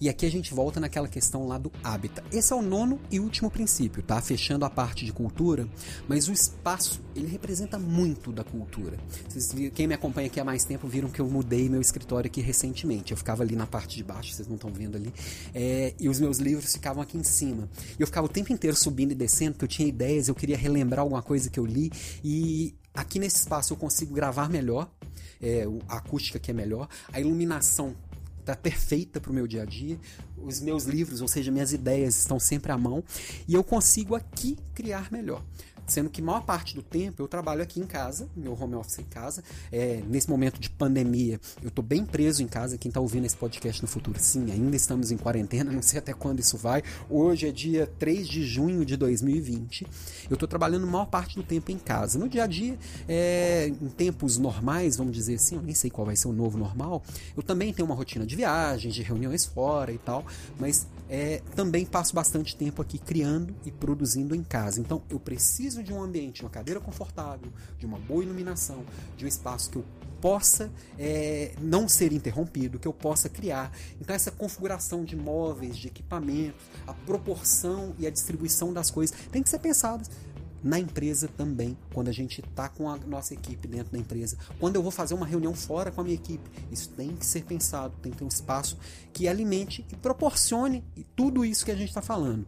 E 0.00 0.08
aqui 0.08 0.26
a 0.26 0.30
gente 0.30 0.52
volta 0.52 0.78
naquela 0.78 1.08
questão 1.08 1.46
lá 1.46 1.56
do 1.56 1.72
hábitat. 1.82 2.26
Esse 2.30 2.52
é 2.52 2.56
o 2.56 2.60
nono 2.60 3.00
e 3.10 3.18
último 3.18 3.50
princípio, 3.50 4.02
tá? 4.02 4.20
Fechando 4.20 4.64
a 4.64 4.70
parte 4.70 5.04
de 5.04 5.12
cultura, 5.12 5.66
mas 6.06 6.28
o 6.28 6.32
espaço, 6.32 7.00
ele 7.14 7.26
representa 7.26 7.78
muito 7.78 8.30
da 8.30 8.44
cultura. 8.44 8.98
Vocês, 9.28 9.54
quem 9.74 9.86
me 9.86 9.94
acompanha 9.94 10.26
aqui 10.26 10.38
há 10.38 10.44
mais 10.44 10.64
tempo 10.64 10.86
viram 10.86 11.08
que 11.08 11.20
eu 11.20 11.28
mudei 11.28 11.68
meu 11.68 11.80
escritório 11.80 12.28
aqui 12.28 12.40
recentemente. 12.40 13.12
Eu 13.12 13.16
ficava 13.16 13.42
ali 13.42 13.56
na 13.56 13.66
parte 13.66 13.96
de 13.96 14.04
baixo, 14.04 14.34
vocês 14.34 14.46
não 14.46 14.56
estão 14.56 14.70
vendo 14.70 14.96
ali, 14.96 15.12
é, 15.54 15.94
e 15.98 16.08
os 16.08 16.20
meus 16.20 16.38
livros 16.38 16.72
ficavam 16.72 17.02
aqui 17.02 17.16
em 17.16 17.24
cima. 17.24 17.68
E 17.98 18.02
eu 18.02 18.06
ficava 18.06 18.26
o 18.26 18.30
tempo 18.30 18.52
inteiro 18.52 18.76
subindo 18.76 19.12
e 19.12 19.14
descendo, 19.14 19.52
porque 19.52 19.64
eu 19.64 19.68
tinha 19.68 19.88
ideias, 19.88 20.28
eu 20.28 20.34
queria 20.34 20.56
relembrar 20.56 21.00
alguma 21.00 21.22
coisa 21.22 21.48
que 21.48 21.58
eu 21.58 21.64
li, 21.64 21.90
e 22.22 22.74
aqui 22.92 23.18
nesse 23.18 23.36
espaço 23.36 23.72
eu 23.72 23.76
consigo 23.76 24.14
gravar 24.14 24.50
melhor, 24.50 24.90
é, 25.40 25.66
a 25.88 25.96
acústica 25.98 26.38
aqui 26.38 26.50
é 26.50 26.54
melhor, 26.54 26.88
a 27.12 27.20
iluminação 27.20 27.94
está 28.46 28.54
perfeita 28.54 29.20
para 29.20 29.30
o 29.30 29.34
meu 29.34 29.46
dia 29.46 29.62
a 29.62 29.64
dia. 29.64 29.98
Os 30.38 30.60
meus 30.60 30.84
livros, 30.84 31.20
ou 31.20 31.26
seja, 31.26 31.50
minhas 31.50 31.72
ideias 31.72 32.16
estão 32.16 32.38
sempre 32.38 32.70
à 32.70 32.78
mão 32.78 33.02
e 33.48 33.54
eu 33.54 33.64
consigo 33.64 34.14
aqui 34.14 34.56
criar 34.72 35.10
melhor 35.10 35.42
sendo 35.86 36.10
que 36.10 36.20
maior 36.20 36.44
parte 36.44 36.74
do 36.74 36.82
tempo 36.82 37.22
eu 37.22 37.28
trabalho 37.28 37.62
aqui 37.62 37.80
em 37.80 37.86
casa, 37.86 38.28
meu 38.36 38.60
home 38.60 38.74
office 38.74 38.98
em 38.98 39.04
casa. 39.04 39.42
É, 39.70 40.02
nesse 40.08 40.28
momento 40.28 40.60
de 40.60 40.68
pandemia, 40.68 41.40
eu 41.62 41.68
estou 41.68 41.84
bem 41.84 42.04
preso 42.04 42.42
em 42.42 42.48
casa. 42.48 42.76
Quem 42.76 42.88
está 42.88 43.00
ouvindo 43.00 43.24
esse 43.24 43.36
podcast 43.36 43.80
no 43.82 43.88
futuro, 43.88 44.18
sim, 44.20 44.50
ainda 44.50 44.76
estamos 44.76 45.10
em 45.10 45.16
quarentena, 45.16 45.70
não 45.72 45.82
sei 45.82 45.98
até 45.98 46.12
quando 46.12 46.40
isso 46.40 46.56
vai. 46.56 46.82
Hoje 47.08 47.48
é 47.48 47.52
dia 47.52 47.86
3 47.98 48.26
de 48.26 48.44
junho 48.44 48.84
de 48.84 48.96
2020. 48.96 49.86
Eu 50.28 50.34
estou 50.34 50.48
trabalhando 50.48 50.86
maior 50.86 51.06
parte 51.06 51.36
do 51.36 51.42
tempo 51.42 51.70
em 51.70 51.78
casa. 51.78 52.18
No 52.18 52.28
dia 52.28 52.44
a 52.44 52.46
dia, 52.46 52.78
é, 53.08 53.68
em 53.68 53.88
tempos 53.88 54.38
normais, 54.38 54.96
vamos 54.96 55.14
dizer 55.14 55.34
assim, 55.34 55.56
eu 55.56 55.62
nem 55.62 55.74
sei 55.74 55.90
qual 55.90 56.06
vai 56.06 56.16
ser 56.16 56.28
o 56.28 56.32
novo 56.32 56.58
normal, 56.58 57.02
eu 57.36 57.42
também 57.42 57.72
tenho 57.72 57.86
uma 57.86 57.94
rotina 57.94 58.26
de 58.26 58.34
viagens, 58.34 58.94
de 58.94 59.02
reuniões 59.02 59.44
fora 59.44 59.92
e 59.92 59.98
tal, 59.98 60.24
mas 60.58 60.86
é, 61.08 61.42
também 61.54 61.84
passo 61.84 62.14
bastante 62.14 62.56
tempo 62.56 62.82
aqui 62.82 62.98
criando 62.98 63.54
e 63.64 63.70
produzindo 63.70 64.34
em 64.34 64.42
casa. 64.42 64.80
Então 64.80 65.02
eu 65.08 65.20
preciso 65.20 65.82
de 65.82 65.92
um 65.92 66.02
ambiente, 66.02 66.42
uma 66.42 66.50
cadeira 66.50 66.80
confortável, 66.80 67.52
de 67.78 67.86
uma 67.86 67.98
boa 67.98 68.22
iluminação, 68.22 68.84
de 69.16 69.24
um 69.24 69.28
espaço 69.28 69.70
que 69.70 69.78
eu 69.78 69.84
possa 70.20 70.72
é, 70.98 71.54
não 71.60 71.88
ser 71.88 72.12
interrompido, 72.12 72.78
que 72.78 72.88
eu 72.88 72.92
possa 72.92 73.28
criar. 73.28 73.70
Então 74.00 74.14
essa 74.14 74.30
configuração 74.30 75.04
de 75.04 75.14
móveis, 75.14 75.76
de 75.76 75.88
equipamentos, 75.88 76.66
a 76.86 76.92
proporção 76.92 77.94
e 77.98 78.06
a 78.06 78.10
distribuição 78.10 78.72
das 78.72 78.90
coisas 78.90 79.16
tem 79.30 79.42
que 79.42 79.48
ser 79.48 79.58
pensadas 79.58 80.10
na 80.62 80.78
empresa 80.78 81.28
também, 81.28 81.76
quando 81.92 82.08
a 82.08 82.12
gente 82.12 82.40
está 82.40 82.68
com 82.68 82.88
a 82.88 82.96
nossa 82.96 83.34
equipe 83.34 83.68
dentro 83.68 83.92
da 83.92 83.98
empresa. 83.98 84.36
Quando 84.58 84.76
eu 84.76 84.82
vou 84.82 84.90
fazer 84.90 85.14
uma 85.14 85.26
reunião 85.26 85.54
fora 85.54 85.90
com 85.90 86.00
a 86.00 86.04
minha 86.04 86.16
equipe, 86.16 86.48
isso 86.70 86.88
tem 86.90 87.14
que 87.14 87.24
ser 87.24 87.44
pensado, 87.44 87.94
tem 88.02 88.12
que 88.12 88.18
ter 88.18 88.24
um 88.24 88.28
espaço 88.28 88.78
que 89.12 89.28
alimente 89.28 89.84
e 89.90 89.96
proporcione 89.96 90.84
tudo 91.14 91.44
isso 91.44 91.64
que 91.64 91.70
a 91.70 91.76
gente 91.76 91.88
está 91.88 92.02
falando. 92.02 92.46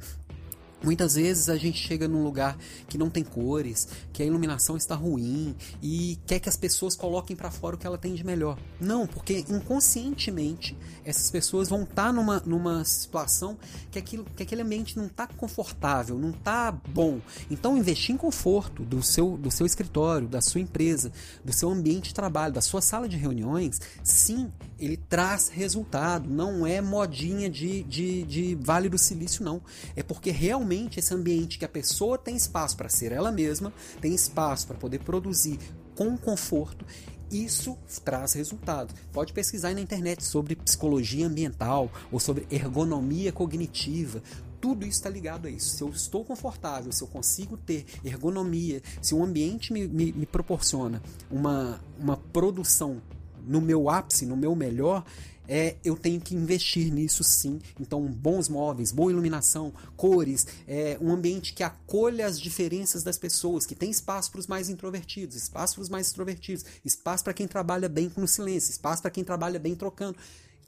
Muitas 0.82 1.16
vezes 1.16 1.48
a 1.48 1.56
gente 1.56 1.78
chega 1.78 2.06
num 2.06 2.22
lugar 2.22 2.56
que 2.88 2.96
não 2.96 3.10
tem 3.10 3.24
cores, 3.24 3.88
que 4.12 4.22
a 4.22 4.26
iluminação 4.26 4.76
está 4.76 4.94
ruim 4.94 5.56
e 5.82 6.18
quer 6.26 6.38
que 6.38 6.48
as 6.48 6.56
pessoas 6.56 6.94
coloquem 6.94 7.34
para 7.34 7.50
fora 7.50 7.74
o 7.74 7.78
que 7.78 7.86
ela 7.86 7.98
tem 7.98 8.14
de 8.14 8.24
melhor. 8.24 8.56
Não, 8.80 9.06
porque 9.06 9.44
inconscientemente 9.48 10.76
essas 11.04 11.30
pessoas 11.30 11.68
vão 11.68 11.82
estar 11.82 12.06
tá 12.06 12.12
numa, 12.12 12.40
numa 12.46 12.84
situação 12.84 13.58
que, 13.90 13.98
aquilo, 13.98 14.24
que 14.36 14.42
aquele 14.42 14.62
ambiente 14.62 14.96
não 14.96 15.06
está 15.06 15.26
confortável, 15.26 16.16
não 16.16 16.30
está 16.30 16.70
bom. 16.70 17.20
Então, 17.50 17.76
investir 17.76 18.14
em 18.14 18.18
conforto 18.18 18.84
do 18.84 19.02
seu, 19.02 19.36
do 19.36 19.50
seu 19.50 19.66
escritório, 19.66 20.28
da 20.28 20.40
sua 20.40 20.60
empresa, 20.60 21.10
do 21.44 21.52
seu 21.52 21.70
ambiente 21.70 22.08
de 22.08 22.14
trabalho, 22.14 22.54
da 22.54 22.60
sua 22.60 22.80
sala 22.80 23.08
de 23.08 23.16
reuniões, 23.16 23.80
sim, 24.04 24.52
ele 24.78 24.96
traz 24.96 25.48
resultado. 25.48 26.28
Não 26.28 26.66
é 26.66 26.80
modinha 26.80 27.50
de, 27.50 27.82
de, 27.82 28.22
de 28.22 28.54
Vale 28.60 28.88
do 28.88 28.98
Silício, 28.98 29.44
não. 29.44 29.60
É 29.96 30.02
porque 30.02 30.30
realmente 30.30 30.67
realmente 30.68 30.98
esse 30.98 31.14
ambiente 31.14 31.58
que 31.58 31.64
a 31.64 31.68
pessoa 31.68 32.18
tem 32.18 32.36
espaço 32.36 32.76
para 32.76 32.90
ser 32.90 33.10
ela 33.10 33.32
mesma, 33.32 33.72
tem 34.00 34.14
espaço 34.14 34.66
para 34.66 34.76
poder 34.76 34.98
produzir 35.00 35.58
com 35.94 36.16
conforto, 36.16 36.84
isso 37.30 37.76
traz 38.04 38.34
resultado. 38.34 38.94
Pode 39.12 39.32
pesquisar 39.32 39.74
na 39.74 39.80
internet 39.80 40.24
sobre 40.24 40.54
psicologia 40.56 41.26
ambiental 41.26 41.90
ou 42.12 42.20
sobre 42.20 42.46
ergonomia 42.50 43.32
cognitiva. 43.32 44.22
Tudo 44.60 44.84
isso 44.84 44.98
está 44.98 45.10
ligado 45.10 45.46
a 45.46 45.50
isso. 45.50 45.76
Se 45.76 45.82
eu 45.82 45.88
estou 45.88 46.24
confortável, 46.24 46.92
se 46.92 47.02
eu 47.02 47.08
consigo 47.08 47.56
ter 47.56 47.86
ergonomia, 48.04 48.82
se 49.00 49.14
o 49.14 49.22
ambiente 49.22 49.72
me, 49.72 49.86
me, 49.86 50.12
me 50.12 50.26
proporciona 50.26 51.02
uma, 51.30 51.80
uma 51.98 52.16
produção 52.16 53.00
no 53.46 53.60
meu 53.60 53.88
ápice, 53.88 54.26
no 54.26 54.36
meu 54.36 54.54
melhor, 54.54 55.04
é, 55.48 55.76
eu 55.82 55.96
tenho 55.96 56.20
que 56.20 56.34
investir 56.34 56.92
nisso 56.92 57.24
sim. 57.24 57.58
Então, 57.80 58.04
bons 58.06 58.48
móveis, 58.48 58.92
boa 58.92 59.10
iluminação, 59.10 59.72
cores, 59.96 60.46
é, 60.66 60.98
um 61.00 61.10
ambiente 61.10 61.54
que 61.54 61.62
acolha 61.62 62.26
as 62.26 62.38
diferenças 62.38 63.02
das 63.02 63.16
pessoas, 63.16 63.64
que 63.64 63.74
tem 63.74 63.90
espaço 63.90 64.30
para 64.30 64.40
os 64.40 64.46
mais 64.46 64.68
introvertidos, 64.68 65.34
espaço 65.34 65.74
para 65.74 65.82
os 65.82 65.88
mais 65.88 66.08
extrovertidos, 66.08 66.64
espaço 66.84 67.24
para 67.24 67.32
quem 67.32 67.48
trabalha 67.48 67.88
bem 67.88 68.12
no 68.16 68.28
silêncio, 68.28 68.70
espaço 68.70 69.00
para 69.00 69.10
quem 69.10 69.24
trabalha 69.24 69.58
bem 69.58 69.74
trocando. 69.74 70.18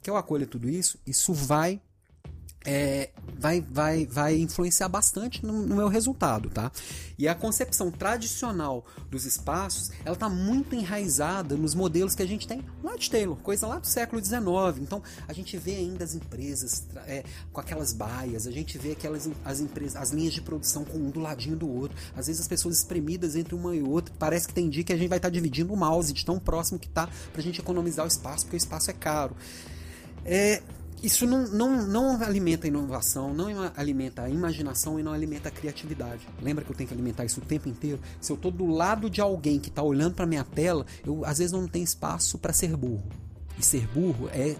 Que 0.01 0.09
eu 0.09 0.17
acolha 0.17 0.47
tudo 0.47 0.67
isso, 0.67 0.97
isso 1.05 1.31
vai 1.31 1.79
é, 2.63 3.09
vai, 3.39 3.61
vai, 3.61 4.05
vai 4.05 4.37
influenciar 4.37 4.87
bastante 4.87 5.43
no, 5.45 5.65
no, 5.65 5.75
meu 5.75 5.87
resultado, 5.87 6.49
tá? 6.49 6.71
E 7.17 7.27
a 7.27 7.33
concepção 7.33 7.89
tradicional 7.89 8.85
dos 9.09 9.25
espaços, 9.25 9.91
ela 10.05 10.13
está 10.13 10.29
muito 10.29 10.75
enraizada 10.75 11.55
nos 11.55 11.73
modelos 11.73 12.13
que 12.13 12.21
a 12.21 12.27
gente 12.27 12.47
tem 12.47 12.63
lá 12.83 12.95
de 12.95 13.09
Taylor, 13.09 13.35
coisa 13.37 13.65
lá 13.65 13.79
do 13.79 13.87
século 13.87 14.23
XIX. 14.23 14.41
Então, 14.79 15.01
a 15.27 15.33
gente 15.33 15.57
vê 15.57 15.75
ainda 15.75 16.03
as 16.03 16.13
empresas 16.13 16.85
é, 17.07 17.23
com 17.51 17.59
aquelas 17.59 17.93
baias, 17.93 18.45
a 18.45 18.51
gente 18.51 18.77
vê 18.77 18.91
aquelas 18.91 19.29
as 19.43 19.59
empresas, 19.59 19.95
as 19.95 20.11
linhas 20.11 20.33
de 20.33 20.41
produção 20.41 20.83
com 20.83 20.97
um 20.97 21.09
do 21.09 21.19
ladinho 21.19 21.55
do 21.55 21.69
outro. 21.69 21.97
Às 22.15 22.27
vezes 22.27 22.41
as 22.41 22.47
pessoas 22.47 22.77
espremidas 22.77 23.35
entre 23.35 23.55
uma 23.55 23.75
e 23.75 23.81
outra. 23.81 24.13
Parece 24.19 24.47
que 24.47 24.53
tem 24.53 24.69
dia 24.69 24.83
que 24.83 24.93
a 24.93 24.97
gente 24.97 25.09
vai 25.09 25.17
estar 25.17 25.29
tá 25.29 25.33
dividindo 25.33 25.73
o 25.73 25.77
mouse 25.77 26.13
de 26.13 26.23
tão 26.23 26.39
próximo 26.39 26.77
que 26.77 26.87
tá 26.87 27.07
para 27.31 27.41
a 27.41 27.43
gente 27.43 27.59
economizar 27.59 28.05
o 28.05 28.07
espaço, 28.07 28.45
porque 28.45 28.55
o 28.55 28.57
espaço 28.57 28.91
é 28.91 28.93
caro. 28.93 29.35
É, 30.23 30.61
isso 31.01 31.25
não, 31.25 31.47
não, 31.47 31.87
não 31.87 32.21
alimenta 32.21 32.67
a 32.67 32.69
inovação, 32.69 33.33
não 33.33 33.47
alimenta 33.75 34.23
a 34.23 34.29
imaginação 34.29 34.99
e 34.99 35.03
não 35.03 35.13
alimenta 35.13 35.49
a 35.49 35.51
criatividade. 35.51 36.27
Lembra 36.41 36.63
que 36.63 36.71
eu 36.71 36.75
tenho 36.75 36.87
que 36.87 36.93
alimentar 36.93 37.25
isso 37.25 37.39
o 37.39 37.43
tempo 37.43 37.67
inteiro? 37.67 37.99
Se 38.19 38.31
eu 38.31 38.35
estou 38.35 38.51
do 38.51 38.67
lado 38.67 39.09
de 39.09 39.19
alguém 39.19 39.59
que 39.59 39.69
está 39.69 39.81
olhando 39.81 40.13
para 40.13 40.25
minha 40.25 40.43
tela, 40.43 40.85
eu 41.05 41.25
às 41.25 41.39
vezes 41.39 41.51
não 41.51 41.67
tenho 41.67 41.83
espaço 41.83 42.37
para 42.37 42.53
ser 42.53 42.75
burro. 42.77 43.03
E 43.57 43.65
ser 43.65 43.87
burro 43.87 44.29
é, 44.29 44.55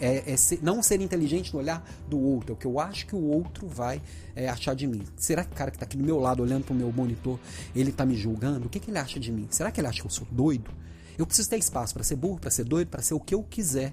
é, 0.00 0.32
é 0.32 0.36
ser, 0.36 0.60
não 0.62 0.82
ser 0.82 1.00
inteligente 1.00 1.52
no 1.52 1.60
olhar 1.60 1.84
do 2.08 2.18
outro, 2.18 2.52
é 2.52 2.54
o 2.54 2.56
que 2.56 2.66
eu 2.66 2.80
acho 2.80 3.06
que 3.06 3.14
o 3.14 3.22
outro 3.22 3.68
vai 3.68 4.00
é, 4.34 4.48
achar 4.48 4.74
de 4.74 4.86
mim. 4.86 5.02
Será 5.16 5.44
que 5.44 5.52
o 5.52 5.56
cara 5.56 5.70
que 5.70 5.76
está 5.76 5.84
aqui 5.84 5.96
do 5.96 6.04
meu 6.04 6.18
lado, 6.18 6.42
olhando 6.42 6.64
para 6.64 6.74
o 6.74 6.76
meu 6.76 6.92
monitor, 6.92 7.38
ele 7.74 7.90
está 7.90 8.06
me 8.06 8.16
julgando? 8.16 8.66
O 8.66 8.68
que, 8.68 8.80
que 8.80 8.90
ele 8.90 8.98
acha 8.98 9.20
de 9.20 9.30
mim? 9.30 9.46
Será 9.50 9.70
que 9.70 9.80
ele 9.80 9.88
acha 9.88 10.00
que 10.00 10.06
eu 10.06 10.10
sou 10.10 10.26
doido? 10.30 10.70
Eu 11.18 11.26
preciso 11.26 11.48
ter 11.48 11.58
espaço 11.58 11.94
para 11.94 12.04
ser 12.04 12.16
burro, 12.16 12.38
para 12.38 12.50
ser 12.50 12.64
doido, 12.64 12.88
para 12.88 13.02
ser 13.02 13.14
o 13.14 13.20
que 13.20 13.34
eu 13.34 13.42
quiser. 13.42 13.92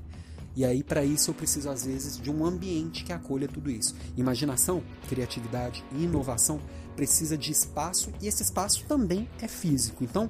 E 0.56 0.64
aí, 0.64 0.84
para 0.84 1.04
isso, 1.04 1.32
eu 1.32 1.36
preciso, 1.36 1.70
às 1.70 1.86
vezes, 1.86 2.18
de 2.18 2.30
um 2.30 2.46
ambiente 2.46 3.04
que 3.04 3.12
acolha 3.12 3.48
tudo 3.48 3.72
isso. 3.72 3.96
Imaginação, 4.16 4.84
criatividade 5.10 5.84
e 5.92 6.04
inovação 6.04 6.60
precisa 6.96 7.38
de 7.38 7.52
espaço 7.52 8.12
e 8.22 8.28
esse 8.28 8.44
espaço 8.44 8.86
também 8.86 9.28
é 9.42 9.48
físico. 9.48 10.04
Então, 10.04 10.30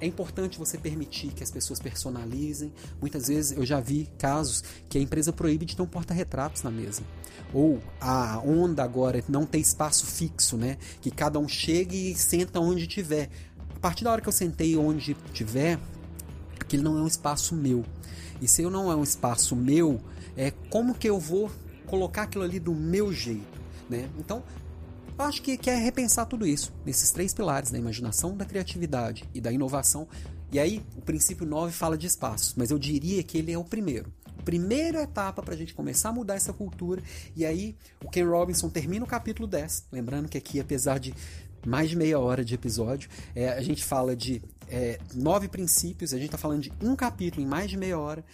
é 0.00 0.06
importante 0.06 0.58
você 0.58 0.76
permitir 0.76 1.28
que 1.28 1.42
as 1.42 1.50
pessoas 1.50 1.80
personalizem. 1.80 2.72
Muitas 3.00 3.28
vezes 3.28 3.56
eu 3.56 3.64
já 3.64 3.80
vi 3.80 4.08
casos 4.18 4.62
que 4.88 4.98
a 4.98 5.00
empresa 5.00 5.32
proíbe 5.32 5.64
de 5.64 5.76
ter 5.76 5.82
um 5.82 5.86
porta-retratos 5.86 6.62
na 6.62 6.70
mesa. 6.70 7.02
Ou 7.52 7.80
a 8.00 8.38
onda 8.40 8.82
agora 8.82 9.22
não 9.28 9.46
tem 9.46 9.60
espaço 9.60 10.04
fixo, 10.04 10.56
né? 10.56 10.76
Que 11.00 11.10
cada 11.10 11.38
um 11.38 11.48
chegue 11.48 12.10
e 12.10 12.14
senta 12.16 12.60
onde 12.60 12.86
tiver. 12.86 13.30
A 13.76 13.78
partir 13.78 14.04
da 14.04 14.10
hora 14.10 14.20
que 14.20 14.28
eu 14.28 14.32
sentei 14.32 14.76
onde 14.76 15.14
tiver, 15.32 15.78
aquele 16.60 16.82
não 16.82 16.98
é 16.98 17.02
um 17.02 17.06
espaço 17.06 17.54
meu. 17.54 17.84
E 18.40 18.48
se 18.48 18.62
eu 18.62 18.70
não 18.70 18.90
é 18.90 18.96
um 18.96 19.02
espaço 19.02 19.54
meu, 19.54 20.00
é 20.36 20.50
como 20.70 20.94
que 20.94 21.08
eu 21.08 21.18
vou 21.18 21.50
colocar 21.86 22.22
aquilo 22.22 22.44
ali 22.44 22.58
do 22.58 22.74
meu 22.74 23.12
jeito, 23.12 23.60
né? 23.88 24.08
Então, 24.18 24.42
eu 25.16 25.24
acho 25.24 25.42
que, 25.42 25.56
que 25.56 25.70
é 25.70 25.76
repensar 25.76 26.26
tudo 26.26 26.46
isso, 26.46 26.72
nesses 26.84 27.10
três 27.10 27.32
pilares, 27.32 27.70
da 27.70 27.78
imaginação, 27.78 28.36
da 28.36 28.44
criatividade 28.44 29.24
e 29.32 29.40
da 29.40 29.52
inovação. 29.52 30.08
E 30.50 30.58
aí, 30.58 30.82
o 30.96 31.00
princípio 31.00 31.46
9 31.46 31.72
fala 31.72 31.96
de 31.96 32.06
espaço, 32.06 32.54
mas 32.56 32.70
eu 32.70 32.78
diria 32.78 33.22
que 33.22 33.38
ele 33.38 33.52
é 33.52 33.58
o 33.58 33.64
primeiro. 33.64 34.12
Primeira 34.44 35.02
etapa 35.02 35.42
para 35.42 35.54
a 35.54 35.56
gente 35.56 35.72
começar 35.72 36.08
a 36.08 36.12
mudar 36.12 36.34
essa 36.34 36.52
cultura. 36.52 37.02
E 37.34 37.46
aí, 37.46 37.76
o 38.04 38.10
Ken 38.10 38.24
Robinson 38.24 38.68
termina 38.68 39.04
o 39.04 39.08
capítulo 39.08 39.46
10. 39.46 39.86
Lembrando 39.92 40.28
que 40.28 40.36
aqui, 40.36 40.60
apesar 40.60 40.98
de 40.98 41.14
mais 41.64 41.90
de 41.90 41.96
meia 41.96 42.18
hora 42.18 42.44
de 42.44 42.54
episódio, 42.54 43.08
é, 43.34 43.48
a 43.48 43.62
gente 43.62 43.84
fala 43.84 44.14
de 44.14 44.42
é, 44.68 44.98
nove 45.14 45.48
princípios, 45.48 46.12
a 46.12 46.16
gente 46.16 46.26
está 46.26 46.38
falando 46.38 46.62
de 46.62 46.72
um 46.80 46.96
capítulo 46.96 47.42
em 47.42 47.46
mais 47.46 47.70
de 47.70 47.76
meia 47.76 47.98
hora. 47.98 48.24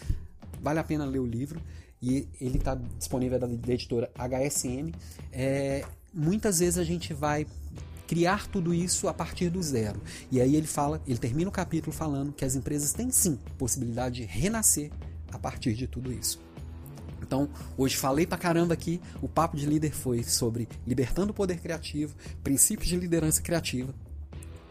Vale 0.63 0.79
a 0.79 0.85
pena 0.85 1.05
ler 1.05 1.19
o 1.19 1.27
livro. 1.27 1.61
E 2.03 2.27
ele 2.41 2.57
está 2.57 2.75
disponível 2.99 3.39
da, 3.39 3.47
da 3.47 3.73
editora 3.73 4.11
HSM. 4.17 4.93
É, 5.33 5.85
muitas 6.13 6.61
vezes 6.61 6.79
a 6.79 6.85
gente 6.85 7.13
vai 7.13 7.47
criar 8.07 8.49
tudo 8.49 8.75
isso 8.75 9.07
a 9.07 9.15
partir 9.15 9.51
do 9.51 9.63
zero. 9.63 10.01
E 10.33 10.41
aí 10.41 10.57
ele 10.57 10.67
fala, 10.67 11.01
ele 11.07 11.19
termina 11.19 11.49
o 11.49 11.53
capítulo 11.53 11.93
falando 11.93 12.33
que 12.33 12.45
as 12.45 12.57
empresas 12.57 12.93
têm 12.93 13.11
sim 13.11 13.39
possibilidade 13.57 14.17
de 14.17 14.23
renascer 14.25 14.91
a 15.31 15.39
partir 15.39 15.75
de 15.75 15.87
tudo 15.87 16.13
isso. 16.13 16.41
Então, 17.23 17.49
hoje 17.77 17.97
falei 17.97 18.27
pra 18.27 18.37
caramba 18.37 18.75
aqui, 18.75 19.01
o 19.23 19.29
papo 19.29 19.57
de 19.57 19.65
líder 19.65 19.93
foi 19.93 20.25
sobre 20.25 20.69
libertando 20.85 21.31
o 21.31 21.35
poder 21.35 21.61
criativo, 21.61 22.17
princípios 22.43 22.89
de 22.89 22.97
liderança 22.97 23.41
criativa. 23.41 23.95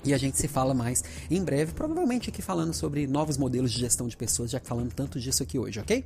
E 0.03 0.13
a 0.13 0.17
gente 0.17 0.37
se 0.37 0.47
fala 0.47 0.73
mais 0.73 1.03
em 1.29 1.43
breve, 1.43 1.73
provavelmente 1.73 2.29
aqui 2.29 2.41
falando 2.41 2.73
sobre 2.73 3.05
novos 3.05 3.37
modelos 3.37 3.71
de 3.71 3.79
gestão 3.79 4.07
de 4.07 4.15
pessoas, 4.15 4.51
já 4.51 4.59
que 4.59 4.67
falando 4.67 4.93
tanto 4.93 5.19
disso 5.19 5.43
aqui 5.43 5.59
hoje, 5.59 5.79
ok? 5.79 6.05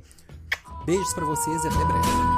Beijos 0.84 1.14
para 1.14 1.24
vocês 1.24 1.64
e 1.64 1.68
até 1.68 1.84
breve. 1.84 2.33